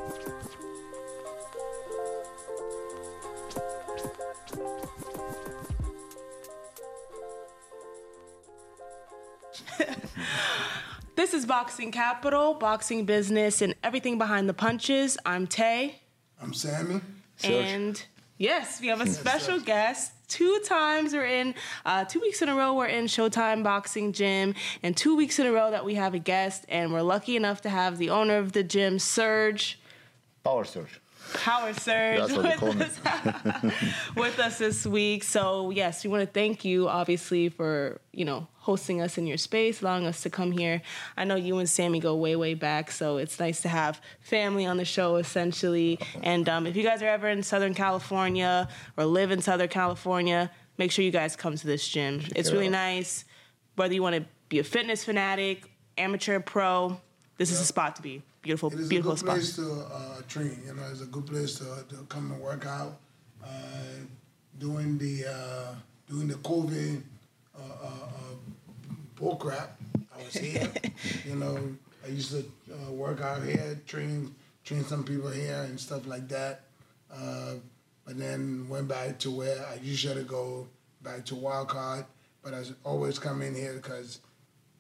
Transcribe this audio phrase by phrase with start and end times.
[11.16, 15.18] this is Boxing Capital, boxing business, and everything behind the punches.
[15.26, 16.00] I'm Tay.
[16.42, 17.02] I'm Sammy.
[17.44, 18.02] And
[18.38, 20.14] yes, we have a special guest.
[20.30, 21.56] Two times we're in,
[21.86, 24.54] uh, two weeks in a row we're in Showtime Boxing Gym,
[24.84, 27.62] and two weeks in a row that we have a guest, and we're lucky enough
[27.62, 29.80] to have the owner of the gym, Serge.
[30.44, 31.02] Power Surge.
[31.34, 32.80] Power Surge That's what they call me.
[32.80, 33.74] with us,
[34.16, 35.24] with us this week.
[35.24, 39.38] So yes, we want to thank you, obviously, for you know hosting us in your
[39.38, 40.80] space, allowing us to come here.
[41.18, 44.64] I know you and Sammy go way way back, so it's nice to have family
[44.68, 45.98] on the show essentially.
[46.22, 50.52] And um, if you guys are ever in Southern California or live in Southern California,
[50.78, 52.22] make sure you guys come to this gym.
[52.36, 52.86] It's it really out.
[52.88, 53.26] nice.
[53.76, 55.64] Whether you want to be a fitness fanatic,
[55.98, 57.02] amateur, pro,
[57.38, 58.22] this is a spot to be.
[58.44, 59.36] Beautiful, It is beautiful a good spot.
[59.36, 60.62] place to uh, train.
[60.64, 63.00] You know, it's a good place to, to come and work out.
[63.44, 63.48] Uh,
[64.60, 65.74] during the uh,
[66.08, 67.02] during the COVID
[67.58, 68.36] uh, uh, uh,
[69.20, 69.78] bull crap,
[70.16, 70.72] I was here.
[71.26, 75.80] you know, I used to uh, work out here, train train some people here and
[75.80, 76.62] stuff like that.
[77.14, 77.54] Uh,
[78.06, 80.68] but then went back to where I usually go,
[81.02, 82.06] back to Wildcard.
[82.44, 84.20] But I always come in here because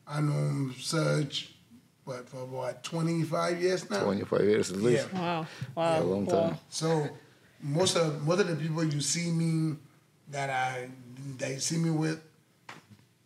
[0.07, 1.53] I know Serge,
[2.05, 4.03] what, for what, 25 years now?
[4.03, 5.11] 25 years at least.
[5.13, 5.45] Wow,
[5.75, 6.33] Yeah, wow, a long wow.
[6.47, 6.57] time.
[6.69, 7.09] So
[7.61, 9.75] most of most of the people you see me
[10.31, 10.89] that I
[11.37, 12.28] they see me with, 'cause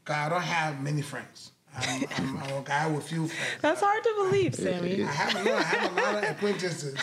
[0.08, 1.52] I don't have many friends.
[1.76, 3.62] I'm, I'm, I'm a guy with few friends.
[3.62, 5.04] That's hard to believe, Sammy.
[5.04, 6.94] I have, no, I have a lot of acquaintances,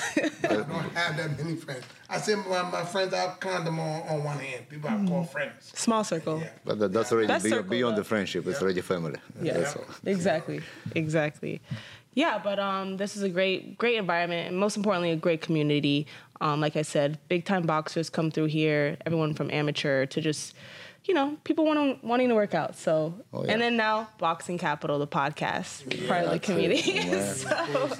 [0.42, 1.82] but I don't have that many friends.
[2.08, 4.68] I say my, my friends, I count them on, on one hand.
[4.68, 5.72] People I call friends.
[5.74, 6.38] Small circle.
[6.38, 6.50] Yeah.
[6.64, 8.00] But that, that's already That's beyond, circle, beyond though.
[8.02, 8.46] the friendship.
[8.46, 8.64] It's Yeah.
[8.64, 9.16] already family.
[9.42, 9.54] Yeah.
[9.54, 9.76] That's.
[10.04, 10.60] Exactly.
[10.94, 11.60] Exactly.
[12.14, 16.06] Yeah, but um, this is a great, great environment, and most importantly, a great community.
[16.40, 18.96] Um, like I said, big time boxers come through here.
[19.04, 20.54] Everyone from amateur to just,
[21.04, 22.76] you know, people want wanting to work out.
[22.76, 23.52] So, Oh, yeah.
[23.52, 26.42] and then now, Boxing Capital, the podcast, part of the it.
[26.42, 26.92] community.
[27.00, 27.32] Yeah.
[27.32, 27.90] so,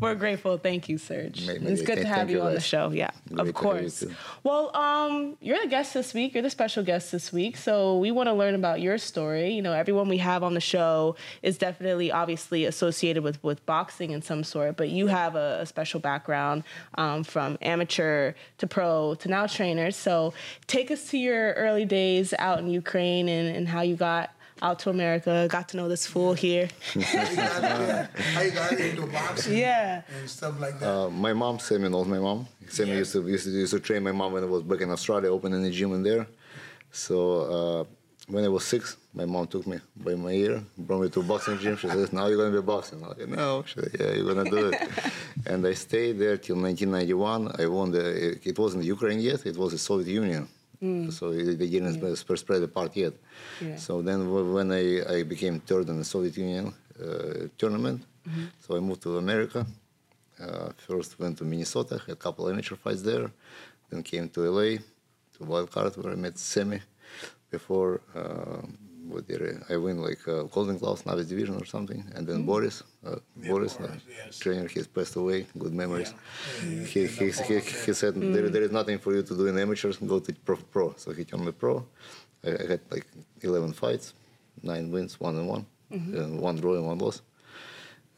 [0.00, 0.58] we're grateful.
[0.58, 1.46] Thank you, Serge.
[1.46, 2.90] May- it's good to have you on the show.
[2.90, 4.04] Yeah, of course.
[4.42, 6.34] Well, um, you're the guest this week.
[6.34, 7.56] You're the special guest this week.
[7.56, 9.50] So we want to learn about your story.
[9.50, 14.10] You know, everyone we have on the show is definitely, obviously, associated with with boxing
[14.10, 14.76] in some sort.
[14.76, 16.64] But you have a, a special background
[16.96, 19.90] um, from amateur to pro to now trainer.
[19.92, 20.32] So
[20.66, 24.30] take us to your early days out in Ukraine and, and how you got
[24.62, 25.46] out to America.
[25.50, 26.68] Got to know this fool here.
[26.94, 27.00] How
[27.30, 30.02] you got, yeah, how you got into boxing yeah.
[30.18, 30.88] and stuff like that.
[30.88, 32.46] Uh, my mom, Sammy knows my mom.
[32.68, 32.98] Sammy Yeah.
[32.98, 35.30] used, to, used to used to train my mom when I was back in Australia,
[35.30, 36.26] opening a gym in there.
[36.92, 37.16] So
[37.56, 37.84] uh,
[38.28, 41.22] when I was six, my mom took me by my ear, brought me to a
[41.22, 41.76] boxing gym.
[41.76, 44.50] She says, "Now you're gonna be boxing." I said, "No." She said, "Yeah, you're gonna
[44.50, 44.76] do it."
[45.46, 47.56] and I stayed there till 1991.
[47.58, 48.38] I won the.
[48.44, 50.48] It wasn't Ukraine yet; it was the Soviet Union.
[51.10, 53.12] So they didn't sp- spread apart yet.
[53.60, 53.76] Yeah.
[53.76, 54.84] So then, w- when I,
[55.16, 58.00] I became third in the Soviet Union uh, tournament,
[58.60, 59.66] so I moved to America.
[60.40, 63.30] Uh, first went to Minnesota, had a couple of amateur fights there.
[63.90, 64.70] Then came to LA,
[65.34, 66.80] to Wildcard, where I met Semi.
[67.50, 68.62] Before, uh,
[69.08, 72.04] what did I, I win like uh, Golden Gloves, Novice Division or something.
[72.14, 74.38] And then Boris, uh, Boris, Boris, uh, yes.
[74.38, 75.46] trainer, he's passed away.
[75.58, 76.12] Good memories.
[76.12, 76.84] Yeah.
[76.84, 79.96] He, he, he, he said there, there is nothing for you to do in amateurs.
[79.96, 80.56] Go to pro.
[80.56, 80.94] pro.
[80.96, 81.86] So he turned me pro.
[82.44, 83.06] I, I had like
[83.40, 84.12] 11 fights,
[84.62, 87.22] nine wins, one and one, and one draw and one loss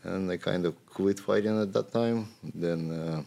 [0.05, 2.29] and I kind of quit fighting at that time.
[2.55, 3.23] Then uh,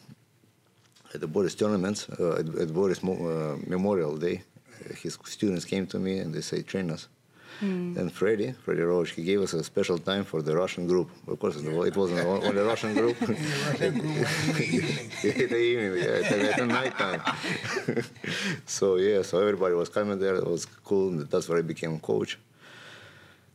[1.13, 4.41] at the Boris tournaments, uh, at, at Boris Mo- uh, Memorial Day,
[4.89, 7.07] uh, his students came to me and they say, train us.
[7.61, 11.09] Then Freddie, Freddie Roach, he gave us a special time for the Russian group.
[11.27, 13.21] Of course, it wasn't only the Russian group.
[13.21, 13.33] In the
[13.65, 15.11] Russian group in the evening.
[15.41, 17.21] in the evening, yeah, at, at night time.
[18.65, 20.35] so yeah, so everybody was coming there.
[20.35, 21.09] It was cool.
[21.09, 22.37] and That's where I became coach.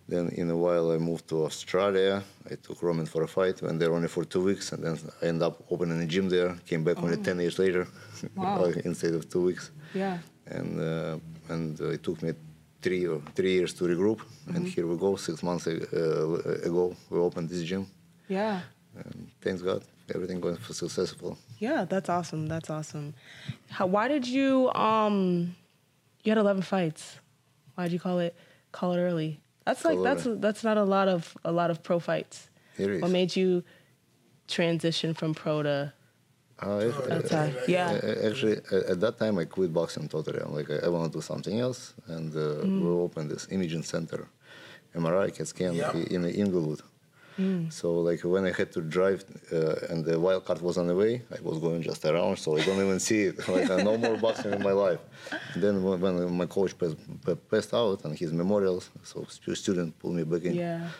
[0.09, 2.22] Then in a while I moved to Australia.
[2.50, 3.62] I took Roman for a fight.
[3.62, 6.56] Went there only for two weeks, and then I ended up opening a gym there.
[6.67, 7.87] Came back only ten years later,
[8.35, 8.64] Wow.
[8.85, 9.70] instead of two weeks.
[9.94, 10.19] Yeah.
[10.46, 11.19] And uh,
[11.49, 12.32] and uh, it took me
[12.82, 14.21] three or three years to regroup.
[14.55, 15.17] And here we go.
[15.17, 15.73] Six months uh,
[16.65, 17.87] ago, we opened this gym.
[18.29, 18.61] Yeah.
[18.97, 19.82] And thanks God,
[20.15, 21.38] everything going successful.
[21.59, 22.47] Yeah, that's awesome.
[22.47, 23.15] That's awesome.
[23.69, 25.55] How, why did you um
[26.23, 27.19] you had 11 fights.
[27.75, 28.37] Why did you call it
[28.73, 29.41] call it early?
[29.65, 32.49] That's like that's that's not a lot of a lot of pro fights.
[32.77, 33.03] It is.
[33.03, 33.62] What made you
[34.49, 35.93] transition from pro to
[36.62, 37.90] Uh, if- That's uh, uh, yeah.
[37.90, 38.56] uh, Actually,
[38.92, 40.40] at that time, I quit boxing totally.
[40.40, 42.80] I'm like, I, I want to do something else, and uh, Mm.
[42.82, 44.28] we opened this imaging center,
[44.94, 45.92] MRI CAT scan Yeah.
[46.14, 46.82] in Inglewood.
[47.70, 50.94] So like when I had to drive uh, and the wild card was on the
[50.94, 53.36] way, I was going just around, so I don't even see it.
[53.48, 55.00] Like no more boxing in my life.
[55.54, 56.96] And then when, when my coach passed,
[57.50, 60.54] passed out and his memorials, so stu- student pulled me back in.
[60.54, 60.90] Yeah.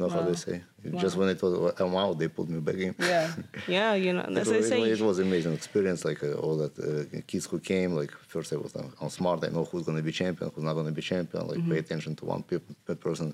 [0.00, 0.62] You know how they say.
[1.02, 2.94] Just when it was I'm out, they pulled me back in.
[2.98, 3.30] Yeah.
[3.76, 3.94] Yeah.
[3.94, 6.04] You know, It that's was, what they it, was amazing experience.
[6.04, 7.90] Like uh, all that uh, kids who came.
[8.00, 9.44] Like first I was on, smart.
[9.44, 11.46] I know who's gonna be champion, who's not gonna be champion.
[11.48, 11.72] Like Mm-hmm.
[11.72, 12.42] pay attention to one
[12.86, 13.28] per person,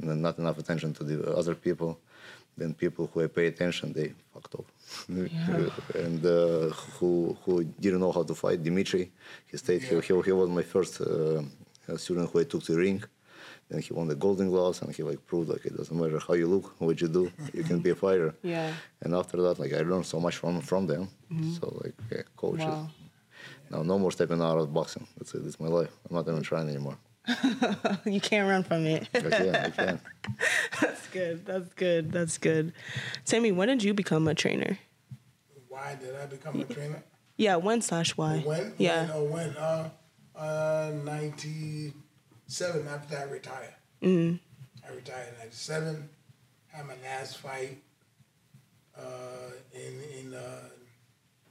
[0.00, 1.90] and not enough attention to the other people.
[2.60, 4.68] Then people who I pay attention, they fucked off.
[6.04, 7.52] and uh, who who
[7.84, 9.04] didn't know how to fight, Dimitri.
[9.50, 9.82] He stayed.
[9.88, 10.00] here.
[10.00, 11.42] he, he was my first uh,
[12.04, 13.00] student who I took to the ring.
[13.68, 16.34] Then he won the Golden Gloves, and he like proved like it doesn't matter how
[16.34, 18.34] you look, what you do, you can be a fighter.
[18.42, 18.72] Yeah.
[19.02, 21.08] And after that, like I learned so much from from them.
[21.60, 22.64] So like yeah, coaches.
[22.64, 22.88] Wow.
[23.70, 25.06] Now no more stepping out of boxing.
[25.16, 25.42] That's it.
[25.44, 25.92] It's my life.
[26.08, 26.96] I'm not even trying anymore.
[28.06, 29.06] you can't run from it.
[29.14, 30.00] I can, I can.
[30.80, 31.44] That's good.
[31.44, 32.12] That's good.
[32.12, 32.72] That's good.
[33.24, 34.78] Sammy, when did you become a trainer?
[35.68, 37.02] Why did I become a trainer?
[37.36, 38.38] Yeah, when slash why?
[38.38, 38.72] When?
[38.78, 39.06] Yeah.
[39.06, 39.56] When, oh, when?
[39.56, 39.90] Uh,
[40.34, 40.92] uh,
[42.48, 43.74] 97 after I retired.
[44.02, 44.36] Mm-hmm.
[44.86, 46.08] I retired in 97.
[46.68, 47.78] Had my last fight
[48.96, 50.68] uh, in, in uh,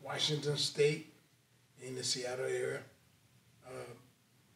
[0.04, 1.14] Washington State,
[1.86, 2.80] in the Seattle area.
[3.66, 3.94] Uh,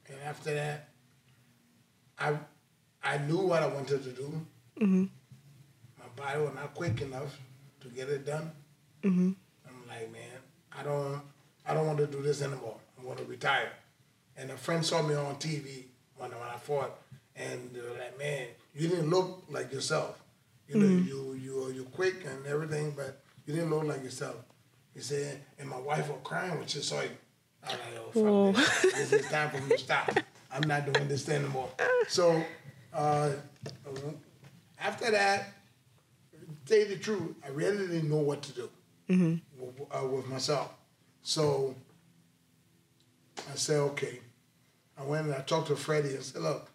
[0.08, 0.90] and after that,
[2.18, 2.34] I,
[3.04, 4.46] I knew what I wanted to do.
[4.80, 5.06] Mm-hmm.
[6.00, 7.38] My body was not quick enough
[7.82, 8.52] to get it done.
[9.04, 9.32] Mm-hmm.
[9.68, 10.22] I'm like, man,
[10.76, 11.22] I don't,
[11.68, 12.78] I don't want to do this anymore.
[13.00, 13.72] I want to retire.
[14.38, 15.86] And a friend saw me on TV
[16.22, 17.00] when, when I fought,
[17.36, 20.22] and they were like, man, you didn't look like yourself.
[20.68, 24.36] You know, you you you quick and everything, but you didn't look like yourself.
[24.94, 27.10] He said, and my wife was crying when she saw you.
[27.64, 28.94] I was like, oh, fuck this.
[29.12, 30.10] This is time for me to stop.
[30.52, 31.70] I'm not doing this anymore.
[32.08, 32.44] So
[32.94, 33.32] uh,
[34.80, 35.54] after that,
[36.66, 38.70] tell you the truth, I really didn't know what to do
[39.60, 40.74] w- uh, with myself.
[41.22, 41.76] So
[43.52, 44.20] I said, okay.
[45.02, 46.70] I went and I talked to Freddie and said, look,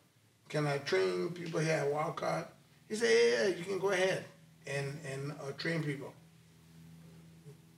[0.48, 2.46] can I train people here at Wildcard?
[2.88, 4.24] He said, yeah, yeah, you can go ahead
[4.66, 6.12] and, and uh, train people.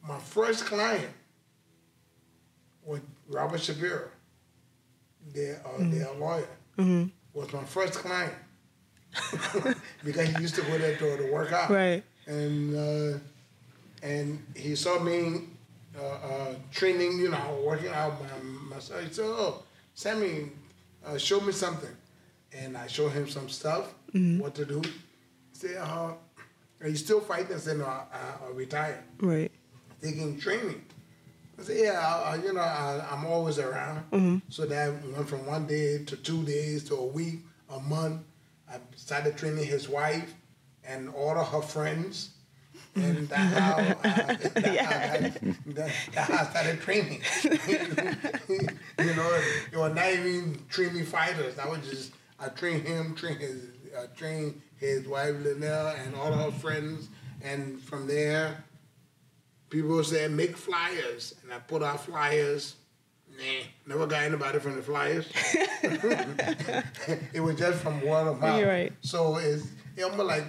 [0.03, 1.11] My first client
[2.85, 4.09] was Robert Shapiro,
[5.35, 6.49] their, uh, their lawyer,
[7.35, 8.33] was my first client.
[10.05, 12.05] because he used to go there to, to work out Right.
[12.27, 13.19] and uh,
[14.03, 15.45] and he saw me
[15.99, 18.29] uh, uh, training, you know, working out by
[18.75, 19.03] myself.
[19.03, 19.63] He said, "Oh,
[20.03, 20.53] Sammy,
[21.05, 21.91] uh, show me something,"
[22.53, 24.81] and I show him some stuff, what to do.
[24.81, 26.13] He said, uh,
[26.81, 29.51] "Are you still fighting?" I said, "No, I, I, I retired, Right.
[30.01, 30.85] taking training."
[31.59, 34.05] I said, "Yeah, I, I, you know, I, I'm always around."
[34.51, 38.23] So that went from one day to two days to a week, a month.
[38.71, 40.33] I started training his wife
[40.85, 42.31] and all of her friends.
[43.03, 45.19] And that's how, I, that's how I,
[45.67, 47.21] that- that's how I started training.
[47.45, 49.41] you know,
[49.73, 51.59] it was not even training fighters.
[51.59, 53.67] I was just, I trained him, train his,
[53.99, 57.09] I trained his wife Linell and all her friends.
[57.43, 58.65] And from there,
[59.71, 61.35] people said, make flyers.
[61.43, 62.75] And I put out flyers.
[63.37, 63.45] Nah,
[63.87, 65.31] never got anybody from the flyers.
[67.33, 68.59] it was just from word of mouth.
[68.59, 68.93] You're right.
[69.01, 69.65] So it's,
[69.95, 70.45] it's almost like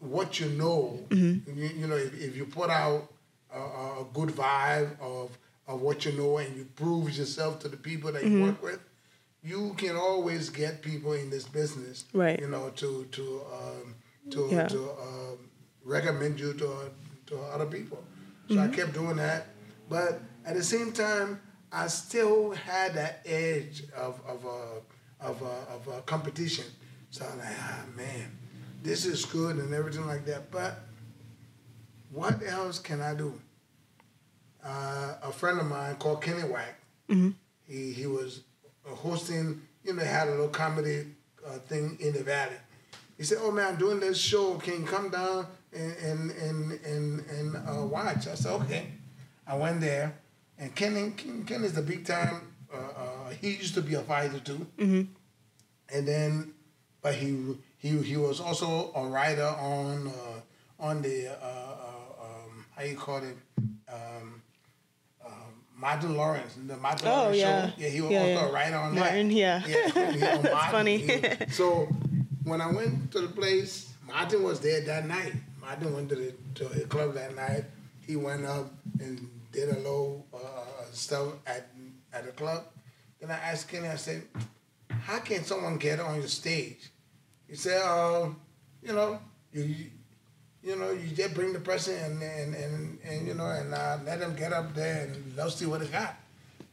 [0.00, 1.00] what you know.
[1.10, 1.58] Mm-hmm.
[1.58, 3.10] You, you know, if, if you put out
[3.52, 5.36] a, a good vibe of
[5.68, 8.38] of what you know and you prove yourself to the people that Mm-hmm.
[8.38, 8.80] you work with,
[9.42, 12.04] you can always get people in this business.
[12.12, 12.38] Right.
[12.40, 13.94] You know, to to um,
[14.30, 14.68] to Yeah.
[14.68, 15.38] to um,
[15.84, 16.90] recommend you to
[17.26, 18.02] to other people.
[18.48, 18.72] So Mm-hmm.
[18.72, 19.46] I kept doing that,
[19.90, 21.40] but at the same time,
[21.72, 26.66] I still had that edge of of a of a, of a competition.
[27.10, 28.38] So I'm like, ah man,
[28.82, 30.50] this is good and everything like that.
[30.50, 30.78] But
[32.10, 33.40] what else can I do?
[34.64, 36.74] Uh, a friend of mine called Kenny Wack.
[37.68, 38.42] He he was
[38.84, 39.62] hosting.
[39.84, 41.06] You know, had a little comedy
[41.46, 42.56] uh, thing in the valley.
[43.16, 44.54] He said, "Oh man, I'm doing this show.
[44.56, 48.86] Can you come down and and and and, and uh, watch?" I said, "Okay."
[49.46, 50.12] I went there,
[50.58, 52.52] and Kenny Ken, Kenny's the big time.
[52.72, 54.66] Uh, uh, he used to be a fighter too,
[55.88, 56.52] and then,
[57.00, 57.54] but he
[57.86, 60.40] he he was also a writer on uh,
[60.88, 63.36] on the uh, uh, um, how you call it.
[63.88, 64.42] Um,
[65.24, 65.32] um,
[65.76, 67.66] Martin Lawrence, the Martin Oh, Lawrence yeah.
[67.68, 67.72] show.
[67.78, 68.48] Yeah, he was Yeah, also yeah.
[68.48, 69.34] a writer on Martin, that.
[69.34, 69.62] yeah.
[69.66, 70.98] Yeah, he- on Martin, funny.
[70.98, 71.86] he- so
[72.44, 75.34] when I went to the place, Martin was there that night.
[75.60, 77.64] Martin went to the to the club that night.
[78.06, 81.68] He went up and did a little uh, stuff at
[82.12, 82.64] at the club.
[83.20, 84.22] Then I asked Kenny, I said,
[84.90, 86.90] "How can someone get on your stage?"
[87.48, 88.28] He said, uh,
[88.82, 89.20] "You know,
[89.52, 89.74] you
[90.62, 93.98] you know, you just bring the person and and and, and you know, and uh,
[94.04, 96.16] let them get up there and let's see what they got.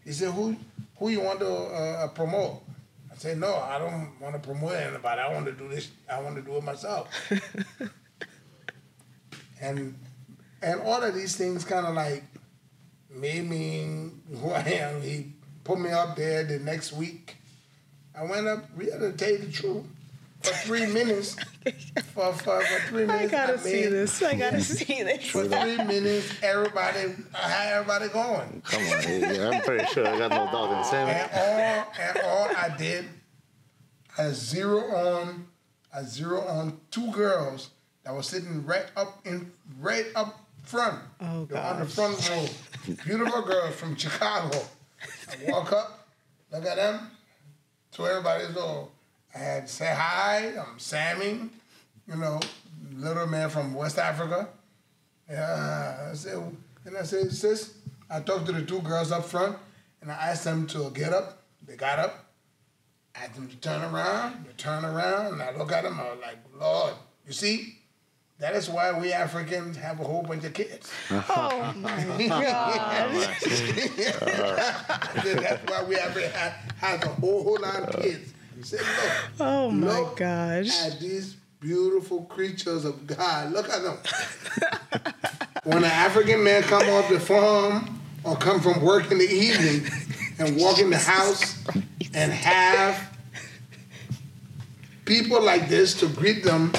[0.03, 0.55] He said, "Who
[0.97, 2.63] who you want to uh, promote?"
[3.11, 5.21] I said, "No, I don't want to promote anybody.
[5.21, 5.91] I want to do this.
[6.11, 7.09] I want to do it myself."
[9.61, 9.95] and
[10.61, 12.23] and all of these things kind of like
[13.09, 14.09] made me
[14.41, 15.01] who I am.
[15.01, 17.37] He put me up there the next week.
[18.17, 19.85] I went up, really to tell you the truth,
[20.43, 21.35] for three minutes.
[22.13, 23.33] For, for, for three minutes.
[23.33, 24.21] I gotta I see made- this.
[24.21, 25.29] I gotta see this.
[25.29, 28.61] For three minutes, everybody, I had everybody going.
[28.65, 29.03] Come on,
[29.35, 31.37] yeah, I'm pretty sure I got no doubt in saying And it.
[31.37, 33.05] all, and all I did,
[34.17, 35.47] I zero on,
[35.95, 37.69] I zero on two girls
[38.03, 40.99] that were sitting right up in, right up front.
[41.21, 42.45] Oh, They on the front row.
[43.05, 44.59] Beautiful girls from Chicago.
[45.01, 46.07] I walk up,
[46.51, 47.09] look at them,
[47.93, 48.89] to everybody's door.
[49.35, 51.49] I had say hi, I'm Sammy,
[52.07, 52.39] you know,
[52.93, 54.47] little man from West Africa.
[55.29, 56.37] Yeah, I said,
[56.85, 57.73] and I said, sis,
[58.09, 59.57] I talked to the two girls up front,
[60.01, 61.41] and I asked them to get up.
[61.65, 62.25] They got up.
[63.15, 64.45] I asked them to turn around.
[64.45, 65.99] They turn around, and I look at them.
[65.99, 66.93] I was like, Lord,
[67.25, 67.79] you see,
[68.39, 70.91] that is why we Africans have a whole bunch of kids.
[71.11, 73.09] Oh my god.
[73.15, 73.29] I
[75.23, 78.32] said, That's why we have, have, have a whole, whole lot of kids.
[78.63, 80.85] He said, look, Oh my look gosh.
[80.85, 83.51] at these beautiful creatures of God.
[83.51, 83.97] Look at them.
[85.65, 89.91] when an African man come off the farm or come from work in the evening
[90.39, 91.61] and walk in the house
[92.13, 93.17] and have
[95.03, 96.71] people like this to greet them,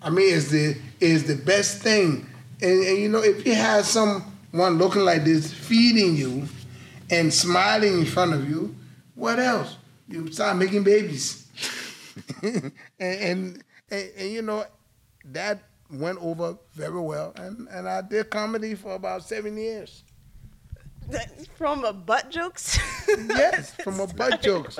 [0.00, 2.28] I mean, is the is the best thing.
[2.62, 6.46] And, and you know, if you have someone looking like this feeding you
[7.10, 8.76] and smiling in front of you,
[9.16, 9.76] what else?
[10.10, 11.46] You start making babies.
[12.42, 14.64] and, and, and and you know
[15.26, 20.02] that went over very well and, and I did comedy for about seven years.
[21.08, 22.78] That's From a butt jokes.
[23.08, 24.78] Yes, from a butt jokes.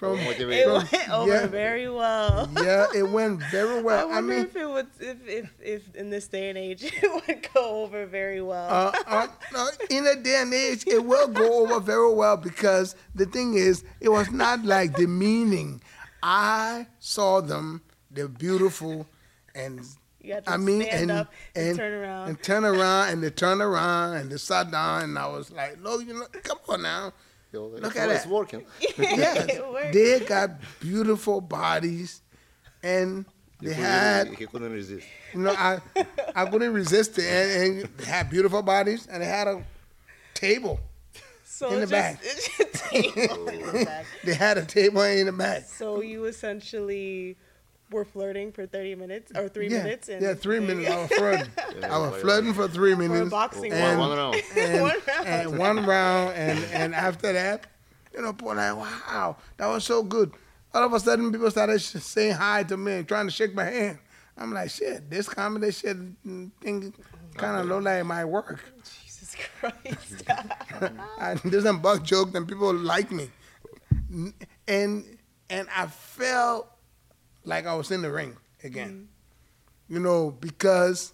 [0.00, 0.66] From it Motivated.
[0.66, 1.46] went over yeah.
[1.46, 2.48] very well.
[2.56, 4.10] yeah, it went very well.
[4.10, 7.26] I, wonder mean, if it would, if, if, if in this day and age it
[7.28, 8.66] would go over very well.
[8.70, 12.96] uh, uh, uh, in a day and age, it will go over very well because
[13.14, 15.82] the thing is, it was not like demeaning.
[16.22, 19.06] I saw them; they're beautiful,
[19.54, 19.80] and
[20.22, 22.28] you got to I mean, stand and, up and, and turn around.
[22.28, 25.78] and turn around, and they turn around, and they sat down, and I was like,
[25.82, 27.12] "Look, you know, come on now."
[27.52, 28.28] Yo, Look at always that.
[28.28, 28.64] working.
[28.98, 32.22] Yes, It they got beautiful bodies,
[32.82, 33.24] and
[33.60, 35.06] they He had, he couldn't resist.
[35.34, 35.80] you know, I
[36.34, 39.64] I couldn't resist it, and, and they had beautiful bodies, and they had a
[40.34, 40.78] table.
[41.44, 42.22] so in the it's back.
[42.22, 44.06] just, just table in the back.
[44.24, 45.64] They had a table in the back.
[45.64, 47.36] So you essentially
[47.90, 50.08] were flirting for 30 minutes or three yeah, minutes.
[50.08, 50.88] And yeah, three minutes.
[50.90, 51.46] I was flirting.
[51.80, 53.30] Yeah, I was flirting for three For a minutes.
[53.30, 54.42] boxing And- one, one round.
[54.56, 55.26] and, One round.
[55.28, 57.66] and one round, and, and after that,
[58.14, 60.32] you know, people like, wow, that was so good.
[60.72, 63.64] All of a sudden, people started saying hi to me and trying to shake my
[63.64, 63.98] hand.
[64.38, 65.96] I'm like, shit, this comedy shit
[66.60, 66.94] thing
[67.36, 68.64] kind of look like my work.
[68.84, 70.22] Jesus Christ.
[71.18, 73.28] I do some buck joke, and people like me.
[74.66, 75.18] And
[75.48, 76.68] and I felt
[77.44, 79.08] like I was in the ring again.
[79.88, 79.94] Mm-hmm.
[79.94, 81.12] You know, because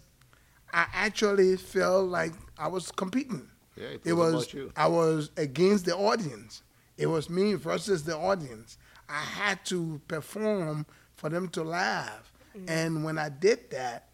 [0.72, 3.48] I actually felt like I was competing.
[3.76, 4.72] Yeah, it It was was about you.
[4.76, 6.62] I was against the audience.
[6.98, 8.78] It was me versus the audience.
[9.08, 12.32] I had to perform for them to laugh.
[12.56, 12.68] Mm-hmm.
[12.68, 14.08] And when I did that,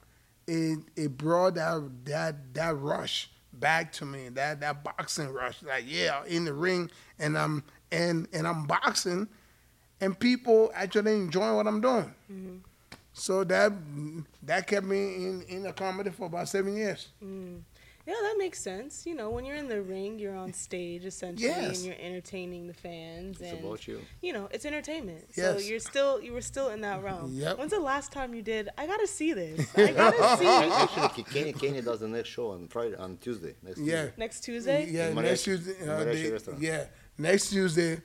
[0.46, 4.28] it it brought that that that rush back to me.
[4.28, 5.62] That that boxing rush.
[5.62, 9.28] Like, yeah, in the ring and I'm and and I'm boxing
[10.02, 12.12] and people actually enjoying what I'm doing.
[13.14, 13.72] So that
[14.42, 17.08] that kept me in, in a comedy for about seven years.
[18.04, 19.06] Yeah, that makes sense.
[19.06, 21.76] You know, when you're in the ring, you're on stage essentially, Yes.
[21.76, 23.40] and you're entertaining the fans.
[23.40, 24.00] It's and, about you.
[24.20, 25.32] You know, it's entertainment.
[25.32, 27.30] So you're still, you were still in that realm.
[27.32, 27.58] Yep.
[27.58, 28.70] When's the last time you did?
[28.76, 29.70] I gotta see this.
[29.76, 33.54] I gotta see Actually, Kenny, Kenny does the next show on Friday, on Tuesday.
[33.62, 34.06] Next Yeah.
[34.06, 34.12] Tuesday.
[34.18, 34.80] next Tuesday.
[34.90, 35.74] Yeah, In next Tuesday.
[35.82, 36.84] Uh, Mariachi they- yeah,
[37.18, 38.00] next Tuesday,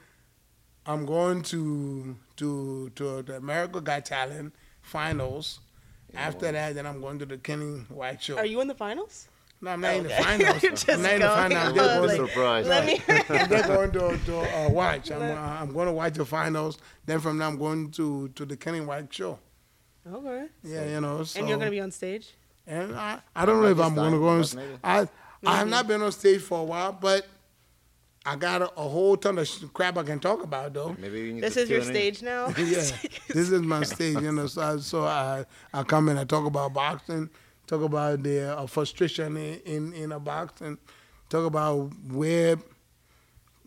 [0.88, 5.60] I'm going to to to the America Got Talent finals.
[6.15, 8.38] After that, then I'm going to the Kenny White show.
[8.38, 9.27] Are you in the finals?
[9.60, 10.24] no, I'm not in the Okay.
[10.24, 10.63] finals.
[10.63, 11.67] You're just I'm not in the finals.
[11.70, 12.70] I'm You're just a going, bit to, surprised.
[12.70, 13.01] Let me.
[13.29, 15.12] I'm just going to, to uh, watch.
[15.12, 16.77] I'm, uh, I'm going to watch the finals.
[17.06, 19.38] Then from there, I'm going to to the Kenny White show.
[20.12, 20.46] okay.
[20.63, 21.24] Yeah, you know.
[21.24, 22.34] So, And you're gonna be on stage.
[22.65, 24.46] And I, I don't know Not if I'm going to go on.
[24.56, 24.79] maybe.
[24.84, 25.08] I
[25.46, 27.25] I have not been on stage for a while, but
[28.27, 30.96] I got a, a whole ton of sh- crap I can talk about though.
[31.00, 31.96] Maybe you need This to is your tune in.
[31.96, 32.48] stage now.
[32.57, 32.84] yeah,
[33.29, 34.48] this is my stage, you know.
[34.48, 37.29] So, I, so I, I come in, I talk about boxing,
[37.67, 40.77] talk about the uh, frustration in, in in a boxing,
[41.29, 42.57] talk about where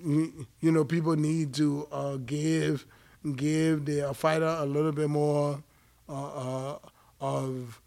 [0.05, 2.87] you you know people need to uh, give
[3.37, 5.62] give the fighter a little bit more
[6.09, 6.79] uh, uh,
[7.21, 7.81] of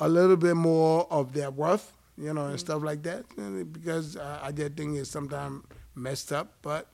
[0.00, 2.60] a little bit more of their worth, you know, and mm.
[2.60, 3.24] stuff like that.
[3.36, 6.58] And Because I just think it's sometimes messed up.
[6.62, 6.88] But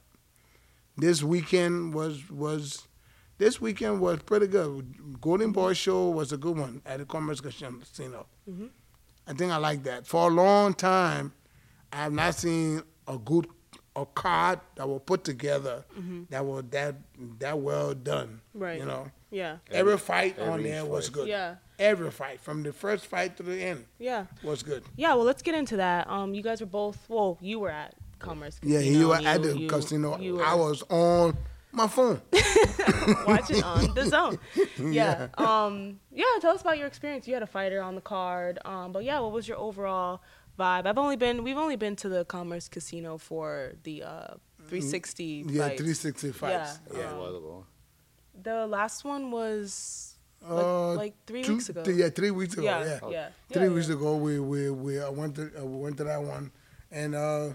[0.97, 2.87] this weekend was was
[3.39, 5.21] this weekend was pretty good.
[5.21, 5.75] Golden Boy mm-hmm.
[5.75, 8.27] Show was a good one at the Commerce Casino.
[8.49, 8.67] Mm-hmm.
[9.27, 10.07] I think I like that.
[10.07, 11.33] For a long time,
[11.93, 13.47] I have not seen a good
[13.97, 16.23] a card that was put together mm-hmm.
[16.31, 16.97] that was that
[17.39, 18.41] that well done.
[18.55, 18.79] Right.
[18.79, 19.11] You know.
[19.31, 19.59] Yeah.
[19.71, 21.29] Every fight on every there was good.
[21.29, 21.57] Yeah.
[21.81, 24.27] Every fight, from the first fight to the end, Yeah.
[24.43, 24.85] was good.
[24.97, 25.15] Yeah.
[25.15, 26.09] Well, let's get into that.
[26.11, 26.99] Um, you guys were both.
[27.09, 28.59] Well, you were at Commerce.
[28.59, 28.79] Casino.
[28.81, 30.19] Yeah, you were and at the you- casino.
[30.19, 31.37] you were I was on
[31.73, 32.21] my phone.
[33.27, 34.39] watching on DAZN.
[34.93, 35.29] Yeah.
[35.39, 36.01] Um.
[36.13, 36.25] Yeah.
[36.41, 37.27] Tell us about your experience.
[37.27, 38.59] You had a fighter on the card.
[38.65, 38.93] Um.
[38.93, 40.21] But yeah, what was your overall
[40.59, 40.87] vibe?
[40.87, 41.45] I've only been.
[41.45, 44.35] We've only been to the Commerce Casino for the uh
[44.69, 45.45] 360.
[45.49, 45.81] Yeah, fights.
[45.81, 46.79] 360 fights.
[46.93, 46.99] Yeah.
[47.01, 47.65] Yeah, Um.
[48.43, 50.10] The last one was like,
[50.49, 51.83] Uh, like three two- weeks ago.
[51.85, 52.63] th- yeah, three weeks ago.
[52.63, 53.29] Yeah, Yeah, yeah.
[53.53, 53.95] Three Yeah, weeks yeah.
[53.95, 56.51] ago, we we we uh, went to uh, we went to that one,
[56.91, 57.51] and uh,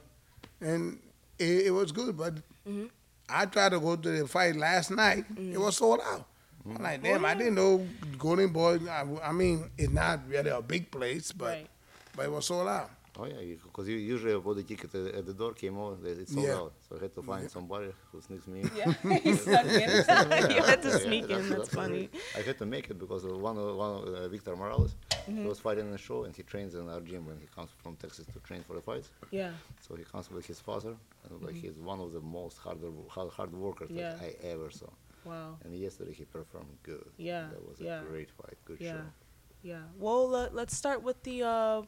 [0.62, 1.00] and
[1.40, 2.16] it, it was good.
[2.18, 2.36] But
[2.68, 2.86] Mm-hmm.
[3.30, 5.26] I tried to go to the fight last night.
[5.38, 6.26] It was sold out.
[6.68, 7.86] I'm like, damn, I didn't know
[8.18, 8.80] Golden Boy.
[8.90, 11.68] I, I mean, it's not really a big place, but Right.
[12.16, 12.90] but it was sold out.
[13.18, 15.96] Oh yeah, because you usually I bought the ticket at, at the door, came over,
[15.96, 16.56] they- it's sold Yeah.
[16.56, 16.74] out.
[16.88, 18.72] So I had to find somebody who sneaks me in.
[18.76, 18.94] Yeah.
[19.24, 19.90] you snuck in.
[20.56, 21.50] you had to Yeah, sneak in.
[21.50, 22.10] That's why funny.
[22.38, 24.96] I had to make it because of one of, one of uh, Victor Morales,
[25.28, 25.42] Mm-hmm.
[25.42, 27.72] he was fighting in the show and he trains in our gym when he comes
[27.82, 29.10] from Texas to train for the fights.
[29.32, 29.52] Yeah.
[29.82, 30.94] So he comes with his father,
[31.28, 33.98] and like he's one of the most harder, hard, hard workers Mm-hmm.
[34.00, 34.14] Yeah.
[34.14, 34.90] that I ever saw.
[35.24, 35.58] Wow.
[35.64, 37.08] And yesterday he performed good.
[37.18, 38.02] Yeah, That was yeah.
[38.02, 38.92] a great fight, good Yeah.
[38.92, 39.04] show.
[39.64, 39.82] Yeah.
[39.98, 41.82] Well, let, let's start with the uh,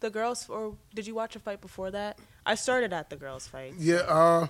[0.00, 0.48] the girls.
[0.48, 2.18] Or did you watch a fight before that?
[2.46, 3.74] I started at the girls' fight.
[3.78, 4.46] Yeah, uh,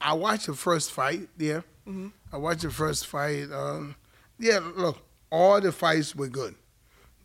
[0.00, 1.28] I watched the first fight.
[1.38, 2.08] Yeah, Mm-hmm.
[2.32, 3.50] I watched the first fight.
[3.52, 3.94] Um,
[4.38, 4.98] yeah, look,
[5.30, 6.54] all the fights were good.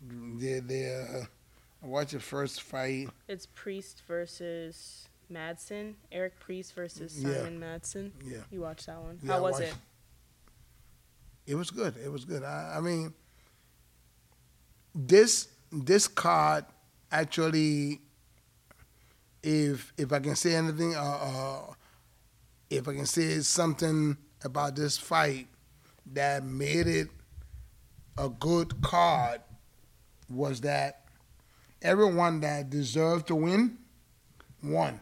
[0.02, 1.26] They, they, uh,
[1.84, 3.10] I watched the first fight.
[3.28, 5.94] It's Priest versus Madsen.
[6.12, 7.36] Eric Priest versus Yeah.
[7.36, 8.12] Simon Madsen.
[8.26, 9.20] Yeah, You watched that one.
[9.24, 9.74] Yeah, How was it?
[11.48, 11.96] it was good.
[12.04, 12.44] It was good.
[12.44, 13.14] I, I mean,
[14.96, 16.66] this this card
[17.12, 18.02] actually,
[19.44, 21.74] if if I can say anything, uh, uh,
[22.70, 25.48] if I can say something about this fight
[26.14, 27.08] that made it
[28.18, 29.42] a good card,
[30.30, 31.06] was that
[31.82, 33.78] everyone that deserved to win
[34.64, 35.00] won.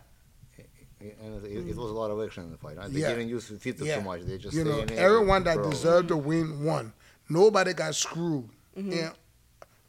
[1.00, 2.76] And it, it was a lot of action in the fight.
[2.78, 2.92] Right?
[2.92, 3.10] They Yeah.
[3.10, 3.98] didn't use theater Yeah.
[3.98, 4.22] too much.
[4.22, 6.92] They just you know, everyone that deserved to win won.
[7.30, 8.92] Nobody got screwed Mm-hmm.
[8.92, 9.12] in,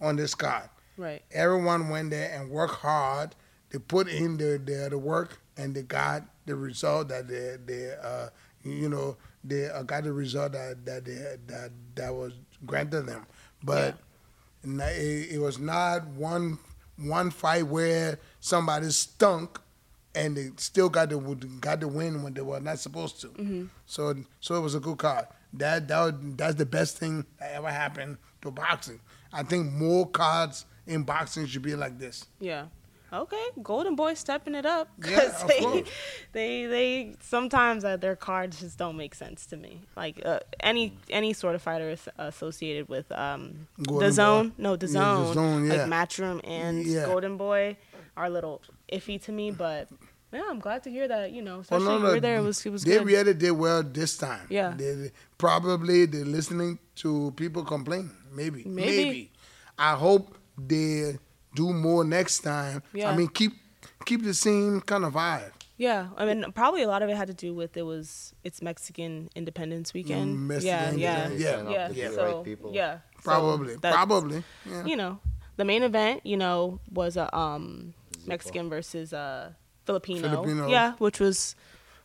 [0.01, 0.69] on this card.
[0.99, 1.23] Right.
[1.33, 3.35] Everyone went there and worked hard.
[3.71, 7.95] They put in the the, the work and they got the result that they they
[8.03, 8.29] uh,
[8.65, 12.33] you know they uh, got the result that that they, that that was
[12.67, 13.25] granted them.
[13.63, 13.97] But
[14.65, 16.59] n- it, it was not one
[16.97, 19.61] one fight where somebody stunk
[20.15, 21.19] and they still got the
[21.61, 23.69] got the win when they were not supposed to.
[23.87, 25.27] So so it was a good card.
[25.53, 28.99] That that was, that's the best thing that ever happened to boxing.
[29.33, 32.25] I think more cards in boxing should be like this.
[32.41, 32.67] Yeah.
[33.11, 35.85] Okay, Golden Boy stepping it up Yeah, because of they,
[36.33, 39.81] they they sometimes uh, their cards just don't make sense to me.
[39.97, 44.53] Like uh, any any sort of fighter is associated with um, DAZN, Boy.
[44.59, 45.75] no the Yeah, zone, DAZN, yeah.
[45.87, 47.07] like Matchroom and Yeah.
[47.07, 47.79] Golden Boy
[48.15, 48.61] are a little
[48.93, 49.53] iffy to me.
[49.53, 49.89] But
[50.31, 51.33] yeah, I'm glad to hear that.
[51.33, 52.37] You know, Oh, especially no, no, were there.
[52.37, 53.07] It was it was they good.
[53.07, 54.47] really did well this time.
[54.51, 54.75] Yeah.
[54.77, 58.11] They, probably they're listening to people complain.
[58.35, 58.65] Maybe.
[58.67, 59.33] Maybe.
[59.79, 61.19] I hope they
[61.55, 62.83] do more next time.
[62.93, 63.11] Yeah.
[63.11, 63.53] I mean, keep
[64.05, 65.53] keep the same kind of vibe.
[65.77, 68.61] Yeah, I mean, probably a lot of it had to do with it was it's
[68.61, 70.37] Mexican Independence Weekend.
[70.37, 71.51] Mm, Mexican yeah, yeah, Independence, yeah.
[71.57, 71.89] Sign up yeah.
[71.89, 72.71] with the So right people.
[72.75, 73.75] yeah, so Probably.
[73.77, 74.43] that's- Probably.
[74.69, 74.85] Yeah.
[74.85, 75.21] You know,
[75.57, 77.95] the main event, you know, was a um
[78.27, 79.55] Mexican versus a
[79.87, 80.29] Filipino.
[80.29, 80.67] Filipino.
[80.69, 81.55] Yeah, which was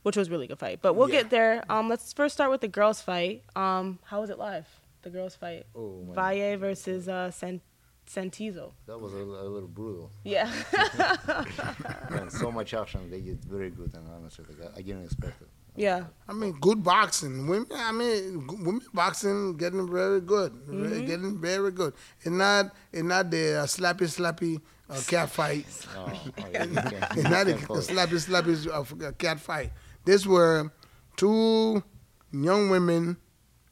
[0.03, 0.79] which was a really good fight.
[0.81, 1.21] But we'll Yeah.
[1.21, 1.63] get there.
[1.69, 3.41] Um, let's first start with the girls' fight.
[3.55, 4.67] Um, how was it live?
[5.01, 5.65] The girls' fight.
[5.75, 7.61] Oh, my Valle versus uh San-
[8.07, 8.73] Santizo.
[8.85, 10.11] That was a, a little brutal.
[10.23, 10.51] Yeah.
[12.09, 13.09] and so much action.
[13.09, 15.47] They did very good, and honestly, like, I, I didn't expect it.
[15.75, 16.05] Yeah.
[16.27, 17.47] I mean, good boxing.
[17.47, 20.83] Women, I mean, women boxing getting very good, Mm-hmm.
[20.89, 21.93] Very- getting very good.
[22.19, 25.65] It's not, it's not the uh, slappy slappy uh, cat fight.
[25.97, 27.85] Oh, oh, yeah, you can't- It's not a can't call it.
[27.87, 29.71] slappy slappy uh, cat fight.
[30.05, 30.71] This were
[31.15, 31.81] two
[32.31, 33.17] young women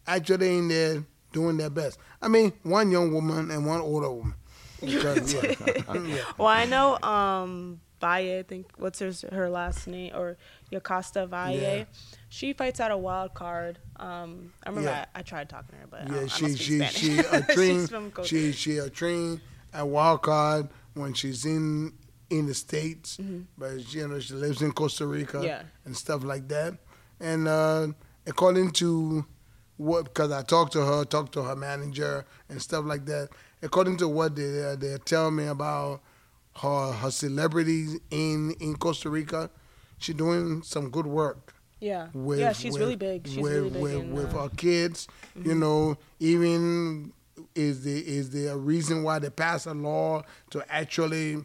[0.08, 2.00] actually in there doing their best.
[2.22, 4.36] I mean, one young woman and one older woman.
[4.80, 5.56] Because, yeah.
[5.94, 6.18] Yeah.
[6.38, 10.38] Well, I know um Valle, I think what's her her last name or
[10.72, 11.52] Yokasta Valle.
[11.56, 11.84] Yeah.
[12.30, 13.78] She fights out a wild card.
[13.98, 14.90] Um, I remember.
[14.90, 17.50] I, I tried talking to her, but Yeah, I she she she Spanish.
[17.50, 19.40] a train She's from Costa- she she a train
[19.74, 21.94] at wild card when she's in
[22.32, 23.20] in the states,
[23.58, 25.46] but she, you know she lives in Costa Rica Mm-hmm.
[25.46, 25.64] Yeah.
[25.86, 26.74] and stuff like that.
[27.20, 27.88] And uh,
[28.26, 29.26] according to
[29.82, 33.30] what, because I talked to her, talked to her manager and stuff like that.
[33.62, 36.02] According to what they uh, they tell me about
[36.58, 39.50] her her celebrities in in Costa Rica,
[39.98, 43.28] she's doing some good work yeah, with yeah, she's with- really big.
[43.28, 43.82] She's with, really big.
[43.82, 44.38] with, in, with uh, Mm-hmm.
[44.40, 45.08] our kids.
[45.36, 47.14] You know, even
[47.56, 51.44] is the is the reason why they pass a law to actually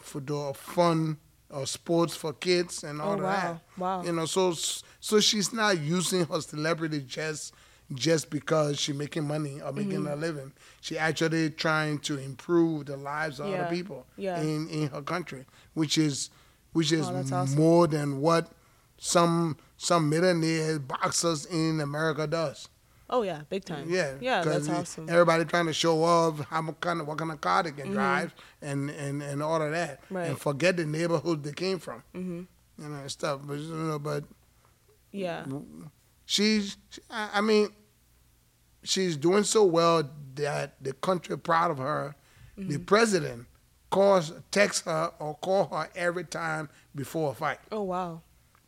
[0.00, 1.18] for the fun
[1.50, 3.30] or sports for kids and all Oh, wow.
[3.30, 3.60] that.
[3.78, 4.02] Wow.
[4.04, 4.52] You know, so
[5.00, 7.52] so she's not using her celebrity just
[7.94, 10.12] just because she's making money or making Mm-hmm.
[10.12, 10.52] a living.
[10.80, 13.62] She actually trying to improve the lives of Yeah.
[13.62, 14.40] other people Yeah.
[14.40, 16.30] in in her country, which is
[16.72, 17.54] which is Oh, awesome.
[17.58, 18.50] more than what
[18.98, 22.68] some some millionaire boxers in America does.
[23.10, 23.90] oh yeah, big time.
[23.90, 25.06] Yeah, yeah, that's awesome.
[25.10, 28.34] Everybody trying to show off how kind of what kind of car they can drive
[28.62, 30.16] and, and and all of that, Mm-hmm.
[30.16, 30.28] Right.
[30.28, 32.42] and forget the neighborhood they came from, mm-hmm.
[32.82, 33.40] you know, and stuff.
[33.44, 34.24] But you know, but
[35.10, 35.44] yeah,
[36.24, 36.76] she's,
[37.10, 37.68] I mean,
[38.82, 42.14] she's doing so well that the country proud of her.
[42.56, 42.84] The Mm-hmm.
[42.84, 43.46] president
[43.90, 47.58] calls, texts her or call her every time before a fight.
[47.70, 48.20] Oh wow,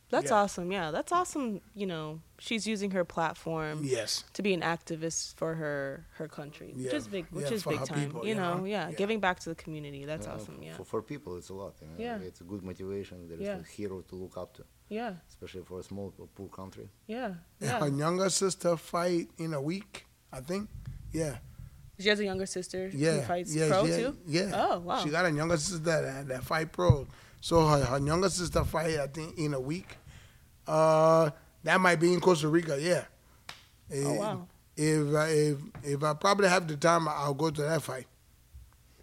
[0.09, 0.37] that's Yeah.
[0.41, 0.71] awesome.
[0.71, 1.61] Yeah, that's awesome.
[1.73, 4.23] You know, she's using her platform Yes.
[4.33, 7.83] to be an activist for her her country, which is big, which Yeah, is big
[7.83, 7.99] time.
[8.05, 8.65] people, you you know, know?
[8.65, 8.95] yeah, Yeah.
[8.95, 10.05] giving back to the community.
[10.05, 10.61] That's Uh, awesome.
[10.61, 11.73] Yeah, For, for people, it's a lot.
[11.81, 11.93] You know?
[11.97, 12.27] Yeah.
[12.27, 13.27] It's a good motivation.
[13.27, 13.59] There is Yeah.
[13.59, 16.89] a hero to look up to, yeah, especially for a small, poor country.
[17.07, 17.79] yeah, yeah.
[17.79, 20.69] Her younger sister fight in a week, I think.
[21.11, 21.37] Yeah.
[21.97, 23.13] She has a younger sister Yeah.
[23.13, 24.17] who fights yeah, pro yeah, too.
[24.27, 24.51] Yeah.
[24.69, 25.01] Oh wow.
[25.01, 27.07] She got a younger sister that, that fight pro.
[27.45, 29.97] So her, her younger sister fight, I think, in a week.
[30.65, 31.29] Uh,
[31.63, 33.03] that might be in Costa Rica, yeah.
[33.93, 34.47] oh Eh, wow.
[34.75, 38.07] If, uh, if, if I probably have the time, I'll go to that fight.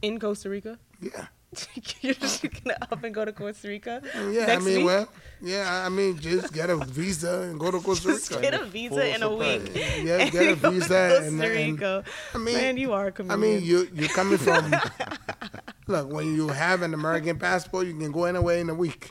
[0.02, 0.76] In Costa Rica.
[1.00, 1.26] Yeah.
[2.01, 4.01] You're just gonna up and go to Costa Rica.
[4.31, 4.87] Yeah, I mean, week?
[4.87, 5.09] well,
[5.43, 8.21] yeah, I mean, just get a visa and go to Costa Rica.
[8.21, 9.71] Just get a visa Full in a week.
[9.75, 12.05] Yeah, and get a visa Costa and- and- Rica.
[12.35, 14.75] I mean- Man, you are a I mean, you you're coming from.
[15.88, 19.11] look, when you have an American passport, you can go anywhere in a week.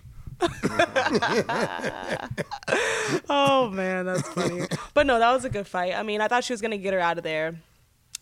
[3.30, 4.66] oh man, that's funny.
[4.94, 5.94] but no, that was a good fight.
[5.94, 7.62] I mean, I thought she was gonna get her out of there.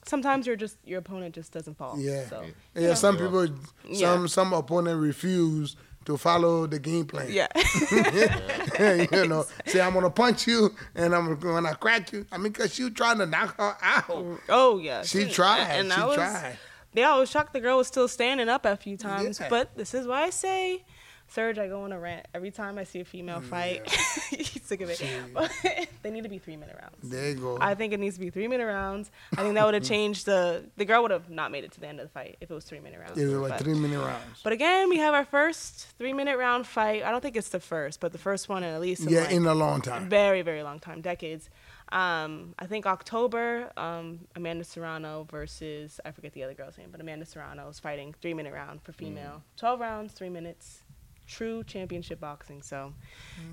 [0.05, 1.99] Sometimes you're just your opponent just doesn't fall.
[1.99, 2.43] Yeah, So,
[2.75, 2.93] yeah.
[2.93, 3.21] Some Yeah.
[3.25, 3.47] people,
[3.85, 4.13] Yeah.
[4.13, 7.27] some some opponent refuse to follow the game plan.
[7.29, 7.47] yeah.
[9.11, 12.25] you know, say I'm gonna punch you and I'm gonna crack you.
[12.31, 14.39] I mean, cause you trying to knock her out.
[14.49, 15.03] oh yeah.
[15.03, 15.59] She tried.
[15.61, 16.57] And she I was, tried.
[16.93, 19.39] Yeah, I was shocked the girl was still standing up a few times.
[19.39, 19.49] Yeah.
[19.49, 20.83] But this is why I say,
[21.31, 23.87] Serge, I go on a rant every time I see a female fight.
[24.29, 25.01] He's sick of it.
[25.33, 25.51] But
[26.01, 26.97] they need to be three minute rounds.
[27.03, 27.57] There you go.
[27.61, 29.11] I think it needs to be three minute rounds.
[29.37, 31.79] I think that would have changed the the girl would have not made it to
[31.79, 33.17] the end of the fight if it was three minute rounds.
[33.17, 34.41] It was like But- three minute rounds.
[34.43, 37.03] But again, we have our first three minute round fight.
[37.03, 39.21] I don't think it's the first, but the first one in at least in Yeah,
[39.21, 40.09] like in a long time.
[40.09, 41.49] very very long time, decades.
[41.91, 47.01] Um, I think October, um, Amanda Serrano versus I forget the other girl's name, but
[47.01, 49.43] Amanda Serrano is fighting three minute round for female.
[49.57, 50.81] Twelve rounds, three minutes.
[51.29, 52.61] True championship boxing.
[52.63, 52.93] So,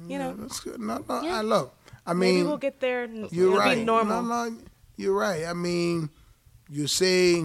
[0.09, 0.81] you know, That's good.
[0.81, 1.39] No, no, Yeah.
[1.39, 1.71] I love.
[2.07, 3.05] I mean, maybe we'll get there.
[3.05, 3.77] You're it'll right.
[3.77, 4.23] Be normal.
[4.23, 4.57] No, no,
[4.97, 5.45] you're right.
[5.45, 6.09] I mean,
[6.71, 7.45] you say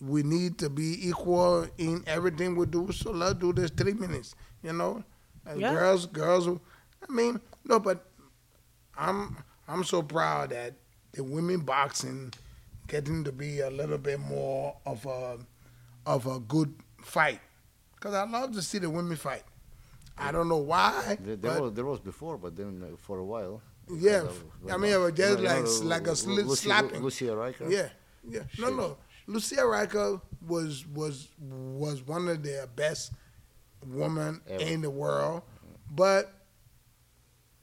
[0.00, 4.34] we need to be equal in everything we do, so let's do this three minutes.
[4.62, 5.04] You know,
[5.46, 5.72] As Yeah.
[5.72, 6.48] girls, girls.
[7.08, 8.04] I mean, no, but
[8.96, 9.36] I'm
[9.68, 10.74] I'm so proud that
[11.12, 12.32] the women boxing
[12.88, 15.38] getting to be a little bit more of a
[16.04, 17.40] of a good fight,
[18.06, 19.42] because I love to see the women fight.
[20.16, 21.18] I don't know why.
[21.20, 23.60] There, there, was, there was before, but then uh, for a while.
[23.92, 27.02] Yeah, of- I mean, it was just like like a slip Lucy, slapping.
[27.02, 27.70] Lucia Rijker.
[27.70, 27.88] Yeah,
[28.28, 28.42] yeah.
[28.58, 28.96] No, She- no.
[29.26, 33.12] Lucia Rijker was was was one of the best
[33.84, 34.62] women Ever.
[34.62, 35.42] in the world,
[35.90, 36.32] but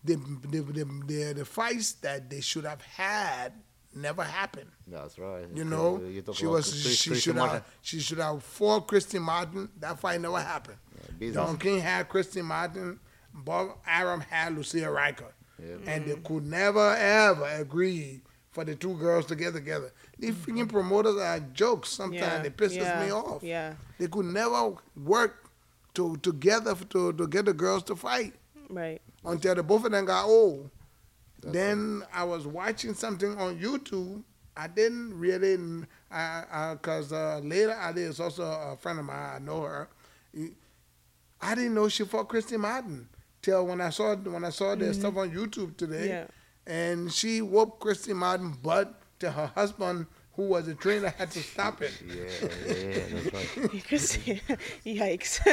[0.03, 0.15] the
[0.51, 3.53] the, the the the fights that they should have had
[3.95, 4.69] never happened.
[4.87, 5.45] That's right.
[5.53, 7.55] You know, You talk she was Chris- she Christy should Martin.
[7.55, 9.69] have she should have fought Christy Martin.
[9.79, 10.77] That fight never happened.
[11.19, 11.35] business.
[11.45, 12.99] Don King had Christy Martin.
[13.33, 15.75] Bob Arum had Lucia Rijker, Yeah.
[15.87, 19.91] and they could never ever agree for the two girls to get together.
[20.19, 20.59] These mm-hmm.
[20.59, 21.89] freaking promoters are jokes.
[21.89, 23.41] Sometimes it pisses yeah, me off.
[23.41, 25.49] Yeah, They could never work
[25.95, 28.33] to together to to get the girls to fight
[28.69, 29.01] right.
[29.25, 30.69] until the both of them got old.
[31.51, 34.23] Then I was watching something on YouTube.
[34.55, 35.57] I didn't really,
[36.11, 39.29] I because uh, Laila Ali is also a friend of mine.
[39.35, 39.89] I know her.
[41.41, 43.09] I didn't know she fought Christy Martin
[43.41, 46.07] till when I saw when I saw the stuff on YouTube today.
[46.07, 46.25] Yeah.
[46.65, 51.43] And she whooped Christy Martin butt to her husband, who was a trainer, had to
[51.43, 51.91] stop it.
[52.07, 52.23] Yeah,
[52.67, 53.83] yeah, that's right.
[53.87, 54.41] Chrissy,
[54.85, 55.45] yikes.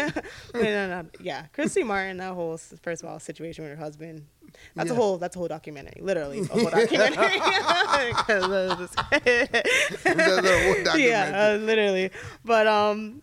[0.55, 2.19] Wait, no, no, yeah, Chrissy Martin.
[2.19, 4.27] That whole first of all situation with her husband.
[4.75, 4.93] That's Yeah.
[4.93, 5.19] a whole.
[5.19, 6.01] That's a whole documentary.
[6.03, 7.41] Literally, a whole documentary.
[7.41, 8.97] 'Cause it was just-
[10.05, 11.09] That's a whole documentary.
[11.09, 12.11] yeah, uh, literally.
[12.45, 13.23] But um,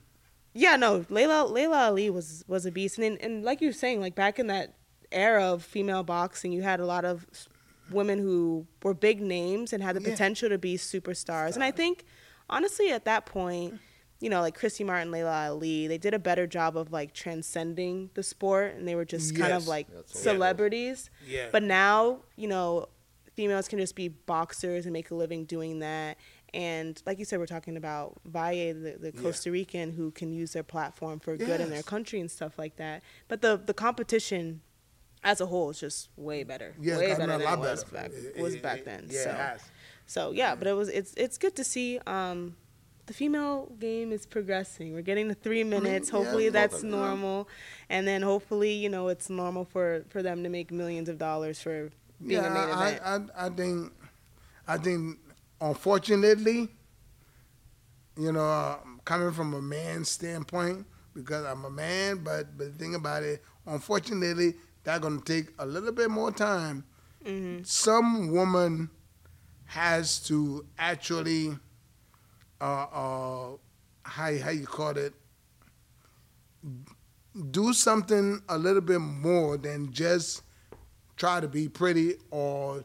[0.53, 3.73] yeah, no, Laila Laila Ali was was a beast, and then- and like you were
[3.73, 4.73] saying, like back in that
[5.11, 7.25] era of female boxing, you had a lot of
[7.91, 10.09] women who were big names and had the Yeah.
[10.11, 11.55] potential to be superstars.
[11.55, 12.03] And I think,
[12.49, 13.79] honestly, at that point.
[14.19, 18.09] You know, like Christy Martin, Laila Ali, they did a better job of like transcending
[18.15, 21.09] the sport, and they were just kind of like That's celebrities.
[21.27, 21.49] Yeah.
[21.51, 22.87] But now, you know,
[23.35, 26.17] females can just be boxers and make a living doing that.
[26.53, 29.21] And like you said, we're talking about Valle, the, the Yeah.
[29.21, 32.77] Costa Rican, who can use their platform for good in their country and stuff like
[32.77, 33.03] that.
[33.27, 34.61] But the the competition
[35.23, 36.73] as a whole is just way better.
[36.79, 38.09] Yeah, way it's better gotten than it was better.
[38.09, 39.07] back It- was it- back it- then.
[39.11, 39.61] yeah, so it has.
[40.07, 41.99] so yeah, but it was it's it's good to see.
[42.07, 42.55] Um,
[43.07, 44.93] the female game is progressing.
[44.93, 46.09] We're getting to three minutes.
[46.09, 46.51] yeah, hopefully yeah.
[46.51, 47.49] that's normal,
[47.89, 51.61] and then hopefully you know it's normal for for them to make millions of dollars
[51.61, 51.89] for
[52.25, 53.31] being yeah, a main I, event.
[53.35, 53.93] I, I think,
[54.67, 55.19] I think,
[55.61, 56.69] unfortunately,
[58.17, 62.77] you know, uh, coming from a man's standpoint, because I'm a man, but but the
[62.77, 66.83] thing about it, unfortunately, that's gonna take a little bit more time.
[67.25, 68.89] hmm Some woman
[69.65, 71.57] has to actually,
[72.61, 73.49] uh, uh,
[74.03, 75.13] how how you call it,
[77.51, 80.41] do something a little bit more than just
[81.15, 82.83] try to be pretty or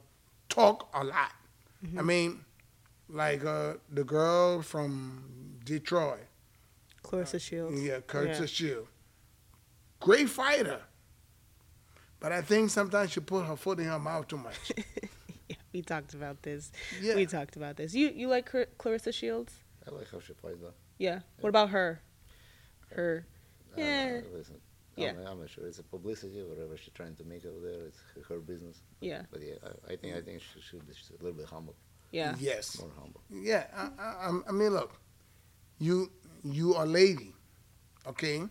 [0.49, 1.33] talk a lot.
[1.99, 2.45] I mean,
[3.09, 6.21] like uh, the girl from Detroit,
[7.03, 7.83] Claressa Shields.
[7.83, 8.47] yeah, Curtis Yeah.
[8.47, 8.87] Shield,
[10.01, 10.81] great fighter.
[12.21, 14.55] But I think sometimes she put her foot in her mouth too much.
[15.49, 16.71] yeah, we talked about this.
[17.01, 17.17] Yeah.
[17.17, 17.95] We talked about this.
[17.95, 19.53] You you like Claressa Shields?
[19.87, 20.73] I like how she fights though.
[20.99, 21.21] Yeah.
[21.41, 22.01] What about her?
[22.91, 23.27] Her.
[23.75, 24.21] I don't Yeah.
[24.21, 24.61] know, listen,
[24.97, 25.11] Yeah.
[25.11, 25.67] I'm, I'm not sure.
[25.67, 27.87] It's a publicity, whatever she's trying to make over there.
[27.87, 28.83] It's her, her business.
[29.01, 29.23] Yeah.
[29.31, 31.75] But yeah, I, I think I think she should be a little bit humble,
[32.13, 32.35] Yeah.
[32.39, 32.79] Yes.
[32.79, 33.21] more humble.
[33.31, 34.93] Yeah, I, I, I'm- I mean, look,
[35.79, 36.11] you
[36.45, 37.33] you a lady,
[38.07, 38.43] okay?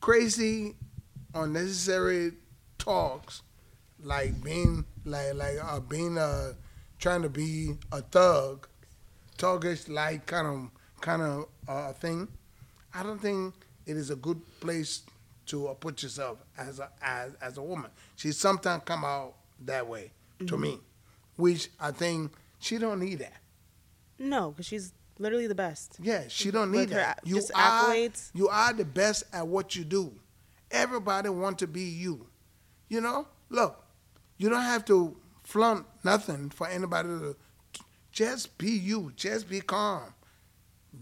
[0.00, 0.74] Crazy,
[1.34, 2.32] unnecessary
[2.78, 3.42] talks,
[4.02, 6.54] like being like like uh, being uh
[6.98, 8.66] trying to be a thug,
[9.44, 12.28] thuggish like kind of kind of uh, thing.
[12.94, 13.54] I don't think
[13.86, 15.02] it is a good place
[15.46, 17.90] to uh, put yourself as a as as a woman.
[18.16, 20.12] She sometimes come out that way
[20.46, 20.78] to me,
[21.36, 23.34] which I think she don't need that.
[24.18, 25.96] No, because she's literally the best.
[26.00, 27.20] Yeah, she don't need With that.
[27.24, 28.30] a- You are accolades.
[28.34, 30.12] you are the best at what you do.
[30.70, 32.26] Everybody want to be you.
[32.88, 33.82] You know, look,
[34.38, 37.36] you don't have to flaunt nothing for anybody to.
[38.20, 39.14] Just be you.
[39.16, 40.12] Just be calm.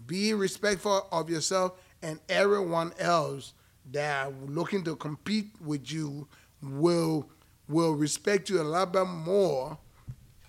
[0.07, 3.51] Be respectful of yourself and everyone else
[3.91, 6.29] that are looking to compete with you
[6.63, 7.29] will
[7.67, 9.77] will respect you a lot bit more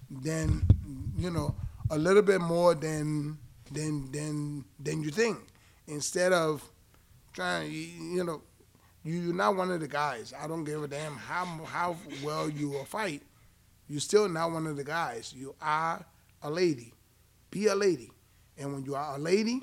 [0.09, 0.65] than
[1.19, 1.57] you know
[1.91, 3.37] a little bit more than
[3.73, 5.39] than than than you think.
[5.89, 6.63] Instead of
[7.33, 8.43] trying, you know,
[9.03, 10.33] you, you're not one of the guys.
[10.41, 13.23] I don't give a damn how how well you will fight.
[13.89, 15.35] You're still not one of the guys.
[15.37, 16.07] You are
[16.43, 16.93] a lady.
[17.51, 18.11] Be a lady,
[18.59, 19.63] and when you are a lady,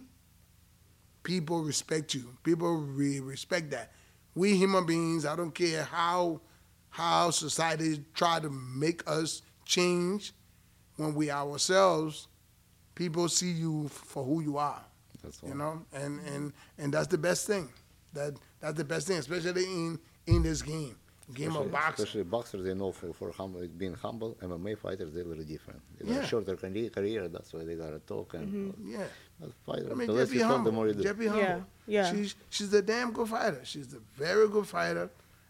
[1.24, 2.36] people respect you.
[2.44, 3.92] People re- respect that.
[4.36, 6.42] We human beings, I don't care how
[6.90, 10.34] how society try to make us change.
[10.96, 12.28] When we ourselves,
[12.96, 14.84] people see you for who you are.
[15.24, 15.50] That's all.
[15.50, 17.70] You know, and and and that's the best thing.
[18.13, 20.96] That that's the best thing, especially in in this game,
[21.34, 22.04] game especially, of boxing.
[22.06, 24.38] Especially boxers, they know for, for humble, being humble.
[24.42, 25.82] MMA fighters, they're very different.
[26.00, 26.22] They got Yeah.
[26.22, 28.34] a shorter career, career, that's why they gotta talk.
[28.36, 29.04] And Yeah.
[29.40, 30.72] but fighter, I mean, the less be you talk, the humble.
[30.72, 31.04] more you do.
[31.04, 31.44] Just be humble.
[31.44, 32.12] Yeah, yeah.
[32.12, 33.62] She's she's a damn good fighter.
[33.63, 35.10] She's a very good fighter.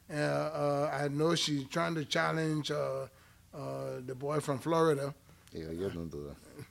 [0.10, 3.08] Uh, uh, I know she's trying to challenge uh,
[3.54, 5.13] uh, the boy from Florida.
[5.54, 6.66] Yeah, you don't do that.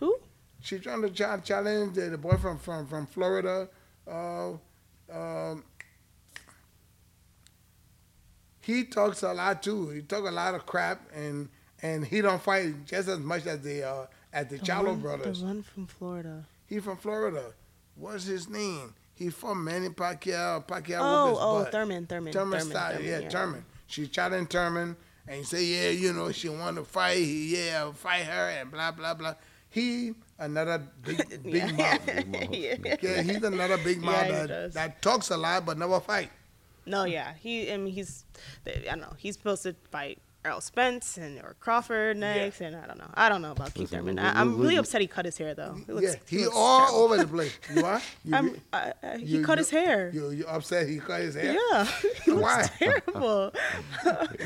[0.00, 0.18] Who?
[0.60, 3.68] She's trying to ch- challenge the, the boy from from from Florida.
[4.06, 4.50] Uh,
[5.12, 5.64] um,
[8.60, 9.88] he talks a lot too.
[9.90, 11.48] He talk a lot of crap, and
[11.82, 15.00] and he don't fight just as much as the uh, as the, The Charlo one-
[15.00, 15.40] brothers.
[15.40, 16.44] The one from Florida.
[16.66, 17.52] He from Florida.
[17.96, 18.94] What's his name?
[19.14, 20.66] He from Manny Pacquiao.
[20.66, 20.98] Pacquiao.
[21.00, 21.72] Oh, oh, butt.
[21.72, 23.28] Thurman, Thurman, Thurman, Thurman, style, Thurman, yeah, yeah.
[23.28, 23.64] Thurman.
[23.86, 24.96] She challenged Thurman,
[25.26, 27.18] and he say, yeah, you know, she want to fight.
[27.18, 29.34] He, yeah, fight her, and blah blah blah.
[29.68, 31.72] He another big big Yeah.
[31.72, 32.08] mouth.
[32.52, 32.96] yeah.
[33.02, 36.30] Yeah, he's another big mouth Yeah, that, that talks a lot but never fight.
[36.86, 37.34] No, yeah.
[37.38, 38.24] He I mean he's
[38.66, 39.14] I don't know.
[39.18, 43.10] He's supposed to fight Errol Spence and or Crawford next, and I don't know.
[43.12, 44.18] I don't know about Keith Thurman.
[44.18, 45.76] I, I'm really upset he cut his hair though.
[45.86, 46.98] It looks, yeah, he looks all terrible.
[47.04, 47.58] over the place.
[47.74, 48.00] You are?
[48.24, 50.10] You, I'm, be- I, I, he you- cut you- his hair.
[50.14, 51.52] You you upset he cut his hair?
[51.52, 51.84] yeah,
[52.24, 52.70] he looks Why?
[52.78, 53.52] terrible.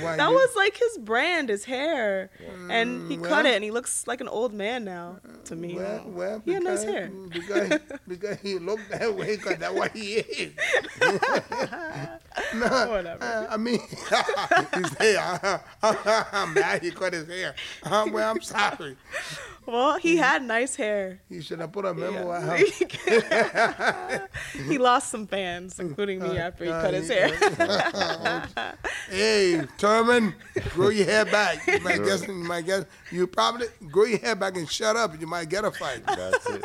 [0.03, 2.29] Why, that you- was like his brand, his hair,
[2.69, 5.77] and he Mm, cut it, and he looks like an old man now to me.
[5.77, 7.11] Well, well, he had nice because, hair.
[7.33, 10.53] because because he looked that way, because that's what he is.
[12.55, 13.23] no, Whatever.
[13.25, 13.79] uh, I mean,
[14.75, 15.84] he say, uh, I'm
[16.55, 17.55] mad he cut his hair.
[17.83, 18.97] Uh, well, I'm sorry.
[19.67, 21.21] Well, he had nice hair.
[21.29, 22.59] He should have put a memo at Yeah.
[24.19, 24.29] her.
[24.69, 27.31] he lost some fans, including me, after he uh, cut his hair.
[29.11, 30.35] Hey, Thurman,
[30.71, 31.67] grow your hair back.
[31.67, 32.27] You might guess.
[32.27, 32.85] You might guess.
[33.13, 35.19] You probably grow your hair back and shut up.
[35.21, 36.03] You might get a fight.
[36.07, 36.65] That's it.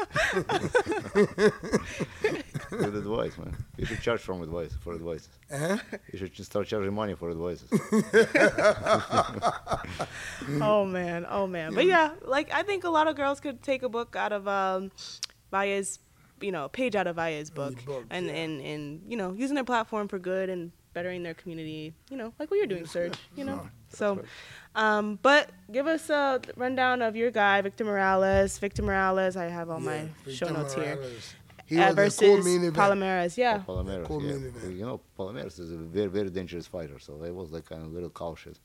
[2.77, 3.55] Good advice, man.
[3.77, 5.27] You should charge from advice for advice.
[5.51, 5.77] Uh-huh.
[6.12, 7.67] You should just start charging money for advices.
[10.62, 11.73] oh man, oh man.
[11.73, 14.47] But yeah, like I think a lot of girls could take a book out of
[14.47, 14.91] um,
[15.49, 15.97] Valle's,
[16.41, 18.34] you know, page out of Valle's book, book, and yeah.
[18.34, 21.93] and and you know, using their platform for good and bettering their community.
[22.12, 23.17] You know, like what you're doing, Serge.
[23.36, 24.23] You know, so.
[24.75, 28.60] Um, but give us a rundown of your guy, Victor Morales.
[28.60, 30.99] Victor Morales, I have all my Yeah, show Victor notes here.
[31.69, 31.75] Morales.
[31.75, 32.75] He Uh, was a versus cool main event.
[32.75, 33.63] Palomares, yeah.
[33.67, 34.32] Palomares, Cool yeah.
[34.34, 34.73] main event.
[34.79, 37.89] You know, Palomares is a very, very dangerous fighter, so I was like kind of
[37.91, 38.60] a little cautious.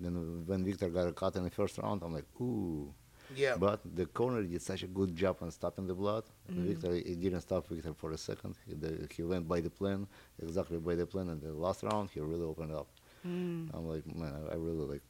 [0.00, 2.92] Then when Victor got a cut in the first round, I'm like, ooh.
[3.36, 3.56] Yeah.
[3.58, 6.24] But the corner did such a good job on stopping the blood.
[6.50, 6.66] Mm-hmm.
[6.68, 8.54] Victor, he didn't stop Victor for a second.
[8.66, 10.06] He, the, he went by the plan,
[10.42, 11.28] exactly by the plan.
[11.28, 12.88] And the last round, he really opened up.
[13.26, 13.68] Mm.
[13.74, 15.02] I'm like, man, I, I really like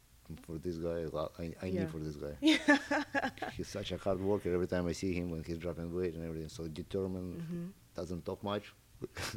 [0.47, 1.05] for this guy.
[1.39, 1.81] I, I Yeah.
[1.81, 2.35] need for this guy.
[3.57, 4.53] he's such a hard worker.
[4.53, 7.73] Every time I see him when he's dropping weight and everything, so determined.
[7.95, 8.65] Doesn't talk much.
[8.65, 8.75] Mm-hmm.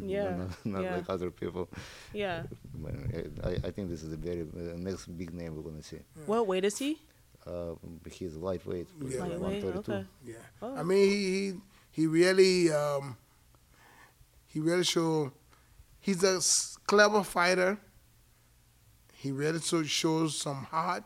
[0.09, 0.95] Yeah, not, not yeah.
[0.95, 1.69] like other people.
[2.13, 2.43] Yeah.
[3.13, 5.99] I, I- I think this is the very uh, next big name we're gonna see.
[6.25, 6.99] What weight is he?
[7.45, 7.73] Uh,
[8.11, 9.19] he's lightweight, Yeah.
[9.21, 9.91] Lightweight, 132.
[9.91, 10.05] okay.
[10.25, 10.35] Yeah.
[10.63, 10.75] Oh.
[10.77, 11.17] I mean, he
[11.51, 11.53] he,
[11.91, 13.17] he really um,
[14.47, 15.31] he really show
[15.99, 17.77] he's a s- clever fighter.
[19.21, 21.03] He really so shows some heart,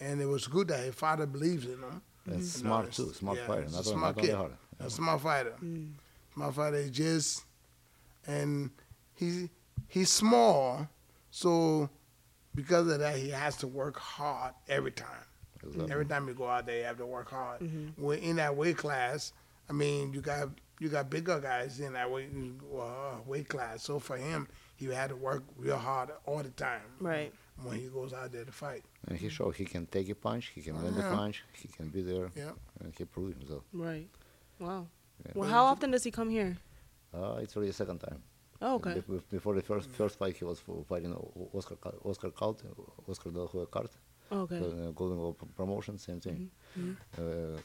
[0.00, 2.02] and it was good that his father believes in him.
[2.26, 4.36] And You know, smart it's- too, smart yeah, fighter, he's a smart not only kid.
[4.36, 4.52] hard.
[4.80, 5.54] A smart fighter.
[6.34, 6.82] My fighter.
[6.82, 7.44] He just
[8.26, 8.70] and
[9.14, 9.48] he's
[9.86, 10.88] he's small,
[11.30, 11.88] so
[12.54, 15.24] because of that, he has to work hard every time.
[15.62, 15.92] Exactly.
[15.92, 17.60] Every time you go out there, you have to work hard.
[17.96, 19.32] When in that weight class,
[19.68, 20.48] I mean, you got
[20.80, 22.30] you got bigger guys in that weight
[22.76, 23.82] uh, weight class.
[23.84, 24.48] So for him,
[24.80, 26.82] he had to work real hard all the time.
[27.00, 27.32] Right.
[27.62, 28.82] When he goes out there to fight.
[29.06, 31.14] And he showed he can take a punch, he can land a Yeah.
[31.14, 32.52] punch, he can be there, Yeah.
[32.80, 33.64] and he proved himself.
[33.74, 34.08] Right.
[34.58, 34.86] Wow.
[35.26, 35.32] Yeah.
[35.34, 36.56] Well, how often does he come here?
[37.12, 38.22] Uh, it's already the second time.
[38.62, 38.94] Oh, okay.
[38.94, 40.58] Be- be- Before the first first fight, he was
[40.90, 41.12] fighting
[41.58, 41.76] Oscar
[42.10, 42.62] Oscar Calt,
[43.08, 43.90] Oscar De La Hoya Cart,
[44.32, 44.60] Oh, okay.
[44.60, 44.88] Mm-hmm.
[44.88, 46.50] uh, Golden Boy promotion, same thing.
[47.18, 47.22] Uh,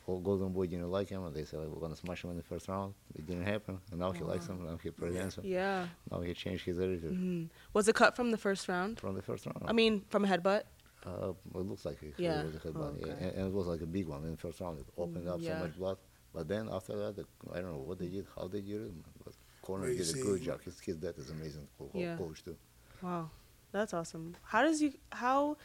[0.08, 2.38] all Golden Boy didn't like him, and they said like, we're gonna smash him in
[2.38, 2.94] the first round.
[3.16, 4.66] It didn't happen, and now he likes him.
[4.66, 5.46] Now he presents him.
[5.46, 5.88] Yeah.
[6.12, 7.50] Now he changed his attitude Mhm.
[7.74, 9.00] Was it cut from the first round?
[9.00, 9.64] from the first round.
[9.68, 10.64] I mean, from a headbutt?
[11.06, 12.44] Uh, it looks like it, Yeah.
[12.44, 13.14] was a headbutt, Oh, yeah.
[13.14, 14.80] and, and it was like a big one in the first round.
[14.80, 15.60] It opened up yeah.
[15.60, 15.98] so much blood.
[16.34, 18.92] But then after that, the, I don't know what they did, how they did it.
[19.24, 20.62] But corner Well, you did a good job.
[20.64, 22.18] His, his dad is amazing co- co- Yeah.
[22.18, 22.58] coach too.
[23.02, 23.30] Wow.
[23.72, 24.36] That's awesome.
[24.44, 25.58] How does you how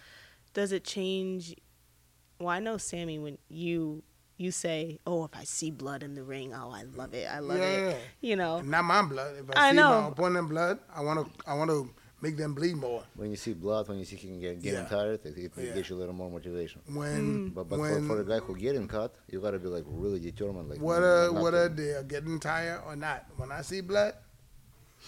[0.53, 1.55] does it change
[2.41, 4.03] well, I know Sammy when you
[4.39, 7.29] you say, "Oh, if I see blood in the ring, oh, I love it.
[7.31, 7.91] I love Yeah.
[7.91, 8.61] it." You know.
[8.63, 9.37] Not my blood.
[9.39, 10.01] If I, I see know.
[10.03, 11.91] my opponent blood, I want to I want to
[12.23, 13.03] make them bleed more.
[13.17, 14.87] When you see blood, when you see him get, getting Yeah.
[14.89, 15.73] tired, it, it, Yeah.
[15.75, 16.81] gives you a little more motivation.
[16.87, 17.49] When mm-hmm.
[17.49, 20.21] But, but for, when for a guy who getting cut, you gotta be like really
[20.21, 20.71] determined.
[20.71, 23.81] Like whether not- not whether to- they are getting tired or not, when I see
[23.83, 24.15] blood,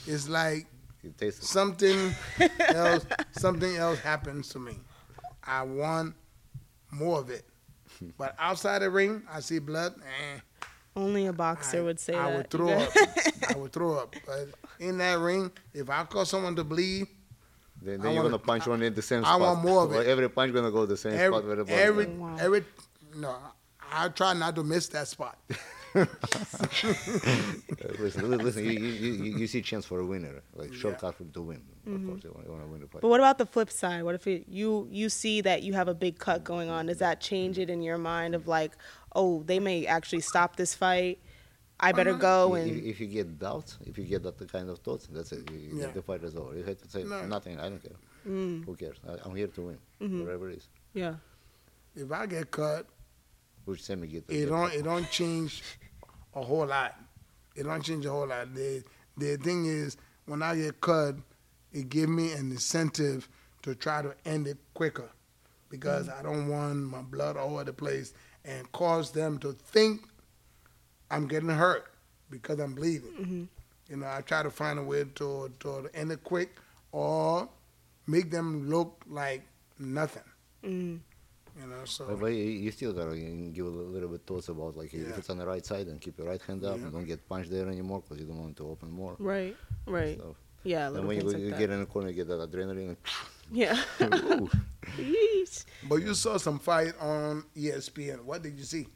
[0.06, 0.66] it's like
[1.02, 2.14] it something
[2.68, 4.78] else something else happens to me.
[5.44, 6.14] I want
[6.92, 7.44] more of it.
[8.16, 9.94] But outside the ring, I see blood.
[10.00, 10.40] Eh,
[10.96, 12.36] Only a boxer I, would say I that.
[12.36, 12.90] would throw up.
[13.48, 14.14] I would throw up.
[14.26, 17.06] But in that ring, if I cause someone to bleed,
[17.80, 19.40] then, then you're wanna- gonna punch one in the same I spot.
[19.40, 20.06] want more of it.
[20.06, 22.06] Every punch gonna go the same spot where every the blood every.
[22.06, 22.36] Wow.
[22.40, 22.64] every
[23.16, 23.36] no,
[23.92, 25.38] I try not to miss that spot.
[27.98, 28.64] listen, li- listen.
[28.64, 31.62] You, you, you, you see chance for a winner, like shortcut for to win.
[31.86, 33.02] Of course, you want, you want to win the fight.
[33.02, 34.02] But what about the flip side?
[34.04, 36.86] What if it, you you see that you have a big cut going on?
[36.86, 38.72] Does that change it in your mind of like,
[39.14, 41.18] oh, they may actually stop this fight?
[41.80, 44.70] I better go If- and if, if you get doubts, if you get that kind
[44.70, 45.50] of thoughts, that's it.
[45.50, 45.86] You, Yeah.
[45.88, 46.56] The fight is over.
[46.56, 47.26] You have to say No.
[47.26, 47.58] nothing.
[47.58, 47.96] I don't care.
[48.28, 48.64] Mm.
[48.64, 48.98] Who cares?
[49.08, 50.20] I, I'm here to win, Mm-hmm.
[50.20, 50.68] whatever it is.
[50.94, 51.14] yeah.
[51.96, 52.86] If I get cut,
[53.64, 55.62] Which semi get it don't it don't change
[56.34, 56.96] a whole lot.
[57.54, 58.54] It don't change a whole lot.
[58.54, 58.82] The
[59.16, 59.96] the thing is,
[60.26, 61.16] when I get cut,
[61.72, 63.28] it give me an incentive
[63.62, 65.08] to try to end it quicker,
[65.68, 70.02] because I don't want my blood all over the place and cause them to think
[71.10, 71.92] I'm getting hurt
[72.30, 73.12] because I'm bleeding.
[73.12, 73.44] hmm
[73.88, 76.56] You know, I try to find a way to to end it quick
[76.90, 77.48] or
[78.06, 79.42] make them look like
[79.78, 80.24] nothing.
[80.64, 80.98] mm
[81.60, 84.76] You know, so But, but you you still gotta give a little bit thoughts about
[84.76, 85.08] like Yeah.
[85.10, 86.84] if it's on the right side, then keep your right hand up Yeah.
[86.84, 89.16] and don't get punched there anymore because you don't want to open more.
[89.18, 89.56] Right.
[89.86, 90.18] Right.
[90.18, 90.88] So, Yeah.
[90.88, 92.96] and when you, like you get in the corner, you get that adrenaline.
[93.52, 93.76] yeah.
[94.00, 94.50] And, ooh.
[94.96, 95.64] Yeesh.
[95.88, 98.24] But you saw some fight on ESPN.
[98.24, 98.86] What did you see?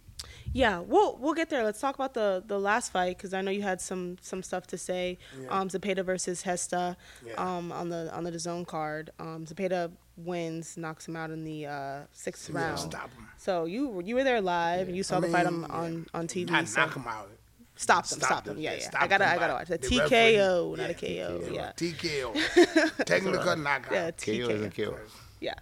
[0.52, 1.62] Yeah, we'll we'll get there.
[1.64, 4.66] Let's talk about the the last fight because I know you had some some stuff
[4.68, 5.18] to say.
[5.40, 5.48] Yeah.
[5.48, 6.96] Um, Zepeda versus Hesta.
[7.24, 7.34] Yeah.
[7.34, 9.10] Um, on the on DAZN card.
[9.18, 12.78] Um, Zepeda wins, knocks him out in the uh, sixth Yeah, round.
[12.78, 13.28] stop him.
[13.36, 16.06] So you you were there live and you saw I the fight mean, on on,
[16.14, 16.50] on TV.
[16.50, 17.30] Not so knock him out.
[17.76, 18.54] stop them, Stop stop them.
[18.54, 19.02] them, Yeah, yeah, yeah.
[19.02, 20.82] I gotta I gotta watch the the TKO, referee.
[20.82, 21.52] not a Yeah, KO.
[21.52, 23.04] Yeah, TKO.
[23.04, 23.92] Technical knockout.
[23.92, 24.50] yeah, TKO.
[24.50, 24.96] isn't KO.
[25.40, 25.54] Yeah.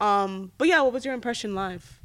[0.00, 2.00] Um, but yeah, what was your impression live?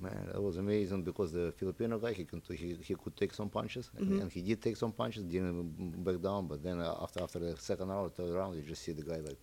[0.00, 3.48] Man, that was amazing because the Filipino guy he could he, he could take some
[3.48, 4.20] punches and, Mm-hmm.
[4.22, 6.46] and he did take some punches, didn't back down.
[6.46, 9.16] But then uh, after after the second round, third round, you just see the guy
[9.28, 9.38] like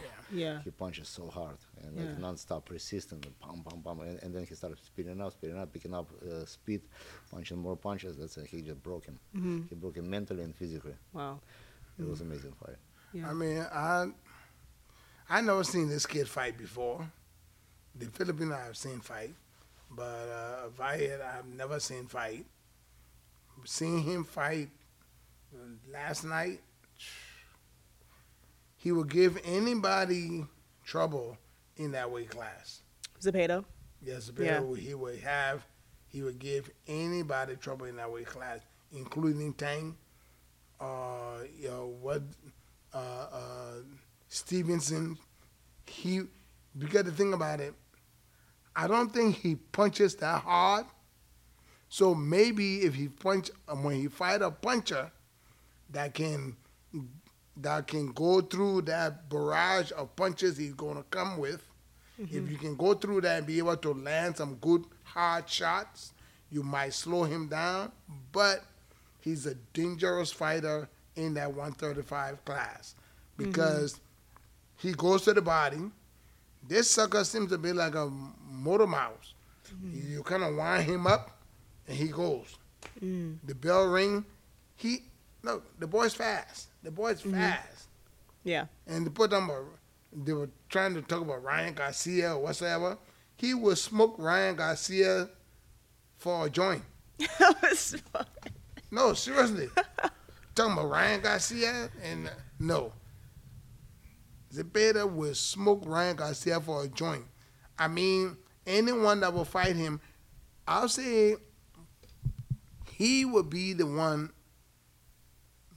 [0.00, 0.15] Yeah.
[0.32, 2.18] He punches so hard and like Yeah.
[2.18, 5.72] non-stop persistent, and pam pam pam, and, and then he started speeding up, speeding up,
[5.72, 6.82] picking up uh, speed,
[7.30, 8.16] punching more punches.
[8.16, 8.46] That's it.
[8.46, 9.18] He just broke him.
[9.36, 9.60] Mm-hmm.
[9.68, 10.94] He broke him mentally and physically.
[11.12, 11.40] Wow.
[11.98, 12.76] It was amazing fight.
[13.12, 13.30] Yeah.
[13.30, 14.06] I mean, I
[15.28, 17.08] I never seen this kid fight before.
[17.94, 19.34] The Filipino I've seen fight,
[19.90, 22.44] but uh, Vayet I've never seen fight.
[23.64, 24.68] Seeing him fight
[25.54, 25.58] uh,
[25.90, 26.60] last night,
[28.76, 30.44] he would give anybody
[30.84, 31.36] trouble
[31.76, 32.82] in that weight class.
[33.20, 33.64] Zepeda.
[34.02, 34.62] Yes, Yeah.
[34.76, 35.66] He would have,
[36.08, 38.60] he would give anybody trouble in that weight class,
[38.92, 39.96] including Tank,
[40.80, 42.22] uh, you know, what,
[42.94, 43.72] uh, uh,
[44.28, 45.18] Stevenson.
[45.86, 46.22] He,
[46.78, 47.74] because the thing about it,
[48.74, 50.86] I don't think he punches that hard.
[51.88, 55.10] So maybe if he punch, um, when he fight a puncher
[55.90, 56.56] that can,
[57.58, 61.62] that can go through that barrage of punches he's gonna come with,
[62.18, 62.50] if mm-hmm.
[62.50, 66.12] you can go through that and be able to land some good hard shots,
[66.50, 67.92] you might slow him down.
[68.32, 68.64] But
[69.20, 72.94] he's a dangerous fighter in that 135 class
[73.36, 74.88] because mm-hmm.
[74.88, 75.90] he goes to the body.
[76.66, 78.10] This sucker seems to be like a
[78.50, 79.34] motor mouse.
[79.68, 80.12] Mm-hmm.
[80.12, 81.38] You kind of wind him up,
[81.86, 82.56] and he goes.
[83.02, 83.38] Mm.
[83.44, 84.24] The bell ring.
[84.76, 85.02] He
[85.42, 86.68] no, the boy's fast.
[86.86, 87.32] The boy's Mm-hmm.
[87.34, 87.88] fast
[88.44, 88.66] Yeah.
[88.86, 89.50] and they put them.
[90.12, 92.96] They were trying to talk about Ryan Garcia or whatsoever.
[93.34, 95.28] He would smoke Ryan Garcia
[96.16, 96.84] for a joint.
[97.40, 98.24] That was fun.
[98.92, 99.68] No, seriously.
[100.54, 102.30] talking about Ryan Garcia and uh,
[102.60, 102.92] no.
[104.54, 107.24] Zepeda would smoke Ryan Garcia for a joint.
[107.76, 110.00] I mean, anyone that will fight him,
[110.68, 111.34] I'll say
[112.92, 114.30] he would be the one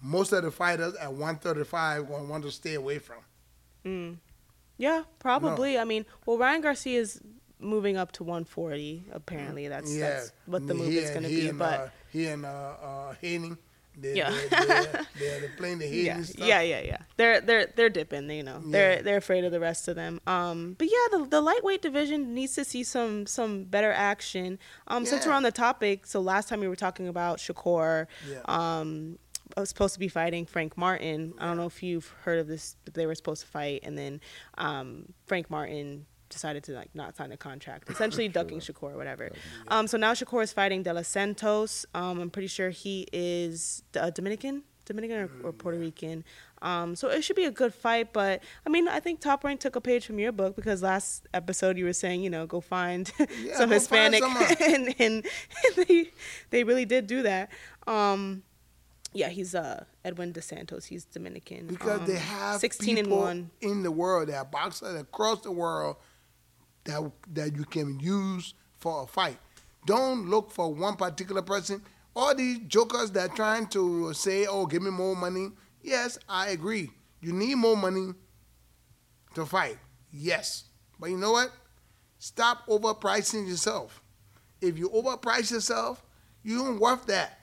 [0.01, 3.17] most of the fighters at 135 going to want to stay away from.
[3.85, 4.17] Mm.
[4.77, 5.77] Yeah, probably.
[5.77, 7.21] I mean, well, Ryan Garcia is
[7.59, 9.05] moving up to 140.
[9.11, 11.49] Apparently, that's that's what the He move is going to be.
[11.49, 12.49] and, But uh, he and uh,
[12.81, 13.57] uh, Haney,
[13.97, 14.29] they, Yeah.
[14.31, 16.47] they, they, they're, they're playing the Haney yeah, stuff.
[16.47, 16.97] yeah, yeah, yeah.
[17.17, 18.29] They're they're they're dipping.
[18.29, 20.21] You know, they're they're afraid of the rest of them.
[20.25, 24.59] Um, but yeah, the the lightweight division needs to see some some better action.
[24.87, 28.07] Um, since we're on the topic, so last time we were talking about Shakur.
[28.31, 28.39] Yeah.
[28.45, 29.19] Um,
[29.57, 31.33] was supposed to be fighting Frank Martin.
[31.39, 33.97] I don't know if you've heard of this, but they were supposed to fight, and
[33.97, 34.21] then
[34.57, 39.31] um, Frank Martin decided to like not sign a contract, essentially ducking Shakur or whatever.
[39.67, 41.85] Um, so now Shakur is fighting De Los Santos.
[41.93, 46.23] Um, I'm pretty sure he is uh, Dominican, Dominican or, or Puerto Rican.
[46.61, 48.11] Um, so it should be a good fight.
[48.13, 51.27] But I mean, I think Top Rank took a page from your book because last
[51.33, 54.43] episode you were saying, you know, go find Yeah, some go Hispanic, someone.
[54.59, 55.25] and, and,
[55.65, 56.11] and they
[56.49, 57.49] they really did do that.
[57.87, 58.43] Um,
[59.13, 60.85] yeah, he's uh Edwin DeSantos.
[60.85, 61.67] He's Dominican.
[61.67, 63.51] Because Um, they have 16 and one.
[63.61, 65.97] in the world, there are boxers across the world
[66.85, 69.37] that that you can use for a fight.
[69.85, 71.81] Don't look for one particular person.
[72.15, 75.51] all these jokers that are trying to say, "Oh, give me more money."
[75.81, 76.91] Yes, I agree.
[77.21, 78.13] You need more money
[79.35, 79.77] to fight.
[80.11, 80.65] Yes,
[80.99, 81.51] but you know what?
[82.17, 84.01] Stop overpricing yourself.
[84.59, 86.03] If you overprice yourself,
[86.43, 87.38] you don't worth that.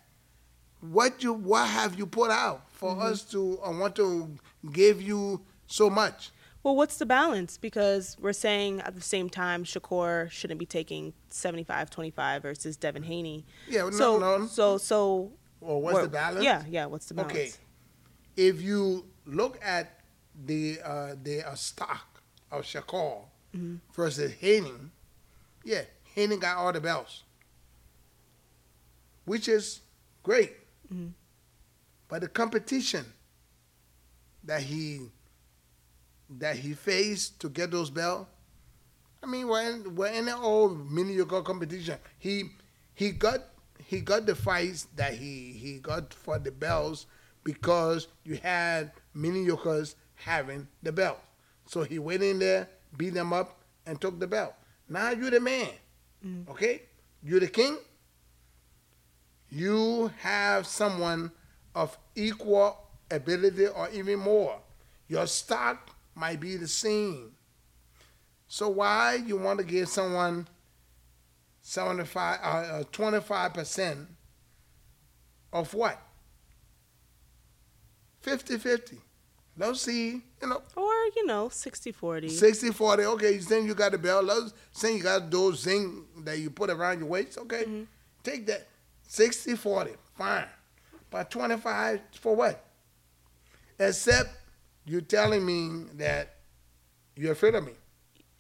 [0.81, 3.03] What you what have you put out for Mm-hmm.
[3.03, 4.31] us to uh, want to
[4.73, 6.31] give you so much?
[6.63, 7.57] Well, what's the balance?
[7.59, 13.47] Because we're saying at the same time Shakur shouldn't be taking 75-25 versus Devin Haney.
[13.69, 14.47] Yeah, no, so, no.
[14.47, 15.33] So, so.
[15.61, 16.45] Well, what's the balance?
[16.45, 16.87] Yeah, yeah.
[16.87, 17.33] What's the balance?
[17.33, 17.51] Okay.
[18.37, 20.01] If you look at
[20.45, 22.21] the uh, the uh, stock
[22.51, 23.23] of Shakur
[23.57, 23.77] Mm-hmm.
[23.95, 24.73] versus Haney,
[25.65, 25.83] yeah,
[26.15, 27.23] Haney got all the belts,
[29.25, 29.81] which is
[30.23, 30.53] great.
[30.93, 31.09] Mm-hmm.
[32.09, 33.05] But the competition
[34.45, 35.09] that he
[36.39, 38.29] that he faced to get those belts,
[39.23, 41.99] I mean, we're in, we're in an old mediocre competition.
[42.19, 42.51] He
[42.95, 43.41] he got
[43.85, 47.07] he got the fights that he he got for the belts
[47.45, 51.19] because you had mediocres having the belt.
[51.67, 54.55] So he went in there, beat them up, and took the belt.
[54.89, 55.69] Now you're the man.
[56.51, 56.83] Okay?
[57.23, 57.79] You're the king.
[59.51, 61.31] You have someone
[61.75, 62.79] of equal
[63.11, 64.59] ability or even more.
[65.09, 67.33] Your stock might be the same.
[68.49, 70.49] So why you want to give someone
[71.63, 74.07] 75 uh, uh, 25%
[75.53, 76.01] of what?
[78.25, 78.99] 50-50.
[79.59, 82.31] Let's see, you know, Or, you know, 60-40.
[82.31, 83.05] 60 40.
[83.05, 84.25] Okay, you saying you got a belt.
[84.27, 87.39] Let's say you got those zing that you put around your waist.
[87.39, 87.65] Okay,
[88.23, 88.67] take that
[89.07, 89.93] 60 40.
[90.17, 90.47] Fine.
[91.11, 92.65] But 25 for what?
[93.79, 94.31] Except
[94.85, 96.35] you're telling me that
[97.17, 97.73] you're afraid of me.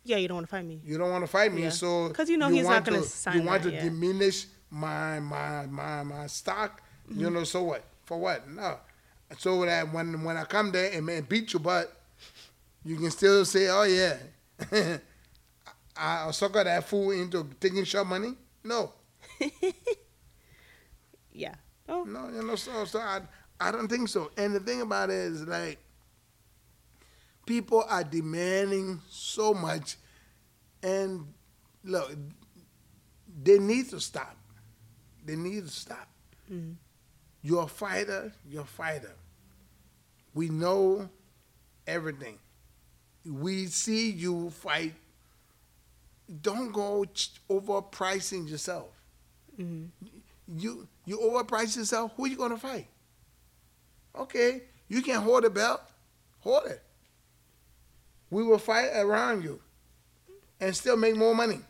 [0.04, 0.80] Yeah, you don't want to fight me.
[0.84, 1.70] You don't want to fight me, Yeah.
[1.70, 3.82] so 'Cause you know he's not gonna sign You want that, to yeah.
[3.84, 6.80] diminish my my my my stock.
[7.10, 7.20] Mm-hmm.
[7.20, 7.84] You know, so what?
[8.04, 8.48] For what?
[8.48, 8.78] No.
[9.38, 11.92] So that when when I come there and man beat your butt,
[12.84, 14.16] you can still say, "Oh yeah,
[14.72, 15.00] I,
[15.96, 18.92] I'll sucker that fool into taking short money." No,
[21.36, 21.54] Yeah.
[21.88, 22.56] Oh, no, you know.
[22.56, 23.20] So so I
[23.60, 24.30] I don't think so.
[24.36, 25.78] And the thing about it is like
[27.46, 29.96] people are demanding so much,
[30.82, 31.26] and
[31.84, 32.12] look,
[33.42, 34.36] they need to stop.
[35.24, 36.08] They need to stop.
[36.50, 36.72] Mm-hmm.
[37.42, 38.32] You're a fighter.
[38.48, 39.14] You're a fighter.
[40.34, 41.08] We know
[41.86, 42.38] everything.
[43.24, 44.94] We see you fight.
[46.42, 48.88] Don't go ch- overpricing yourself.
[49.60, 50.15] Mm-hmm.
[50.48, 52.12] You you overprice yourself.
[52.16, 52.86] Who you gonna fight?
[54.14, 55.80] Okay, you can hold a belt.
[56.40, 56.82] Hold it.
[58.30, 59.60] We will fight around you,
[60.60, 61.60] and still make more money.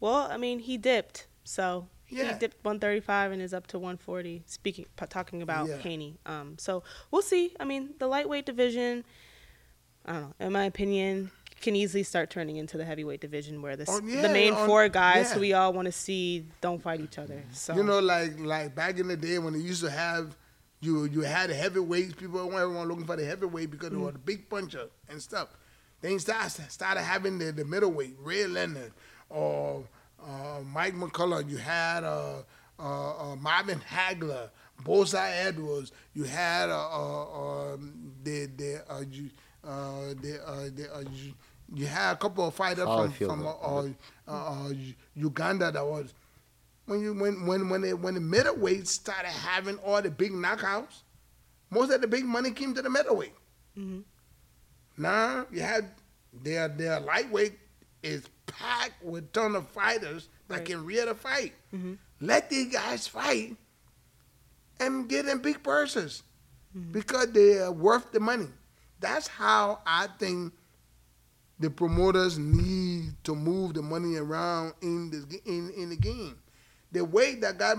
[0.00, 1.26] well, I mean, he dipped.
[1.44, 2.32] So Yeah.
[2.34, 4.42] he dipped 135 and is up to 140.
[4.46, 5.78] Speaking, talking about Yeah.
[5.78, 6.18] Haney.
[6.26, 7.54] Um, so we'll see.
[7.58, 9.04] I mean, the lightweight division,
[10.04, 10.46] I don't know.
[10.46, 11.30] In my opinion,
[11.64, 14.88] can easily start turning into the heavyweight division where this, Oh, the main on- four
[14.88, 15.34] guys yeah.
[15.34, 17.42] who we all want to see don't fight each other.
[17.52, 20.36] So You know, like like back in the day when they used to have
[20.80, 24.48] you you had heavyweights, people everyone looking for the heavyweight because they were the big
[24.48, 25.48] puncher and stuff.
[26.02, 28.92] Then started started having the, the middleweight, Ray Leonard
[29.30, 29.84] or
[30.22, 31.48] uh, Mike McCullough.
[31.50, 32.42] You had uh,
[32.78, 34.50] uh, uh, Marvin Hagler,
[34.84, 35.92] Bosa Edwards.
[36.12, 39.30] You had uh, uh, um, the the uh, you,
[39.64, 41.04] uh, the, uh, the uh,
[41.72, 43.84] you, you had a couple of fighters How from from uh,
[44.28, 44.32] uh,
[44.68, 44.72] uh,
[45.14, 46.12] Uganda that was
[46.86, 51.02] when you when when when they, when the middleweights started having all the big knockouts,
[51.70, 53.34] most of the big money came to the middleweight.
[54.96, 55.90] Now you had
[56.32, 57.58] their their lightweight
[58.02, 60.66] is packed with ton of fighters that Right.
[60.66, 61.54] can the fight.
[62.20, 63.56] Let these guys fight
[64.78, 66.22] and get them big purses
[66.92, 68.48] because they are worth the money.
[69.00, 70.52] That's how I think
[71.58, 76.36] the promoters need to move the money around in the in, in the game.
[76.92, 77.76] The way that got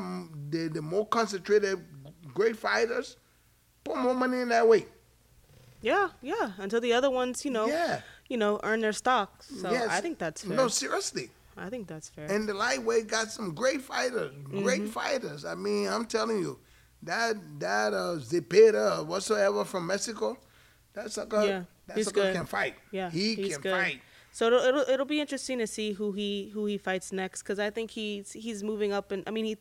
[0.50, 1.80] the, the more concentrated
[2.34, 3.18] great fighters,
[3.84, 4.86] put more money in that way.
[5.82, 6.52] yeah, yeah.
[6.58, 8.02] Until the other ones, you know, Yeah.
[8.28, 9.48] you know, earn their stocks.
[9.62, 9.88] So Yes.
[9.90, 10.56] I think that's fair.
[10.58, 11.30] No, seriously.
[11.58, 12.26] I think that's fair.
[12.30, 14.88] And the lightweight got some great fighters, great Mm-hmm.
[14.88, 15.46] fighters.
[15.46, 16.60] I mean, I'm telling you,
[17.04, 20.38] that that uh, Zepeda whatsoever from Mexico,
[20.96, 22.36] that sucker, Yeah, that he's sucker good.
[22.36, 22.76] can fight.
[22.92, 23.72] Yeah, he he's can good.
[23.72, 24.02] fight.
[24.32, 27.60] So it'll, it'll it'll be interesting to see who he who he fights next because
[27.60, 29.58] I think he's he's moving up and I mean he,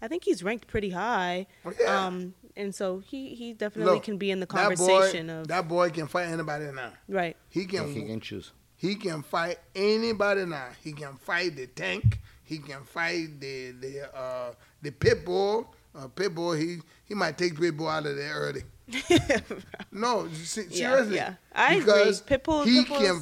[0.00, 1.46] I think he's ranked pretty high.
[1.64, 2.06] Oh, yeah.
[2.06, 5.48] Um, and so he he definitely Look, can be in the that boy- conversation of
[5.48, 6.92] that boy can fight anybody now.
[7.08, 7.36] right.
[7.48, 8.52] He can He can choose.
[8.76, 10.68] He can fight anybody now.
[10.82, 12.20] He can fight the tank.
[12.44, 14.52] He can fight the the uh,
[14.82, 18.62] the pit bull uh, Pitbull, he he might take Pitbull out of there early.
[19.92, 21.16] no, se- Yeah, seriously.
[21.16, 21.34] yeah.
[21.52, 21.84] I agree.
[21.84, 23.20] because Pitbull- he Pitbull can.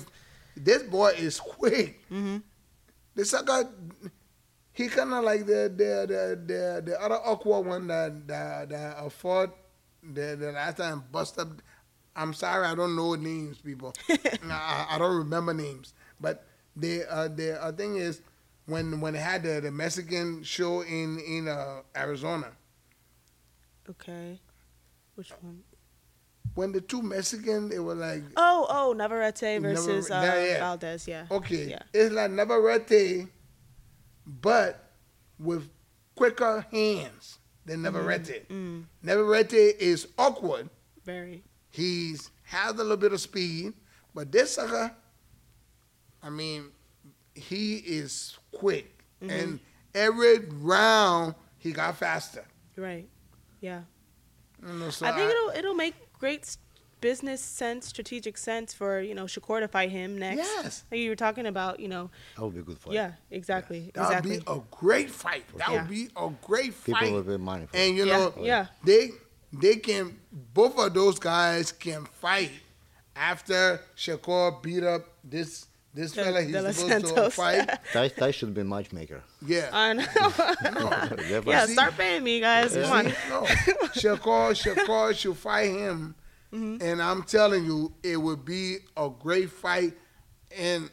[0.56, 2.02] This boy is quick.
[2.10, 2.38] Mm-hmm.
[3.14, 3.68] The sucker,
[4.72, 8.96] he kind of like the the the the, the other awkward one that that that
[8.98, 9.56] uh, fought
[10.02, 11.48] the the last time bust up.
[12.14, 13.94] I'm sorry, I don't know names, people.
[14.50, 16.44] I, I don't remember names, but
[16.76, 18.20] the uh, the uh, thing is
[18.66, 22.48] when when they had the, the Mexican show in in uh, Arizona.
[23.88, 24.38] Okay.
[25.14, 25.62] Which one?
[26.54, 30.58] When the two Mexican, they were like, Oh, oh, Navarrete versus Navar- uh, yeah, yeah.
[30.60, 31.08] Valdez.
[31.08, 31.26] Yeah.
[31.30, 31.82] okay, Yeah.
[31.94, 33.28] it's like Navarrete,
[34.26, 34.90] but
[35.38, 35.68] with
[36.14, 38.48] quicker hands than Navarrete.
[38.50, 40.68] Mm, Navarrete is awkward.
[41.04, 41.42] very.
[41.70, 43.72] He's has a little bit of speed,
[44.14, 44.94] but this sucker,
[46.22, 46.66] I mean,
[47.34, 49.30] he is quick, Mm-hmm.
[49.30, 49.60] and
[49.94, 52.44] every round he got faster.
[52.76, 53.08] Right.
[53.60, 53.82] Yeah.
[54.66, 56.56] You know, so I think it'll it'll make great
[57.00, 60.38] business sense, strategic sense for you know Shakur to fight him next.
[60.38, 60.84] Yes.
[60.90, 62.10] Like you were talking about, you know.
[62.36, 62.94] That would be a good fight.
[62.94, 63.12] Yeah.
[63.30, 63.90] Exactly.
[63.94, 65.44] that would be a great fight.
[65.56, 65.80] That Yeah.
[65.82, 66.86] would be a great fight.
[66.94, 67.12] People fight.
[67.12, 68.66] will pay money for and you Yeah, know, yeah.
[68.84, 69.10] they
[69.52, 72.52] they can both of those guys can fight
[73.16, 77.68] after Shakur beat up this this De- fella De he's Los supposed to fight.
[77.92, 79.22] Ty, Ty should be matchmaker.
[79.46, 79.68] Yeah.
[79.72, 80.04] I know.
[81.28, 81.60] They're yeah.
[81.66, 81.68] fine.
[81.68, 82.74] Start paying me, guys.
[82.74, 83.04] Come on.
[83.06, 83.14] See?
[83.28, 83.42] No,
[84.16, 86.14] Shakur, Shakur should fight him,
[86.52, 86.82] Mm-hmm.
[86.86, 89.94] and I'm telling you, it would be a great fight,
[90.54, 90.90] and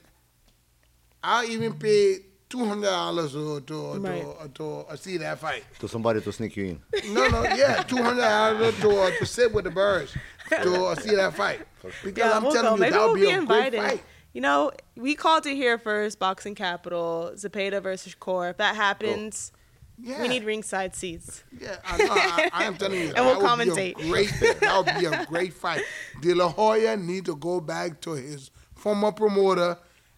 [1.22, 2.20] I'll even pay
[2.50, 4.24] two hundred dollars to to, Right.
[4.24, 5.64] to, to, to see that fight.
[5.80, 7.14] To somebody to sneak you in.
[7.14, 10.16] No, no, yeah, two hundred dollars to uh, to sit with the birds
[10.50, 11.60] to uh, see that fight.
[12.04, 12.76] Because Yeah, I'm we'll telling go.
[12.76, 13.80] you, Maybe that we'll would be, be a invited.
[13.80, 14.04] great fight.
[14.34, 18.50] You know, we called it here first, Boxing Capital, Zepeda versus Core.
[18.50, 19.52] If that happens,
[19.98, 21.44] Yeah, we need ringside seats.
[21.60, 22.08] Yeah, I know.
[22.10, 23.96] I, I am telling you, And we'll commentate.
[23.96, 25.82] Great, that would be a great fight.
[26.22, 29.78] De La Hoya need to go back to his former promoter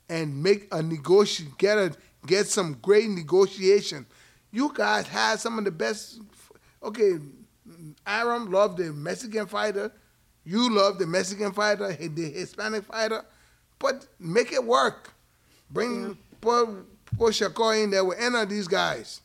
[0.09, 1.93] and make a negotiation, get a
[2.27, 4.05] get some great negotiation.
[4.51, 6.19] You guys had some of the best.
[6.83, 7.13] Okay,
[8.05, 9.91] Arum loved the Mexican fighter.
[10.43, 13.23] You love the Mexican fighter, the Hispanic fighter,
[13.81, 15.13] but make it work.
[15.69, 16.67] Bring put
[17.17, 19.21] put Shakur in there with any of these guys,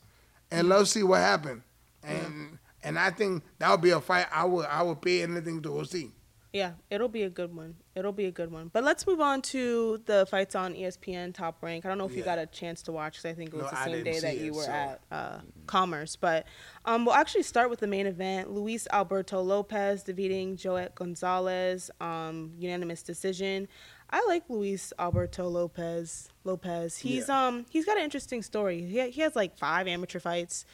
[0.51, 1.63] and let's see what happens.
[2.03, 5.63] And and I think that would be a fight I would I would pay anything
[5.63, 6.11] to go see.
[6.53, 7.75] Yeah, it'll be a good one.
[7.95, 8.71] It'll be a good one.
[8.73, 11.85] But let's move on to the fights on ESPN Top Rank.
[11.85, 13.65] I don't know if you got a chance to watch because I think it was
[13.65, 16.17] No, the same day that you it, were so- at uh, Commerce.
[16.17, 16.47] But
[16.87, 22.53] um, we'll actually start with the main event: Luis Alberto Lopez defeating Joet Gonzalez, um,
[22.59, 23.69] unanimous decision.
[24.11, 26.29] I like Luis Alberto Lopez.
[26.45, 26.99] Lopez.
[26.99, 27.47] He's Yeah.
[27.49, 28.83] um he's got an interesting story.
[28.83, 30.65] He he has like five amateur fights,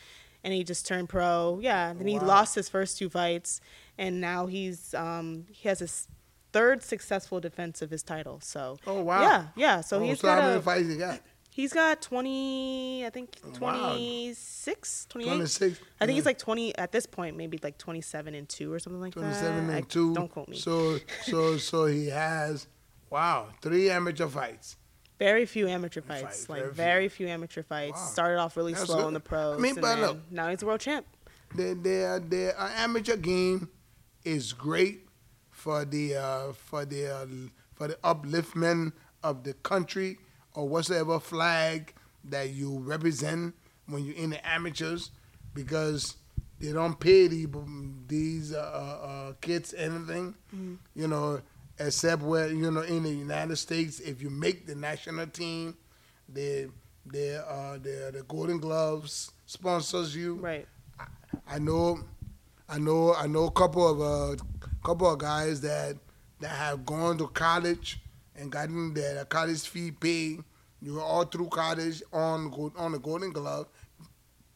[0.45, 1.59] and he just turned pro.
[1.62, 3.61] Yeah, then he lost his first two fights,
[3.99, 6.09] and now he's um he has his
[6.53, 8.39] third successful defense of his title.
[8.43, 9.22] So Oh, wow.
[9.22, 9.80] yeah, yeah.
[9.80, 11.20] So Oh, he's so how many a fights he got?
[11.51, 13.95] he's got twenty, I think Wow.
[13.95, 15.28] 26, 28.
[15.30, 16.14] 26, I think yeah.
[16.16, 19.14] he's like twenty at this point, maybe like twenty seven and two or something like
[19.14, 19.41] Twenty that.
[19.41, 20.12] seven I- and two.
[20.14, 20.59] Don't quote me.
[20.59, 22.66] So so so he has
[23.12, 24.76] wow three amateur fights.
[25.18, 26.22] Very few amateur fights.
[26.22, 27.26] Fights, like very very few.
[27.26, 28.00] few, amateur fights.
[28.00, 28.06] Wow.
[28.06, 29.08] Started off really That's slow good.
[29.08, 29.56] in the pros.
[29.56, 30.18] I mean, and but look.
[30.32, 31.06] now he's a world champ.
[31.54, 33.68] The the the uh, amateur game
[34.24, 35.06] is great
[35.50, 37.26] for the uh, for the uh,
[37.74, 40.18] for the upliftment of the country
[40.54, 41.94] or whatsoever flag
[42.24, 43.54] that you represent
[43.86, 45.10] when you're in the amateurs
[45.54, 46.16] because
[46.60, 47.46] they don't pay the,
[48.06, 50.34] these uh, uh, kids anything,
[50.94, 51.40] you know,
[51.87, 55.76] except where you know in the United States if you make the national team,
[56.28, 56.70] the
[57.07, 60.35] the uh, the the Golden Gloves sponsors you.
[60.37, 60.66] Right.
[61.49, 61.99] I know,
[62.68, 64.43] I know, I know a couple of uh,
[64.85, 65.97] couple of guys that
[66.41, 68.01] that have gone to college
[68.37, 70.43] and gotten their college fee paid.
[70.80, 73.66] You were all through college on on the Golden Glove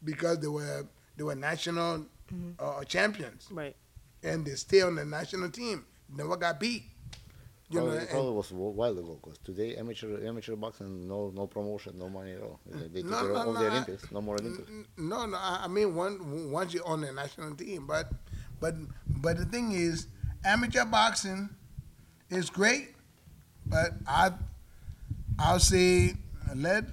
[0.04, 2.06] because they were they were national
[2.58, 3.76] uh, champions Right.
[4.22, 5.84] and they stay on the national team.
[6.14, 6.82] Never got beat.
[7.68, 11.30] You know, Probably, and- probably was a while ago because today amateur amateur boxing no
[11.34, 12.60] no promotion no money at all.
[12.64, 14.12] They, they took No, it no, off no, the I- Olympics.
[14.12, 14.70] No more Olympics.
[14.96, 15.36] No, no.
[15.36, 18.08] I I mean, one once you're on the national team, but
[18.60, 18.74] but
[19.08, 20.06] but the thing is,
[20.44, 21.48] amateur boxing
[22.30, 22.94] is great,
[23.66, 24.30] but I
[25.38, 26.14] I'll say
[26.54, 26.84] let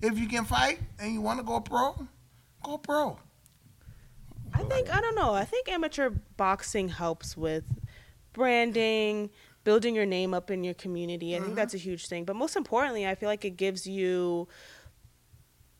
[0.00, 2.06] if you can fight and you want to go pro,
[2.62, 3.18] go pro.
[4.54, 5.34] I think I don't know.
[5.34, 6.08] I think amateur
[6.38, 7.64] boxing helps with
[8.32, 9.30] branding,
[9.66, 11.28] building your name up in your community.
[11.34, 11.54] I think Mm-hmm.
[11.56, 12.24] that's a huge thing.
[12.24, 14.46] But most importantly, I feel like it gives you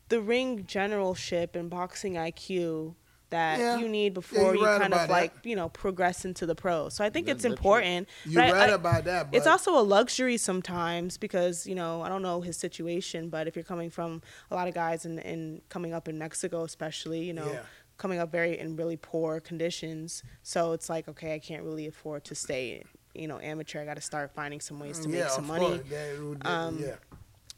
[0.09, 2.95] the ring generalship and boxing IQ
[3.31, 3.79] that Yeah.
[3.79, 5.49] you need before you're you right kind of like that.
[5.49, 6.95] you know progress into the pros.
[6.95, 8.09] So I think That- it's important.
[8.25, 9.31] You're right I- about that.
[9.31, 13.43] But it's also a luxury sometimes because you know I don't know his situation, but
[13.49, 17.23] if you're coming from a lot of guys and in, coming up in Mexico, especially,
[17.25, 17.63] you know, Yeah.
[17.97, 22.23] coming up very in really poor conditions, so it's like okay, I can't really afford
[22.31, 22.85] to stay,
[23.19, 23.81] you know, amateur.
[23.81, 25.79] I got to start finding some ways to yeah, make some money.
[25.91, 26.95] that Um, yeah.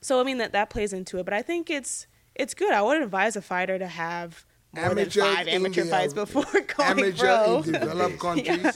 [0.00, 2.72] So I mean that that plays into it, but I think it's it's good.
[2.72, 6.24] I would advise a fighter to have more Amateurs than five amateur the, fights uh,
[6.24, 7.56] before going amateur pro.
[7.56, 8.72] in developed countries, Yeah.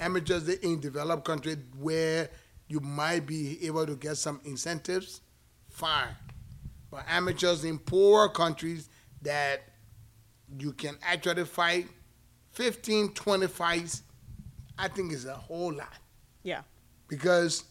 [0.00, 2.28] amateurs in developed countries where
[2.68, 5.20] you might be able to get some incentives,
[5.68, 6.08] fine.
[6.90, 8.88] But amateurs in poor countries
[9.22, 9.62] that
[10.58, 11.88] you can actually fight
[12.52, 14.02] 15, 20 fights,
[14.78, 15.92] I think is a whole lot.
[16.44, 16.62] Yeah.
[17.08, 17.64] Because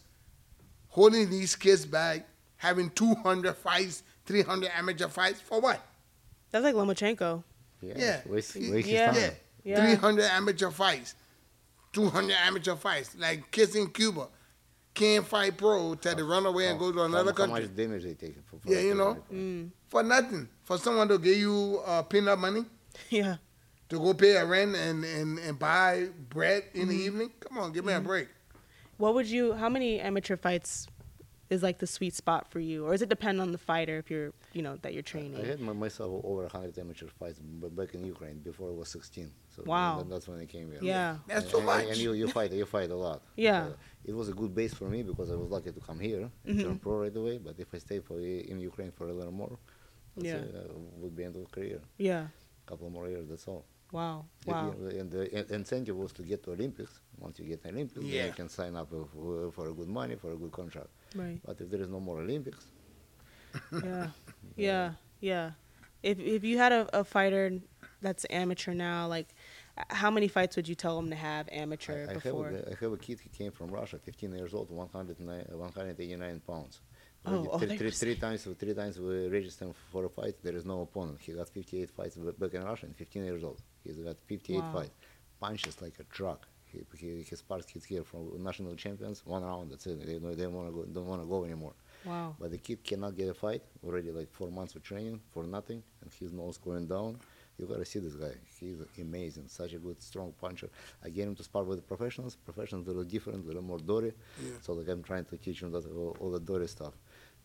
[0.88, 5.80] holding these kids back, having 200 fights, 300 amateur fights, for what?
[6.50, 7.42] That's like Lomachenko.
[7.80, 7.94] Yeah.
[7.96, 8.20] Yeah.
[8.26, 9.06] waste his Yeah.
[9.12, 9.20] time.
[9.20, 9.30] Yeah.
[9.64, 9.76] Yeah.
[9.96, 11.14] 300 amateur fights,
[11.92, 13.16] 200 amateur fights.
[13.18, 14.28] Like kids in Cuba
[14.92, 17.62] can't fight pro till they run away and go to another how, country.
[17.62, 18.36] How much damage they take?
[18.46, 19.16] For, for Yeah, you know.
[19.32, 19.70] Mm.
[19.88, 20.48] For nothing.
[20.64, 22.64] For someone to give you uh, peanut money
[23.10, 23.36] Yeah.
[23.88, 26.88] to go pay a rent and, and, and buy bread in Mm-hmm.
[26.90, 27.30] the evening.
[27.40, 28.28] Come on, give me a break.
[28.98, 29.52] What would you?
[29.54, 30.86] How many amateur fights
[31.50, 34.10] is like the sweet spot for you, or does it depend on the fighter if
[34.10, 35.36] you're, you know, that you're training?
[35.36, 39.30] I had myself over 100 amateur fights b- back in Ukraine before I was 16.
[39.54, 40.04] So Wow.
[40.08, 40.80] that's when I came here.
[40.82, 41.18] Yeah.
[41.26, 41.84] That's And- too and, much.
[41.86, 43.22] And you, you fight, you fight a lot.
[43.36, 43.64] Yeah.
[43.66, 43.72] Uh,
[44.04, 46.56] it was a good base for me because I was lucky to come here and
[46.56, 46.62] Mm-hmm.
[46.68, 47.38] turn pro right away.
[47.38, 49.58] But if I stay for in Ukraine for a little more,
[50.16, 50.36] that's Yeah.
[50.36, 51.80] it, uh, would be end of career.
[51.98, 52.28] Yeah.
[52.66, 53.64] A couple more years, that's all.
[53.94, 54.24] Wow.
[54.44, 54.74] Wow.
[55.00, 56.98] and the incentive was to get to Olympics.
[57.16, 60.16] Once you get to Olympics, then you can sign up for, for a good money,
[60.16, 60.88] for a good contract.
[61.14, 61.38] Right.
[61.46, 62.66] But if there is no more Olympics,
[63.84, 64.08] Yeah.
[64.56, 64.92] Yeah.
[65.20, 65.52] Yeah.
[66.02, 67.44] If if you had a, a fighter
[68.02, 69.28] that's amateur now, like,
[70.00, 72.48] how many fights would you tell him to have amateur I, I, have before?
[72.48, 73.20] a, I have a kid.
[73.26, 76.80] He came from Russia, 15 years old, 109, 189 pounds.
[77.26, 80.34] Oh, Already oh, three, they three, three times, three times we registered for a fight.
[80.42, 81.18] There is no opponent.
[81.22, 83.62] He got 58 fights back in Russia, and 15 years old.
[83.84, 84.72] He's got 58 Wow.
[84.72, 84.94] fights.
[85.40, 86.46] Punches like a truck.
[86.64, 89.24] He, he, he sparks kids here from national champions.
[89.24, 90.04] One round, that's it.
[90.04, 91.74] They, don't- they wanna go, don't want to go anymore.
[92.04, 92.34] Wow.
[92.38, 93.62] But the kid cannot get a fight.
[93.86, 97.18] Already like four months of training for nothing, and his nose going down.
[97.58, 98.32] You gotta see this guy.
[98.58, 99.44] He's amazing.
[99.46, 100.68] Such a good, strong puncher.
[101.04, 102.34] I get him to spar with the professionals.
[102.34, 104.12] Professionals a little different, a little more dory.
[104.42, 104.50] Yeah.
[104.60, 106.94] So like I'm trying to teach him that all, all the dory stuff.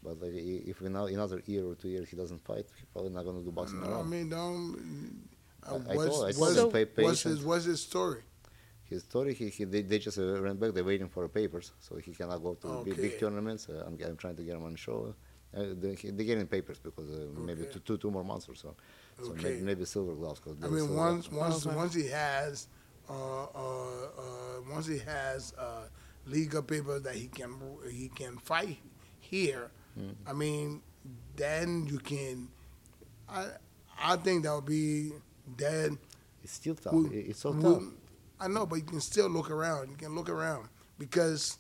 [0.02, 3.12] But like i- if in another year or two years he doesn't fight, he's probably
[3.12, 5.09] not gonna do boxing at No, I mean, don't.
[5.66, 8.22] Uh, I- I what's, told- I told what's, him pay what's his what's his story?
[8.86, 10.74] His story, he, he they, they just uh, ran back.
[10.74, 13.02] They're waiting for papers, so he cannot go to big, Okay.
[13.04, 13.70] big tournaments.
[13.70, 15.14] Uh, I'm, I'm trying to get him on the show.
[15.56, 17.74] Uh, they, he- they're getting papers because uh, maybe Okay.
[17.74, 18.76] two, two, two more months or so.
[19.22, 19.44] So Okay.
[19.44, 20.40] maybe, maybe silver gloves.
[20.40, 21.52] Cause I mean, once gloves.
[21.54, 21.76] once Okay.
[21.76, 22.68] once he has
[23.10, 25.84] uh, uh, uh, once he has uh,
[26.26, 27.54] legal papers that he can
[27.92, 28.78] he can fight
[29.20, 29.70] here.
[30.00, 30.28] Mm-hmm.
[30.30, 30.82] I mean,
[31.36, 32.48] then you can.
[33.28, 33.48] I
[34.02, 35.12] I think that would be
[35.58, 35.98] then.
[36.44, 36.94] It's still tough.
[36.94, 37.84] we- it's so we- tough.
[38.40, 39.90] I know, but you can still look around.
[39.90, 41.58] You can look around because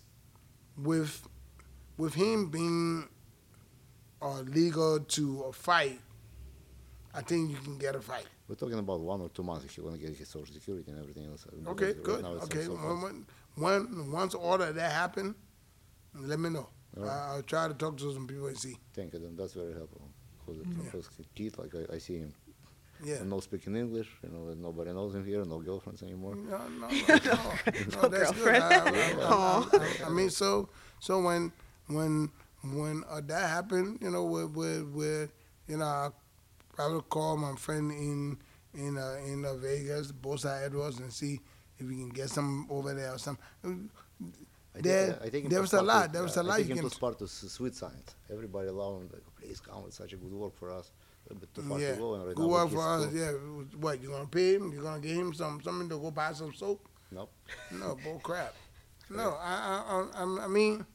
[0.78, 1.28] with
[1.98, 3.10] with him being
[4.22, 6.00] uh, legal to a fight,
[7.14, 8.26] I think you can get a fight.
[8.48, 10.90] We're talking about one or two months if you want to get his social security
[10.90, 11.46] and everything else.
[11.68, 12.26] Okay, right good.
[12.26, 13.26] Okay, so when,
[13.56, 15.36] when, once all of that happen,
[16.16, 16.70] let me know.
[16.96, 17.10] Right.
[17.10, 18.78] I'll try to talk to some people and see.
[18.94, 19.20] Thank you.
[19.20, 20.02] Then that's very helpful.
[20.48, 21.26] Because Yeah.
[21.36, 22.34] Keith, like I, I see him,
[23.04, 23.16] Yeah.
[23.22, 24.10] and no speaking English.
[24.24, 25.43] You know, nobody knows him here.
[25.45, 26.36] No girlfriends anymore.
[26.36, 28.52] No, no, no, no, no, that's good.
[28.52, 28.64] girlfriend.
[28.64, 30.70] I, I- I- I- I mean, so
[31.00, 31.52] so when
[31.88, 32.30] when
[32.64, 35.32] when uh, that happened, you know, with with, with
[35.68, 36.10] you know, I
[36.76, 38.38] probably call my friend in
[38.74, 41.39] in uh, in uh, Vegas, Bosa Edwards, and see
[41.78, 43.89] if we can get some over there or something.
[44.76, 46.41] I There- think, uh, I think there it was a Sparta- lot, there was a
[46.41, 48.16] I lot think you into can- Sparta sweet science.
[48.32, 49.84] Everybody allowed him, like, please come.
[49.88, 50.91] It's such a good work for us.
[51.80, 52.15] Yeah, go.
[52.15, 53.13] And right good now work for us.
[53.13, 53.32] Yeah,
[53.80, 54.71] what you gonna pay him?
[54.71, 56.88] You gonna give him some something to go buy some soap?
[57.11, 57.32] Nope.
[57.71, 58.53] No, bull crap.
[59.09, 60.86] No, I, I, I, I mean,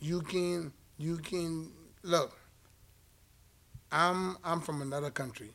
[0.00, 1.70] you can, you can
[2.02, 2.36] look.
[3.92, 5.50] I'm, I'm from another country.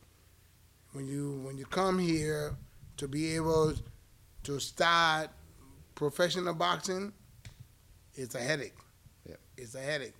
[0.92, 2.54] When you, when you come here
[2.96, 3.74] to be able
[4.44, 5.28] to start
[5.94, 7.12] professional boxing,
[8.14, 8.76] it's a headache.
[9.28, 9.36] Yeah.
[9.58, 10.14] It's a headache.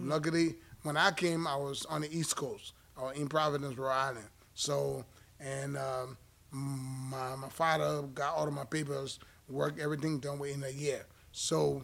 [0.00, 2.72] Luckily, when I came, I was on the East Coast,
[3.02, 4.28] or in Providence, Rhode Island.
[4.54, 5.04] So,
[5.40, 6.16] and um,
[6.52, 11.04] my my father got all of my papers, work everything done within a year.
[11.32, 11.82] So,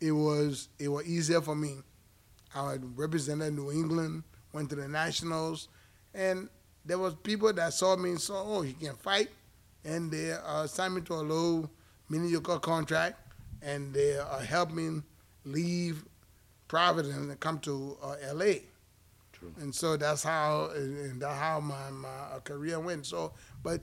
[0.00, 1.78] it was it was easier for me.
[2.54, 4.22] I represented New England,
[4.52, 5.68] went to the nationals,
[6.14, 6.48] and
[6.84, 9.28] there was people that saw me and saw, oh, he can fight,
[9.84, 11.68] and they uh, signed me to a low
[12.08, 13.16] mediocre contract,
[13.60, 15.02] and they uh, helped me
[15.44, 16.04] leave
[16.68, 18.62] Providence and come to uh, L.A.
[19.38, 19.52] True.
[19.60, 23.04] And so that's how and that's how my, my uh, career went.
[23.06, 23.32] So,
[23.62, 23.82] but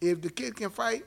[0.00, 1.04] if the kid can fight,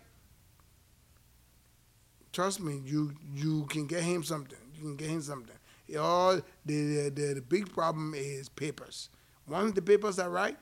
[2.32, 4.58] trust me, you you can get him something.
[4.76, 5.56] You can get him something.
[6.00, 6.36] All
[6.66, 9.10] the, the the big problem is papers.
[9.48, 10.58] Once the papers are right,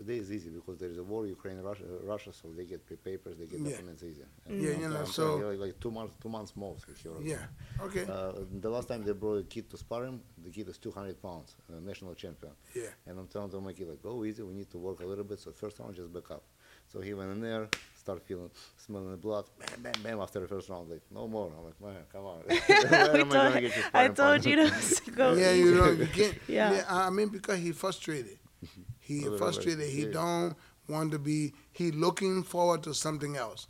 [0.00, 3.02] Today is easy because there is a war, Ukraine, Russia, Russia, so they get pa-
[3.08, 3.70] papers, they get Yeah.
[3.70, 4.28] documents easier.
[4.48, 6.74] Yeah, you know, telling so- like, like two months, two months more.
[6.94, 7.46] If you're yeah,
[7.86, 8.32] okay, Uh,
[8.66, 11.50] the last time they brought a kid to spar him, the kid is 200 pounds,
[11.68, 12.52] uh, national champion.
[12.74, 15.06] yeah, And I'm telling to my kid, like, go easy, we need to work a
[15.12, 15.38] little bit.
[15.44, 16.44] So first round, just back up.
[16.92, 17.68] So he went in there,
[18.02, 18.50] start feeling,
[18.84, 21.48] smelling the blood, bam, bam, bam, after the first round, like, no more.
[21.56, 22.38] I'm like, man, come on.
[22.46, 24.80] Where We am I told- gonna get you I sparring told you partner?
[25.04, 25.26] to go.
[25.34, 25.52] yeah.
[25.62, 26.36] You know, you can't.
[26.58, 26.72] Yeah.
[26.76, 26.84] yeah.
[27.06, 28.38] I mean, because he frustrated.
[29.10, 29.88] He Otherwise, frustrated.
[29.90, 30.12] He yeah.
[30.12, 30.54] don't
[30.88, 31.52] want to be.
[31.72, 33.66] He looking forward to something else,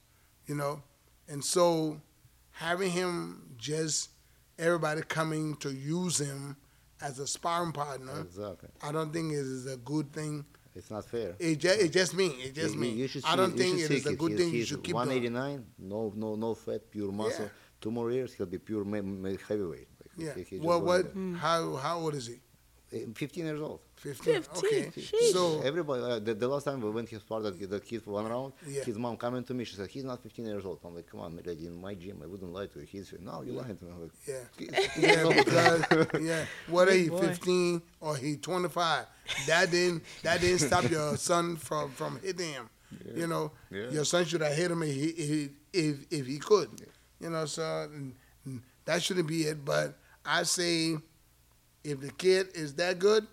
[0.47, 0.83] you know,
[1.29, 2.01] and so
[2.51, 4.11] having him just
[4.59, 6.57] everybody coming to use him
[7.01, 8.69] as a sparring partner, Exactly.
[8.83, 10.45] I don't think it is a good thing.
[10.77, 11.35] It's not fair.
[11.39, 12.27] It just, it just me.
[12.47, 12.91] It just You- me.
[12.91, 14.55] You should I don't you think should it see is a good He's- thing.
[14.55, 15.09] You should keep doing.
[15.09, 17.47] 189, no, no, no fat, pure muscle.
[17.47, 17.51] Yeah.
[17.81, 19.89] Two more years, he'll be pure ma- ma- heavyweight.
[19.99, 20.35] Like, Yeah.
[20.35, 20.83] he- he just What?
[20.85, 21.17] What?
[21.17, 21.37] Mm.
[21.39, 21.77] How?
[21.77, 22.39] How old is he?
[22.93, 23.81] Eh, 15 years old.
[23.95, 24.43] Fifteen.
[24.43, 24.91] 15, Okay.
[25.01, 25.33] sheesh.
[25.33, 28.13] So Everybody, uh, the, the last time we went he sparred that, that kid for
[28.13, 28.83] one round, Yeah.
[28.83, 30.81] his mom coming to me, she said, he's not 15 years old.
[30.85, 32.87] I'm like, come on, lady, in my gym, I wouldn't lie to you.
[32.87, 33.91] He's, no, you're lying to me.
[33.93, 34.41] I'm like, yeah.
[34.59, 39.07] "He's 15 Yeah, because yeah, whether Big he 15 or he 25,
[39.47, 42.69] that didn't that didn't stop your son from from hitting him.
[43.15, 43.91] You know, Yeah.
[43.91, 46.71] your son should have hit him if he, if if, if he could.
[47.21, 47.89] You know, so
[48.87, 49.65] that shouldn't be it.
[49.65, 50.97] But I say,
[51.85, 53.27] if the kid is that good,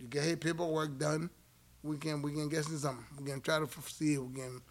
[0.00, 1.30] you get his paperwork done.
[1.82, 3.04] We can we can get some.
[3.20, 4.62] We can try to see if we can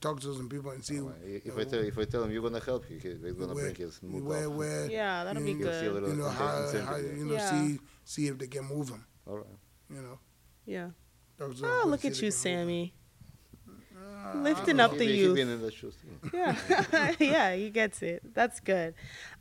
[0.00, 0.98] talk to some people and see.
[1.00, 3.34] Uh, if, I tell, if I tell him you're going to help, he, he's going
[3.48, 4.52] to where, bring his move where, up.
[4.52, 5.94] where Yeah, that'll be you- You'll see a good.
[5.94, 7.16] little you know how, incentive how there.
[7.16, 7.50] you know Yeah.
[7.66, 9.04] see see if they can move him.
[9.26, 9.46] All right.
[9.90, 10.18] You know.
[10.66, 10.90] Yeah.
[11.38, 12.30] Talk to them, Oh, look at you, they can move him.
[12.32, 12.94] Sammy.
[13.96, 15.34] Uh, Lifting up don't the He- he youth.
[15.36, 15.94] been in the shoes.
[16.32, 16.56] Yeah,
[17.18, 18.22] yeah, he gets it.
[18.34, 18.94] That's good.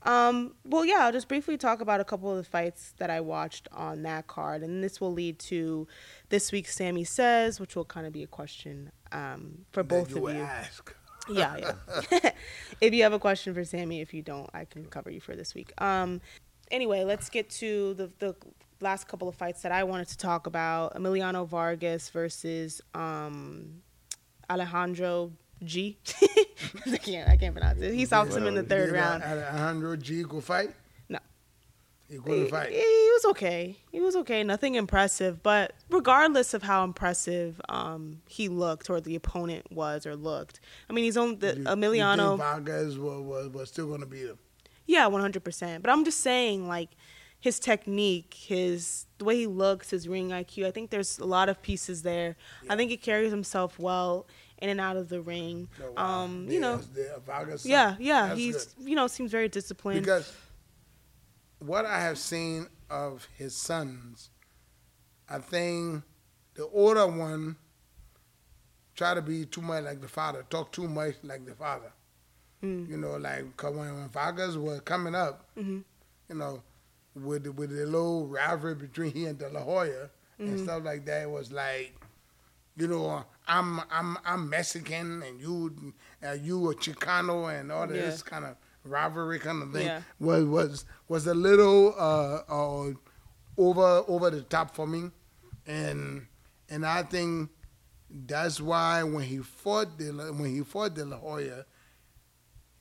[0.03, 3.19] Um, well, yeah, I'll just briefly talk about a couple of the fights that I
[3.21, 5.87] watched on that card, and this will lead to
[6.29, 10.17] this week's Sammy Says, which will kind of be a question um, for both of
[10.17, 10.29] you.
[10.29, 10.95] ask.
[11.31, 11.73] Yeah,
[12.11, 12.31] yeah.
[12.81, 15.35] if you have a question for Sammy, if you don't, I can cover you for
[15.35, 15.71] this week.
[15.79, 16.21] Um,
[16.71, 18.35] anyway, let's get to the the
[18.81, 23.83] last couple of fights that I wanted to talk about: Emiliano Vargas versus um,
[24.49, 25.31] Alejandro
[25.63, 25.97] G.
[26.91, 27.93] I can't I can't pronounce it.
[27.93, 29.23] He stopped him in the third Did round.
[29.23, 30.71] Alejandro G go fight?
[31.09, 31.19] No.
[32.09, 32.69] He couldn't fight.
[32.71, 32.77] he
[33.13, 33.75] was okay.
[33.91, 34.43] He was okay.
[34.43, 35.43] Nothing impressive.
[35.43, 40.93] But regardless of how impressive um, he looked or the opponent was or looked, I
[40.93, 42.15] mean, he's on the You- Emiliano.
[42.23, 44.39] You think Vargas was, was, was still going to beat him.
[44.87, 45.83] Yeah, one hundred percent.
[45.83, 46.89] But I'm just saying, like
[47.39, 50.65] his technique, his the way he looks, his ring IQ.
[50.65, 52.35] I think there's a lot of pieces there.
[52.69, 54.25] I think he carries himself well
[54.61, 55.67] in and out of the ring.
[55.83, 56.23] Oh, wow.
[56.23, 56.81] Um, Yeah, you know,
[57.63, 58.35] yeah, yeah.
[58.35, 58.87] He's good.
[58.89, 60.01] you know seems very disciplined.
[60.01, 60.31] Because
[61.59, 64.29] what I have seen of his sons,
[65.29, 66.03] I think
[66.55, 67.55] the older one
[68.95, 71.91] try to be too much like the father, talk too much like the father.
[72.63, 72.89] Mm.
[72.89, 75.83] You know, like 'cause when, when Vargas was coming up, Mhm.
[76.27, 76.61] you know,
[77.15, 80.63] with the, with the little rivalry between he and De La Hoya and Mhm.
[80.63, 81.93] stuff like that, it was like,
[82.79, 85.93] you know, I'm I'm I'm Mexican and you
[86.25, 87.93] uh, you a Chicano and all Yeah.
[88.03, 90.01] this kind of rivalry kind of thing Yeah.
[90.19, 92.93] was was was a little uh, uh,
[93.57, 95.11] over over the top for me,
[95.67, 96.27] and
[96.69, 97.49] and I think
[98.09, 101.65] that's why when he fought De La, when he fought De La Hoya,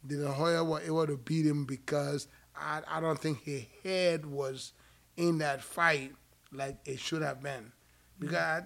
[0.07, 4.25] De La Hoya was able to beat him because I I don't think his head
[4.27, 4.73] was
[5.17, 6.13] in that fight
[6.53, 7.73] like it should have been,
[8.21, 8.63] because I,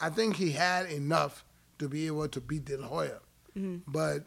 [0.00, 1.44] I think he had enough
[1.78, 3.20] to be able to beat De La Hoya,
[3.56, 3.82] Mhm.
[3.86, 4.24] but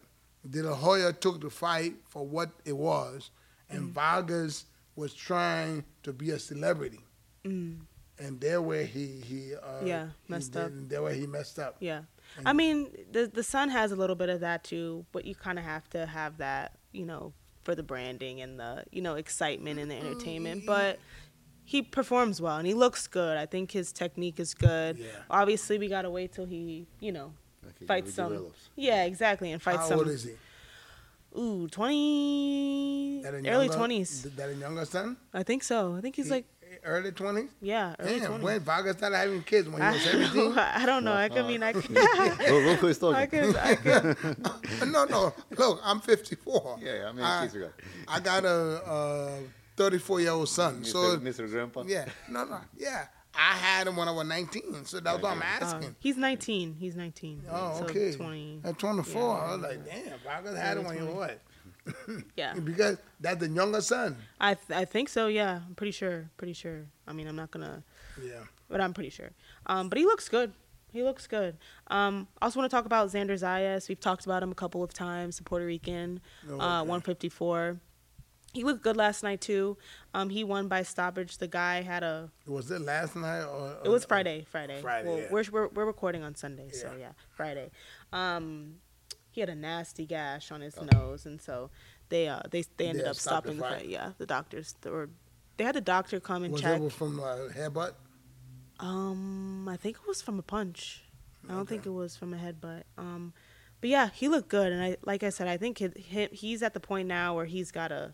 [0.50, 3.32] De La Hoya took the fight for what it was,
[3.70, 4.66] and Vargas
[4.96, 7.00] was trying to be a celebrity,
[7.46, 7.80] Mm,
[8.20, 10.72] and there where he he uh, Yeah, he messed up.
[10.74, 11.78] There where he messed up.
[11.80, 12.04] yeah,
[12.38, 15.34] And- I mean the the son has a little bit of that too, but you
[15.36, 19.16] kind of have to have that, you know, for the branding and the you know
[19.16, 20.66] excitement and the entertainment.
[20.66, 21.00] But
[21.66, 23.38] he performs well and he looks good.
[23.38, 24.98] I think his technique is good.
[24.98, 25.08] Yeah.
[25.30, 27.34] Obviously, we gotta wait till he, you know,
[27.66, 28.30] Like he fights some.
[28.32, 28.70] develops.
[28.76, 30.00] Yeah, exactly, and fights How some.
[30.00, 30.32] old is he?
[31.40, 34.24] Ooh, twenty, early younger- twenties.
[34.36, 35.18] That a younger son?
[35.34, 35.96] I think so.
[35.96, 36.46] I think he's He- like
[36.84, 37.50] early twenties.
[37.62, 38.42] Yeah, early Damn, 20s.
[38.42, 40.58] when Vargas started having kids when he was seventeen.
[40.58, 41.14] I don't know.
[41.14, 41.90] I could mean I could.
[41.90, 43.16] Look, look who is talking.
[43.16, 43.56] I could.
[43.58, 44.88] I could.
[44.92, 45.34] no, no.
[45.58, 46.80] Look, I'm 54.
[46.82, 47.72] Yeah, yeah, how many I, kids you got?
[48.08, 49.40] I got a, a
[49.76, 50.82] 34 year old son.
[50.82, 50.86] Mr.
[50.88, 51.50] So Mr.
[51.50, 51.84] Grandpa?
[51.88, 53.06] yeah, no, no, yeah.
[53.36, 55.96] I had him when I was 19, so that's what I'm Uh, asking.
[56.00, 56.76] he's 19.
[56.76, 57.42] He's 19.
[57.50, 58.14] oh, so okay.
[58.14, 58.62] 20.
[58.64, 61.40] At 24, I was like, damn, Vargas had him when you were what?
[62.38, 62.54] Yeah.
[62.64, 64.18] Because that's the younger son.
[64.40, 65.28] I th- I think so.
[65.28, 65.62] Yeah.
[65.68, 66.30] I'm pretty sure.
[66.38, 66.86] Pretty sure.
[67.08, 67.84] I mean, I'm not gonna,
[68.24, 68.44] Yeah.
[68.70, 69.32] but I'm pretty sure.
[69.66, 70.54] Um, but he looks good.
[70.92, 71.58] He looks good.
[71.88, 73.90] Um, I also want to talk about Xander Zayas.
[73.90, 75.38] We've talked about him a couple of times.
[75.38, 77.80] The Puerto Rican, Oh, uh, 154.
[78.54, 79.78] He looked good last night too.
[80.14, 81.40] Um, he won by stoppage.
[81.40, 83.78] The guy had a Was it last night or?
[83.84, 84.46] It was Friday.
[84.50, 84.80] Friday.
[84.82, 85.28] Friday, Well, yeah.
[85.32, 86.98] we're, we're we're recording on Sunday, so Yeah.
[87.00, 87.72] yeah, Friday.
[88.12, 88.76] Um,
[89.32, 90.84] he had a nasty gash on his Oh.
[90.86, 91.72] nose, and so
[92.10, 93.88] they uh they they ended Yeah, up stopping the fight.
[93.88, 95.10] Yeah, the doctors or
[95.58, 96.80] they had the doctor come and Was check.
[96.80, 97.94] it from uh, headbutt?
[98.80, 101.04] Um, I think it was from a punch.
[101.50, 102.84] I don't think it was from a headbutt.
[102.98, 103.34] Um,
[103.82, 106.62] but yeah, he looked good, and I like I said, I think he, he, he's
[106.64, 108.14] at the point now where he's got to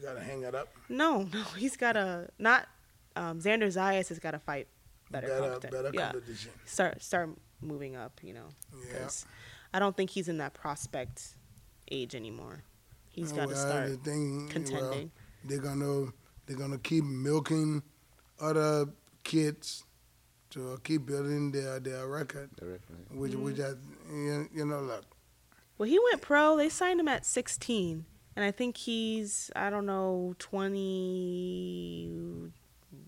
[0.00, 0.68] You gotta hang it up.
[0.88, 2.68] no, no, he's got to not.
[3.16, 4.66] Um, Xander Zayas has got to fight
[5.10, 5.70] better, Better, competition.
[5.82, 6.12] better yeah.
[6.12, 6.50] competition.
[6.64, 7.30] start start
[7.60, 8.48] moving up, you know.
[8.88, 8.98] Yeah.
[9.02, 9.26] 'cause
[9.74, 11.34] I don't think he's in that prospect
[11.90, 12.62] age anymore.
[13.10, 15.10] He's got to well, start the thing, well, contending.
[15.44, 16.12] they're gonna
[16.46, 17.82] they're gonna keep milking
[18.40, 18.86] other
[19.24, 19.84] kids
[20.50, 22.96] to keep building their their record, Directly.
[23.10, 23.42] which Mm-hmm.
[23.44, 23.70] which I,
[24.12, 25.04] you, you know look
[25.78, 26.56] well, he went pro.
[26.56, 28.04] They signed him at 16,
[28.36, 32.12] and I think he's I don't know 20,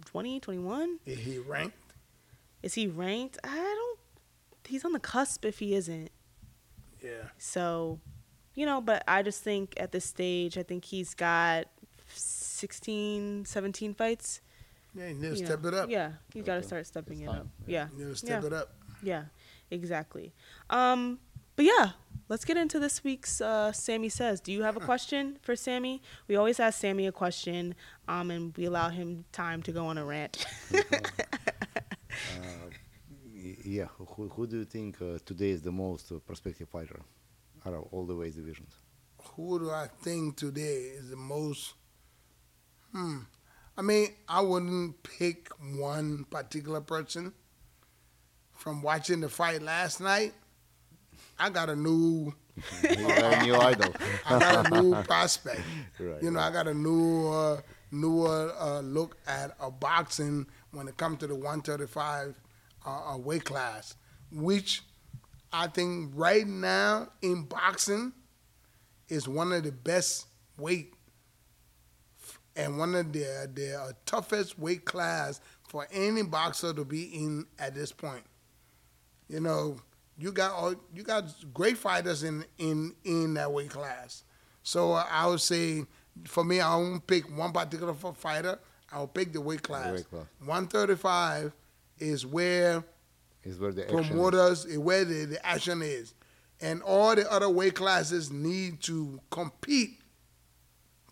[0.04, 0.98] 20 21.
[1.06, 1.76] is he ranked?
[2.62, 3.38] Is he ranked?
[3.44, 3.98] I don't.
[4.66, 6.10] He's on the cusp if he isn't.
[7.02, 7.98] Yeah, So,
[8.54, 11.64] you know, but I just think at this stage, I think he's got
[12.14, 14.40] 16, 17 fights.
[14.94, 15.68] yeah, you need to you step know.
[15.68, 15.90] it up.
[15.90, 17.40] Yeah, you got to start stepping It's it time.
[17.40, 17.46] up.
[17.66, 17.88] Yeah.
[17.96, 18.46] you need to step Yeah.
[18.46, 18.72] it up.
[19.02, 19.24] Yeah,
[19.72, 20.32] exactly.
[20.70, 21.18] Um,
[21.56, 21.90] but yeah,
[22.28, 24.40] let's get into this week's uh, Sammy Says.
[24.40, 26.02] Do you have a question for Sammy?
[26.28, 27.74] We always ask Sammy a question,
[28.08, 30.44] um, and we allow him time to go on a rant.
[30.72, 30.82] Y-
[33.64, 37.00] Yeah, who, who do you think uh, today is the most uh, prospective fighter
[37.66, 38.72] out of all the weight divisions?
[39.34, 41.74] Who do I think today is the most?
[42.92, 43.18] Hmm.
[43.76, 47.32] I mean, I wouldn't pick one particular person.
[48.52, 50.34] From watching the fight last night,
[51.42, 52.32] I got a new
[52.84, 53.92] a new idol.
[54.26, 55.60] I got a new prospect.
[55.98, 60.86] Right, You know, I got a new uh, newer uh, look at uh, boxing when
[60.86, 62.40] it comes to the 135
[62.86, 63.96] uh, uh, weight class,
[64.30, 64.82] which
[65.52, 68.12] I think right now in boxing
[69.08, 70.26] is one of the best
[70.56, 70.94] weight
[72.54, 77.46] and one of the the uh, toughest weight class for any boxer to be in
[77.58, 78.22] at this point.
[79.28, 79.78] You know,
[80.18, 84.24] you got all you got great fighters in in in that weight class.
[84.62, 85.84] So uh, I would say,
[86.24, 88.58] for me, I won't pick one particular fighter.
[88.92, 89.92] I'll pick the weight class.
[89.92, 90.26] weight class.
[90.44, 91.52] 135
[91.98, 92.84] is where
[93.42, 96.14] Is where the promoters, is where the, the action is.
[96.60, 99.98] And all the other weight classes need to compete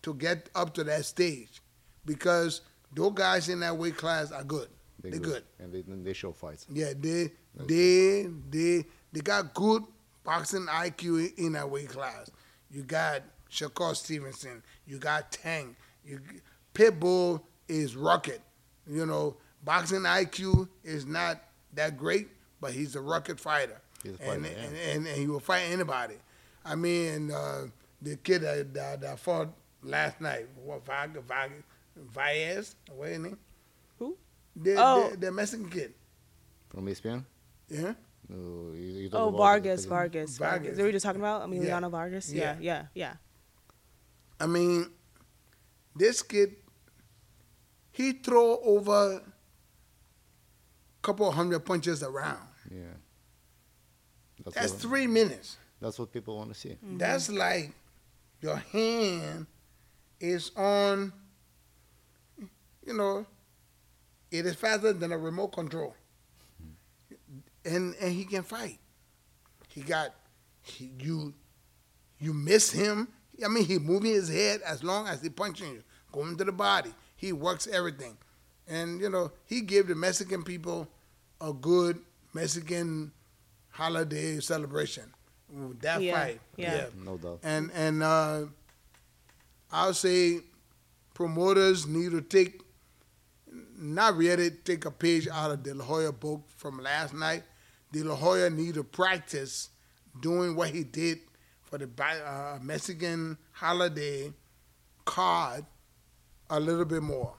[0.03, 1.61] to get up to that stage
[2.05, 2.61] because
[2.93, 4.69] those guys in that weight class are good.
[5.01, 5.43] They're, good.
[5.59, 6.67] And they, they show fights.
[6.69, 9.83] Yeah, they they they they got good
[10.23, 12.29] boxing IQ in that weight class.
[12.69, 14.63] You got Shakur Stevenson.
[14.85, 15.75] You got Tank.
[16.05, 16.19] You
[16.73, 18.41] Pitbull is rocket.
[18.87, 21.41] You know, boxing IQ is not
[21.73, 22.29] that great,
[22.59, 23.81] but he's a rocket fighter.
[24.03, 26.15] He's a fighter, and, and, and and he will fight anybody.
[26.63, 27.67] I mean, uh,
[28.01, 29.49] the kid that, that, that fought
[29.83, 31.63] last night, what Vargas, Vargas,
[32.13, 33.37] Vaez, what his name?
[34.57, 34.63] Who?
[34.63, 35.09] The, Oh.
[35.11, 35.93] the, the Mexican kid.
[36.69, 37.25] From ESPN?
[37.69, 37.93] Yeah.
[38.29, 38.35] Uh,
[38.73, 40.37] you, you oh, about Vargas, Vargas, Vargas.
[40.37, 40.71] Vargas.
[40.71, 41.49] Is that what you're talking about?
[41.49, 41.89] Emiliano Yeah.
[41.89, 42.31] Vargas?
[42.33, 42.41] Yeah.
[42.41, 43.13] Yeah, yeah, yeah.
[44.39, 44.89] I mean,
[45.95, 46.55] this kid,
[47.91, 49.21] he throw over a
[51.01, 52.47] couple of hundred punches around.
[52.69, 52.79] Yeah.
[54.43, 55.57] That's, That's what, three minutes.
[55.81, 56.69] that's what people want to see.
[56.69, 56.97] Mm-hmm.
[56.97, 57.71] That's like
[58.41, 59.45] your hand
[60.19, 61.13] is on,
[62.85, 63.25] you know,
[64.31, 65.95] it is faster than a remote control.
[67.65, 68.79] And and he can fight.
[69.67, 70.13] He got
[70.63, 71.33] he, you
[72.19, 73.07] you miss him.
[73.43, 76.51] I mean, he moving his head as long as he punching you, going to the
[76.51, 76.93] body.
[77.15, 78.17] He works everything,
[78.67, 80.87] and you know he gave the Mexican people
[81.39, 81.99] a good
[82.33, 83.11] Mexican
[83.69, 85.13] holiday celebration.
[85.81, 86.85] That Yeah, fight, yeah.
[86.95, 87.39] No doubt.
[87.43, 88.45] and and uh,
[89.71, 90.41] I'll say
[91.13, 92.61] promoters need to take
[93.81, 97.43] not really take a page out of De La Hoya book from last night.
[97.91, 99.69] De La Hoya need to practice
[100.21, 101.19] doing what he did
[101.63, 104.31] for the uh, Mexican holiday
[105.05, 105.65] card
[106.49, 107.33] a little bit more.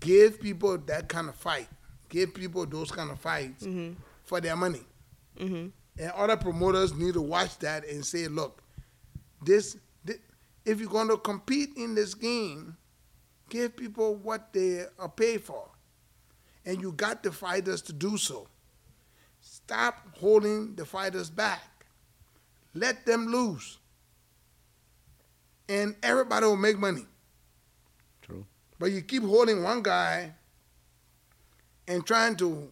[0.00, 1.68] Give people that kind of fight.
[2.08, 3.66] Give people those kind of fights
[4.24, 4.82] for their money.
[5.38, 5.68] Mm-hmm.
[6.00, 8.62] And other promoters need to watch that and say, look,
[9.44, 9.76] this,
[10.06, 10.14] thi-
[10.64, 12.76] if you're going to compete in this game,
[13.48, 15.68] give people what they are paid for.
[16.64, 18.46] And you got the fighters to do so.
[19.40, 21.86] Stop holding the fighters back.
[22.74, 23.78] Let them lose.
[25.68, 27.06] And everybody will make money.
[28.22, 28.46] True.
[28.78, 30.32] But you keep holding one guy
[31.86, 32.70] and trying to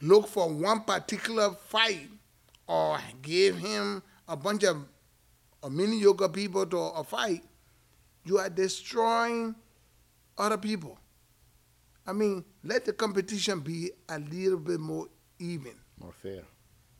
[0.00, 2.08] look for one particular fight
[2.66, 4.84] or give him a bunch of
[5.62, 7.42] a mini yoga people to a fight,
[8.30, 9.56] you are destroying
[10.38, 10.96] other people.
[12.06, 15.08] I mean, let the competition be a little bit more
[15.40, 15.74] even.
[15.98, 16.42] More fair.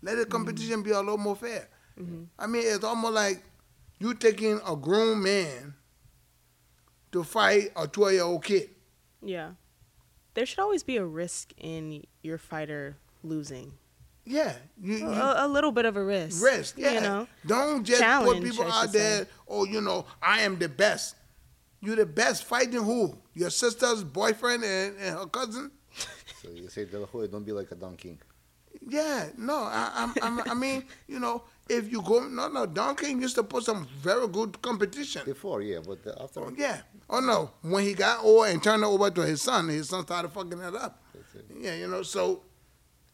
[0.03, 1.69] Let the competition be a little more fair.
[1.99, 2.25] Mm-hmm.
[2.37, 3.43] I mean, it's almost like
[4.01, 5.75] you taking a grown man
[7.13, 8.71] to fight a 12 year old kid.
[9.23, 9.51] Yeah.
[10.35, 13.75] There should always be a risk in your fighter losing.
[14.25, 16.45] Yeah, you, you A, a little bit of a risk.
[16.45, 16.79] risk.
[16.79, 17.27] Yeah, You know?
[17.47, 19.27] don't just put people out there.
[19.49, 21.17] Oh, you know, I am the best.
[21.81, 23.17] You the best fighting who?
[23.35, 25.71] Your sister's boyfriend and, and her cousin?
[26.43, 28.19] So you say De La Hoya, don't be like a Don King.
[28.87, 32.97] Yeah, no, I, I'm, I'm, I mean, you know, if you go, no, no, Don
[32.97, 35.23] King used to put some very good competition.
[35.25, 36.81] Before, yeah, but after, Oh, yeah.
[37.09, 37.51] Oh no.
[37.63, 40.61] When he got old and turned it over to his son, his son started fucking
[40.61, 41.03] it up.
[41.13, 41.47] That's it.
[41.59, 42.03] Yeah, you know.
[42.03, 42.43] So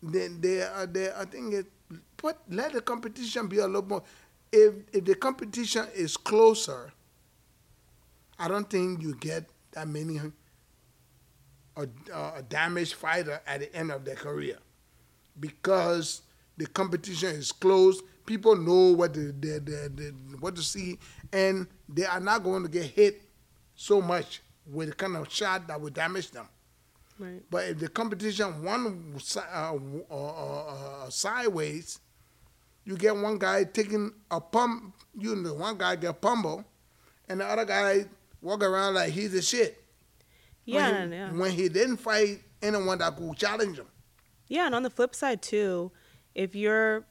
[0.03, 1.67] then they are they I think it
[2.17, 4.03] put let the competition be a little more.
[4.53, 6.93] If if the competition is closer,
[8.39, 10.21] I don't think you get that many
[11.77, 14.57] a, a damaged fighter at the end of their career
[15.39, 16.23] because
[16.57, 18.03] the competition is close.
[18.25, 20.99] People know what the, the, the, the what to see,
[21.33, 23.23] and they are not going to get hit
[23.75, 26.49] so much with the kind of shot that would damage them.
[27.19, 27.43] Right.
[27.51, 29.79] But if the competition one uh, uh,
[30.11, 32.01] uh, uh, sideways,
[32.85, 34.95] you get one guy taking a pump.
[35.17, 36.65] You know, one guy get pummeled,
[37.29, 38.07] and the other guy
[38.47, 39.83] walk around like he's the shit.
[40.65, 41.33] Yeah, when he, yeah.
[41.33, 43.87] When he didn't fight anyone that could challenge him.
[44.49, 45.93] Yeah, and on the flip side too,
[46.35, 47.05] if you're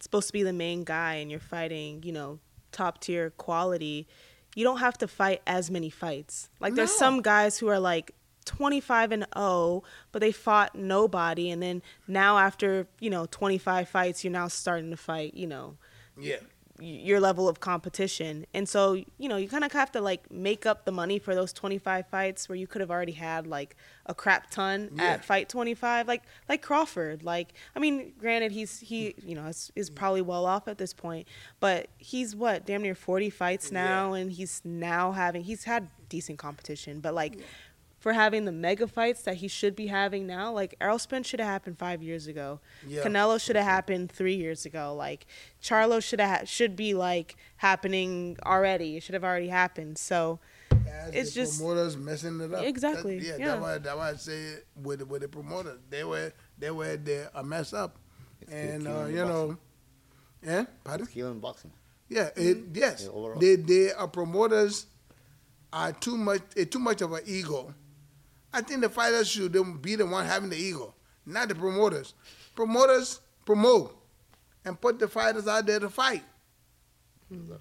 [0.00, 2.38] supposed to be the main guy and you're fighting, you know,
[2.72, 4.06] top tier quality,
[4.54, 6.50] you don't have to fight as many fights.
[6.60, 6.96] Like there's No.
[6.98, 8.12] some guys who are like
[8.44, 14.22] 25 and 0, but they fought nobody and then now after, you know, 25 fights,
[14.24, 15.76] you're now starting to fight, you know,
[16.18, 16.36] Yeah.
[16.80, 18.46] Your level of competition.
[18.52, 21.34] And so, you know, you kind of have to like make up the money for
[21.34, 25.04] those 25 fights where you could have already had like a crap ton Yeah.
[25.04, 27.22] at fight 25 like like Crawford.
[27.22, 30.92] Like I mean, granted he's he, you know, is, is probably well off at this
[30.92, 31.28] point,
[31.60, 36.38] but he's what, damn near 40 fights now and he's now having he's had decent
[36.38, 37.38] competition, but like
[38.04, 41.40] for having the mega fights that he should be having now, like Errol Spence should
[41.40, 42.60] have happened 5 years ago.
[42.86, 43.02] Yeah.
[43.02, 44.94] Canelo should have happened three years ago.
[44.94, 45.24] Like
[45.62, 48.98] Charlo should have ha- should be like happening already.
[48.98, 49.96] It should have already happened.
[49.96, 50.38] So
[50.70, 52.62] As It's the just- promoters messing it up.
[52.66, 53.46] Exactly, That, yeah, yeah.
[53.46, 57.24] That's why, that's why I say with with the promoters, they were they were they
[57.34, 57.96] a mess up,
[58.42, 59.58] It's and uh, killing you know, boxing.
[60.42, 61.06] yeah, pardon.
[61.06, 61.72] It's killing boxing.
[62.10, 62.76] Yeah, it, mm-hmm.
[62.76, 63.08] yes.
[63.10, 64.88] Yeah, they they are promoters
[65.72, 67.72] are too much too much of an ego.
[68.54, 70.94] I think the fighters should be the one having the ego,
[71.26, 72.14] not the promoters.
[72.54, 73.96] Promoters promote
[74.64, 76.22] and put the fighters out there to fight.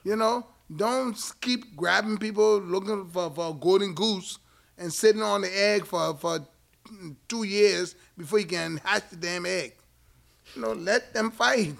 [0.03, 4.37] You know, don't keep grabbing people looking for, for a golden goose
[4.77, 6.39] and sitting on the egg for, for
[7.27, 9.73] two years before you can hatch the damn egg.
[10.55, 11.75] You know, let them fight.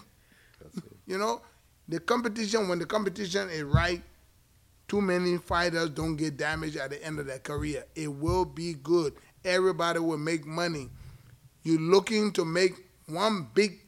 [1.06, 1.42] You know,
[1.88, 4.02] the competition, when the competition is right,
[4.94, 7.84] too many fighters don't get damaged at the end of their career.
[7.96, 9.16] It will be good.
[9.44, 10.88] Everybody will make money.
[11.64, 12.74] You're looking to make
[13.08, 13.80] one big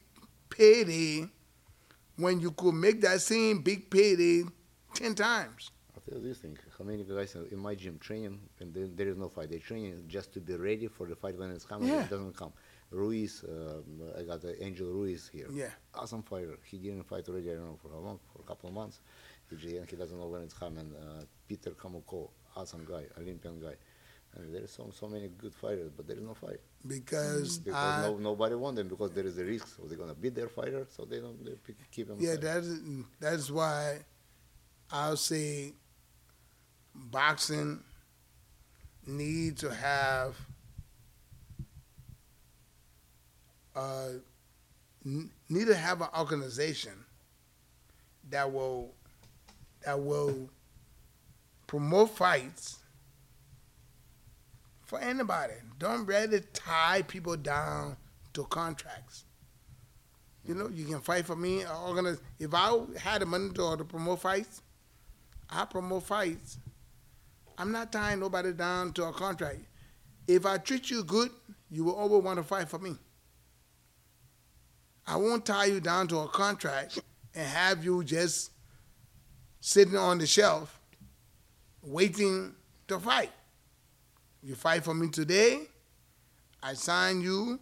[0.50, 1.30] payday
[2.16, 4.46] when you could make that same big payday
[4.96, 5.70] 10 times.
[5.94, 6.58] I'll tell you this thing.
[6.76, 9.52] How many guys in my gym training and then there is no fight.
[9.52, 11.90] They're training just to be ready for the fight when it's coming.
[11.90, 12.06] Yeah.
[12.06, 12.52] It doesn't come.
[12.90, 13.84] Ruiz, um,
[14.18, 15.50] I got Angel Ruiz here.
[15.52, 15.70] Yeah.
[15.94, 16.58] Awesome fighter.
[16.66, 18.20] He didn't fight already, I don't know, for how long?
[18.34, 19.02] For a couple of months.
[19.52, 20.92] And he doesn't know when it's coming.
[20.96, 23.76] Uh, Peter Kamoko, awesome guy, Olympian guy.
[24.36, 26.60] And there is so, so many good fighters, but there is no fight.
[26.86, 29.68] Because, Because no, nobody want them because there is a risk.
[29.78, 31.54] So they're going to beat their fighter, so they don't they
[31.92, 32.68] keep them yeah, that's,
[33.20, 34.00] that's why
[34.92, 35.74] I'll say
[36.94, 37.80] boxing,
[39.08, 40.36] need to have
[43.76, 44.10] uh,
[45.06, 46.94] n- need to have an organization
[48.30, 48.94] that will
[49.86, 50.50] that will
[51.68, 52.78] promote fights
[54.84, 55.54] for anybody.
[55.80, 57.98] Don't really tie people down
[58.34, 59.26] to contracts.
[60.44, 61.64] You know, you can fight for me.
[61.66, 62.20] Organize.
[62.40, 64.62] If I had the money to promote fights,
[65.50, 66.60] I promote fights.
[67.58, 69.60] I'm not tying nobody down to a contract.
[70.28, 71.30] If I treat you good,
[71.72, 72.96] you will always want to fight for me.
[75.08, 77.00] I won't tie you down to a contract
[77.34, 78.52] and have you just
[79.60, 80.80] sitting on the shelf
[81.82, 82.54] waiting
[82.88, 83.32] to fight.
[84.44, 85.62] You fight for me today,
[86.62, 87.60] I sign you,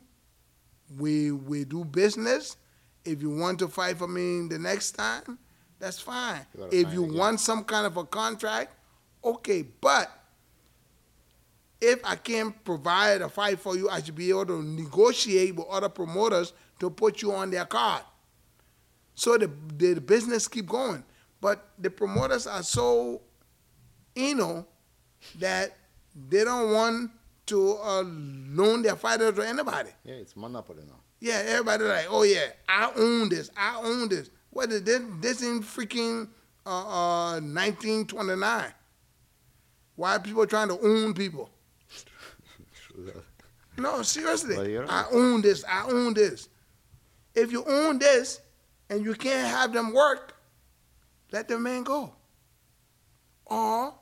[0.97, 2.57] we we do business.
[3.05, 5.37] If you want to fight for me the next time,
[5.79, 6.45] that's fine.
[6.57, 7.17] You If you again.
[7.17, 8.73] want some kind of a contract,
[9.23, 10.09] okay, but
[11.81, 15.67] if I can't provide a fight for you, I should be able to negotiate with
[15.69, 18.03] other promoters to put you on their card.
[19.15, 21.03] So the, the, the business keep going.
[21.43, 23.19] But the promoters are so
[24.15, 24.65] you know
[25.39, 25.75] that
[26.29, 27.11] they don't want
[27.47, 29.89] to uh, loan their fighters to anybody.
[30.05, 31.01] Yeah, it's monopoly now.
[31.19, 34.29] Yeah, everybody like, oh yeah, I own this, I own this.
[34.51, 35.01] What is this?
[35.19, 36.29] This in freaking
[36.65, 38.73] uh, uh, 1929.
[39.97, 41.49] Why are people trying to own people?
[43.75, 44.77] No, seriously.
[44.87, 45.65] I own this.
[45.67, 46.47] I own this.
[47.33, 48.39] If you own this
[48.87, 50.32] and you can't have them work,
[51.33, 52.13] let the man go.
[53.45, 53.93] Or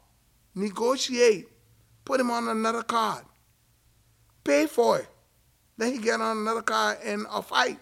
[0.53, 1.48] negotiate.
[2.06, 3.24] Put him on another card.
[4.44, 5.08] Pay for it.
[5.78, 7.80] Then he get on another card in a fight.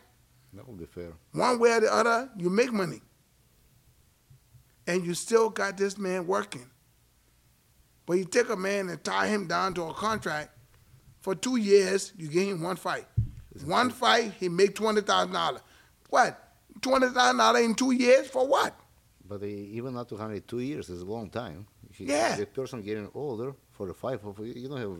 [0.54, 1.12] That would be fair.
[1.34, 3.02] One way or the other, you make money.
[4.88, 6.70] And you still got this man working.
[8.06, 10.52] But you take a man and tie him down to a contract
[11.22, 13.06] for two years, you give him one fight.
[13.66, 15.62] One fight, he make twenty thousand dollars.
[16.10, 16.42] What?
[16.82, 18.79] Twenty thousand dollars in two years for what?
[19.30, 21.68] But uh, even to 102 years is a long time.
[21.90, 22.36] If you- Yeah.
[22.36, 24.94] The person getting older for the fight, of you don't have a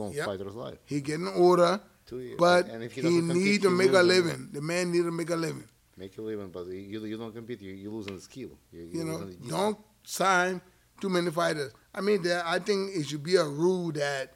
[0.00, 0.24] long Yep.
[0.26, 0.78] fighter's life.
[0.84, 2.36] He getting older, Two years.
[2.38, 4.50] but And if he, he need to make a living.
[4.52, 5.68] The man need to make a living.
[5.96, 8.50] Make a living, but you, you don't compete, you, you losing the skill.
[8.72, 10.60] You, You know, the don't sign
[11.00, 11.72] too many fighters.
[11.94, 14.32] I mean, there, I think it should be a rule that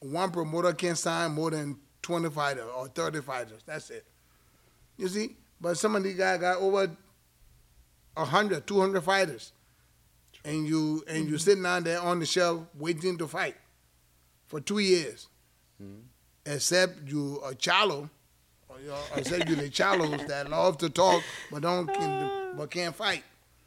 [0.00, 3.62] one promoter can't sign more than 20 fighters or 30 fighters.
[3.64, 4.04] That's it.
[4.98, 5.36] You see?
[5.60, 6.94] But some of these guys got over
[8.14, 9.52] 100, 200 fighters.
[10.44, 13.56] And you and you sitting down there on the shelf waiting to fight
[14.46, 15.28] for two years.
[16.46, 18.10] Except you a Charlo,
[18.68, 22.94] or you except you the Charlos that love to talk but don't can, but can't
[22.94, 23.24] fight.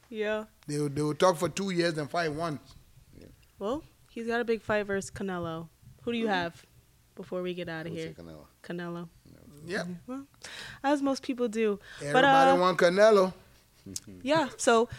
[0.10, 0.46] Yeah.
[0.68, 2.62] They will, they will talk for two years and fight once.
[3.60, 5.68] Well, he's got a big fight versus Canelo.
[6.04, 6.64] Who do you have
[7.16, 8.10] before we get out of here?
[8.10, 8.46] Canelo.
[8.64, 9.10] Canelo.
[9.66, 9.88] Yep.
[10.06, 10.26] Well,
[10.84, 11.80] as most people do.
[12.00, 13.34] Everybody but uh, want Canelo.
[14.24, 14.50] Yeah.
[14.58, 14.90] So,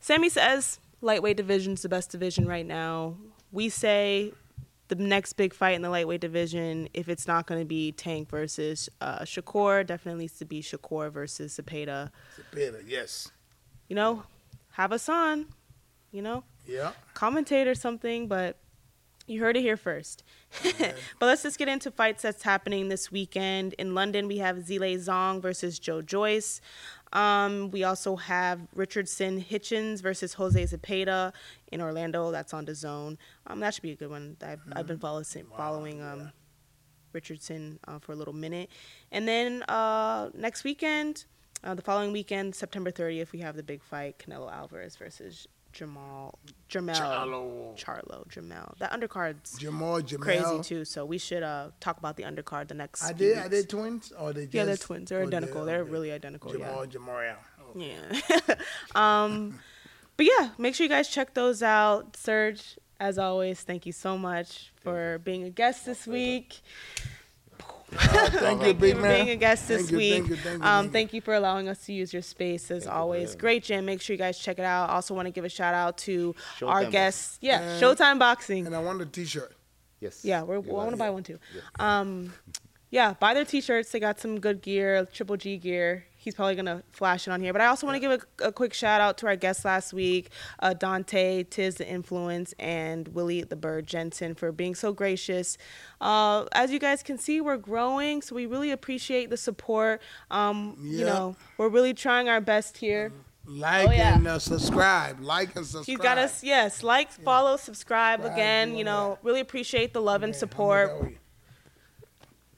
[0.00, 3.16] Sammy says lightweight division's the best division right now.
[3.50, 4.32] We say
[4.88, 8.28] the next big fight in the lightweight division, if it's not going to be Tank
[8.28, 12.10] versus uh, Shakur, definitely needs to be Shakur versus Zepeda.
[12.54, 13.30] Zepeda, yes.
[13.88, 14.24] You know,
[14.72, 15.46] have us on.
[16.10, 16.92] You know, Yeah.
[17.14, 18.58] commentate or something, but
[19.26, 20.22] you heard it here first.
[20.62, 23.72] but let's just get into fights that's happening this weekend.
[23.74, 26.60] In London, we have Zhilei Zhang versus Joe Joyce.
[27.12, 31.32] Um, we also have Richardson Hitchens versus Jose Zepeda
[31.70, 32.30] in Orlando.
[32.30, 33.18] That's on DAZN.
[33.46, 34.36] Um, that should be a good one.
[34.44, 35.22] I've, I've been follow,
[35.56, 36.32] following um,
[37.12, 38.70] Richardson uh, for a little minute.
[39.10, 41.26] And then uh, next weekend,
[41.64, 46.38] uh, the following weekend, September 30th, we have the big fight Canelo Alvarez versus Jamal
[46.68, 47.76] Jermell Charlo.
[47.78, 48.76] Charlo Jermell.
[48.78, 50.24] That undercard's Jamal, Jamal.
[50.24, 50.84] crazy too.
[50.84, 53.02] So we should uh, talk about the undercard the next.
[53.02, 54.12] Are few they, are they twins?
[54.18, 55.10] Or they just, Yeah, they're twins.
[55.10, 55.64] They're identical.
[55.64, 56.52] they- They're really identical.
[56.52, 56.86] Jamal, Yeah.
[56.86, 57.20] Jamal.
[57.60, 57.78] Oh.
[57.78, 58.54] Yeah.
[58.94, 59.58] um,
[60.16, 62.16] but yeah, make sure you guys check those out.
[62.16, 66.60] Serge, as always, thank you so much for being a guest this week.
[67.98, 69.24] Thank you, Thank big you for man.
[69.24, 70.12] being a guest this Thank you, week.
[70.14, 71.20] thank you, thank you, um, thank you.
[71.20, 73.28] for allowing us to use your space as Thank always.
[73.30, 73.38] having.
[73.40, 73.84] Great gym.
[73.84, 74.90] Make sure you guys check it out.
[74.90, 77.38] Also want to give a shout out to our Showtime guests.
[77.40, 78.66] Yeah, And- Showtime Boxing.
[78.66, 79.54] And I want a T-shirt.
[80.00, 80.24] Yes.
[80.24, 81.38] Yeah, we're, we want to buy one too.
[81.54, 81.62] Yes.
[81.78, 82.32] Um,
[82.90, 83.90] yeah, buy their t-shirts.
[83.92, 86.06] They got some good gear, Triple G gear.
[86.22, 87.52] He's probably gonna flash it on here.
[87.52, 89.92] But I also want to give a, a quick shout out to our guests last
[89.92, 90.30] week,
[90.60, 95.58] uh, Dante, Tiz the Influence, and Willie the Bird Jensen for being so gracious.
[96.00, 100.00] Uh, as you guys can see, we're growing, so we really appreciate the support.
[100.30, 103.12] Um, You know, we're really trying our best here.
[103.44, 104.14] Like Oh, yeah.
[104.14, 105.20] and uh, subscribe.
[105.20, 105.86] Like and subscribe.
[105.86, 106.84] He's got us, yes.
[106.84, 108.76] Like, follow, subscribe again.
[108.76, 109.26] You know, that.
[109.26, 111.14] really appreciate the love and Yeah, support.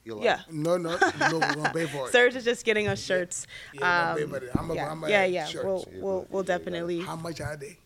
[0.09, 0.41] How much that You like- Yeah.
[0.49, 1.39] we- No, no, no.
[1.39, 2.11] We're gonna pay for it.
[2.11, 3.47] Serge is just getting us shirts.
[3.73, 4.51] Yeah, Um, we're gonna pay for it.
[4.59, 5.45] I'm a, yeah, I'm a yeah, yeah.
[5.45, 5.65] shirts.
[5.65, 7.01] We'll, we'll, we'll definitely.
[7.01, 7.77] How much are they?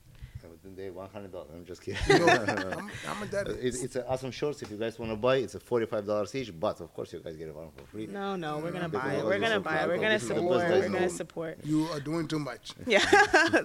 [0.75, 1.49] They one hundred dollars.
[1.53, 1.97] I'm just kidding.
[2.09, 3.83] No, how, how much that It, is?
[3.83, 4.61] it's an awesome shorts.
[4.61, 6.57] If you guys want to buy, it's a forty-five dollars each.
[6.57, 8.05] But of course, you guys get it one for free.
[8.05, 9.25] No, no, we're gonna buy it.
[9.25, 9.87] We're gonna buy it.
[9.87, 10.69] We're gonna this is the best support.
[10.69, 11.57] We're gonna support.
[11.65, 12.73] You are doing too much.
[12.85, 13.01] Yeah.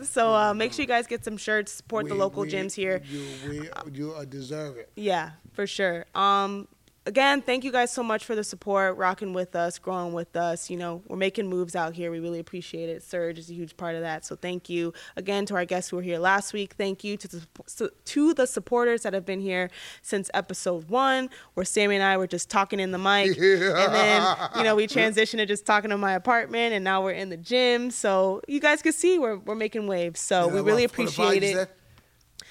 [0.03, 1.73] so uh, make sure you guys get some shirts.
[1.73, 3.03] Support the local we- gyms here.
[3.09, 4.91] You, we, you uh, deserve it.
[4.97, 6.07] Yeah, for sure.
[6.15, 6.67] Um,
[7.07, 10.71] again, thank you guys so much for the support, rocking with us, growing with us.
[10.71, 12.11] You know, we're making moves out here.
[12.11, 13.03] We really appreciate it.
[13.03, 14.25] Serge is a huge part of that.
[14.25, 16.75] So thank you again to our guests who were here last week.
[16.75, 19.71] Thank you to the to the supporters that have been here
[20.03, 24.37] since episode one, where Sammy and I were just talking in the mic, and then
[24.57, 27.37] you know we transitioned to just talking to my apartment, and now we're in the
[27.37, 27.91] gym.
[27.91, 30.21] So you guys can see we're we're making waves.
[30.21, 31.71] So You we really appreciate it.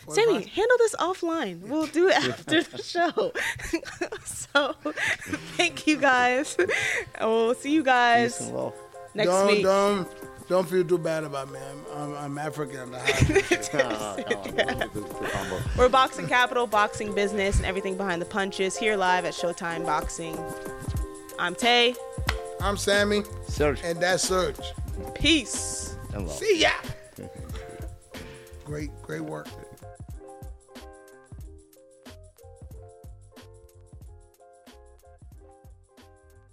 [0.07, 0.15] Said?
[0.15, 0.53] Sammy, 45?
[0.53, 1.59] handle this offline.
[1.61, 3.31] We'll do it after the show.
[4.25, 4.73] so,
[5.57, 6.57] thank you guys.
[7.19, 8.41] We'll see you guys
[9.13, 9.63] next don't, week.
[9.63, 10.07] Don't,
[10.49, 11.59] don't feel too bad about me.
[11.93, 12.79] I'm, I'm, I'm African.
[12.81, 13.71] I'm the highest.
[13.75, 15.59] Ah, come on, don't be too- too humble.
[15.77, 20.37] We're Boxing Capital, boxing business, and everything behind the punches here live at Showtime Boxing.
[21.39, 21.95] I'm Tay.
[22.61, 24.59] I'm Sammy, Serge and that's Serge.
[25.15, 25.95] Peace.
[26.13, 26.37] and love.
[26.37, 26.69] See ya.
[28.63, 29.47] great, great work.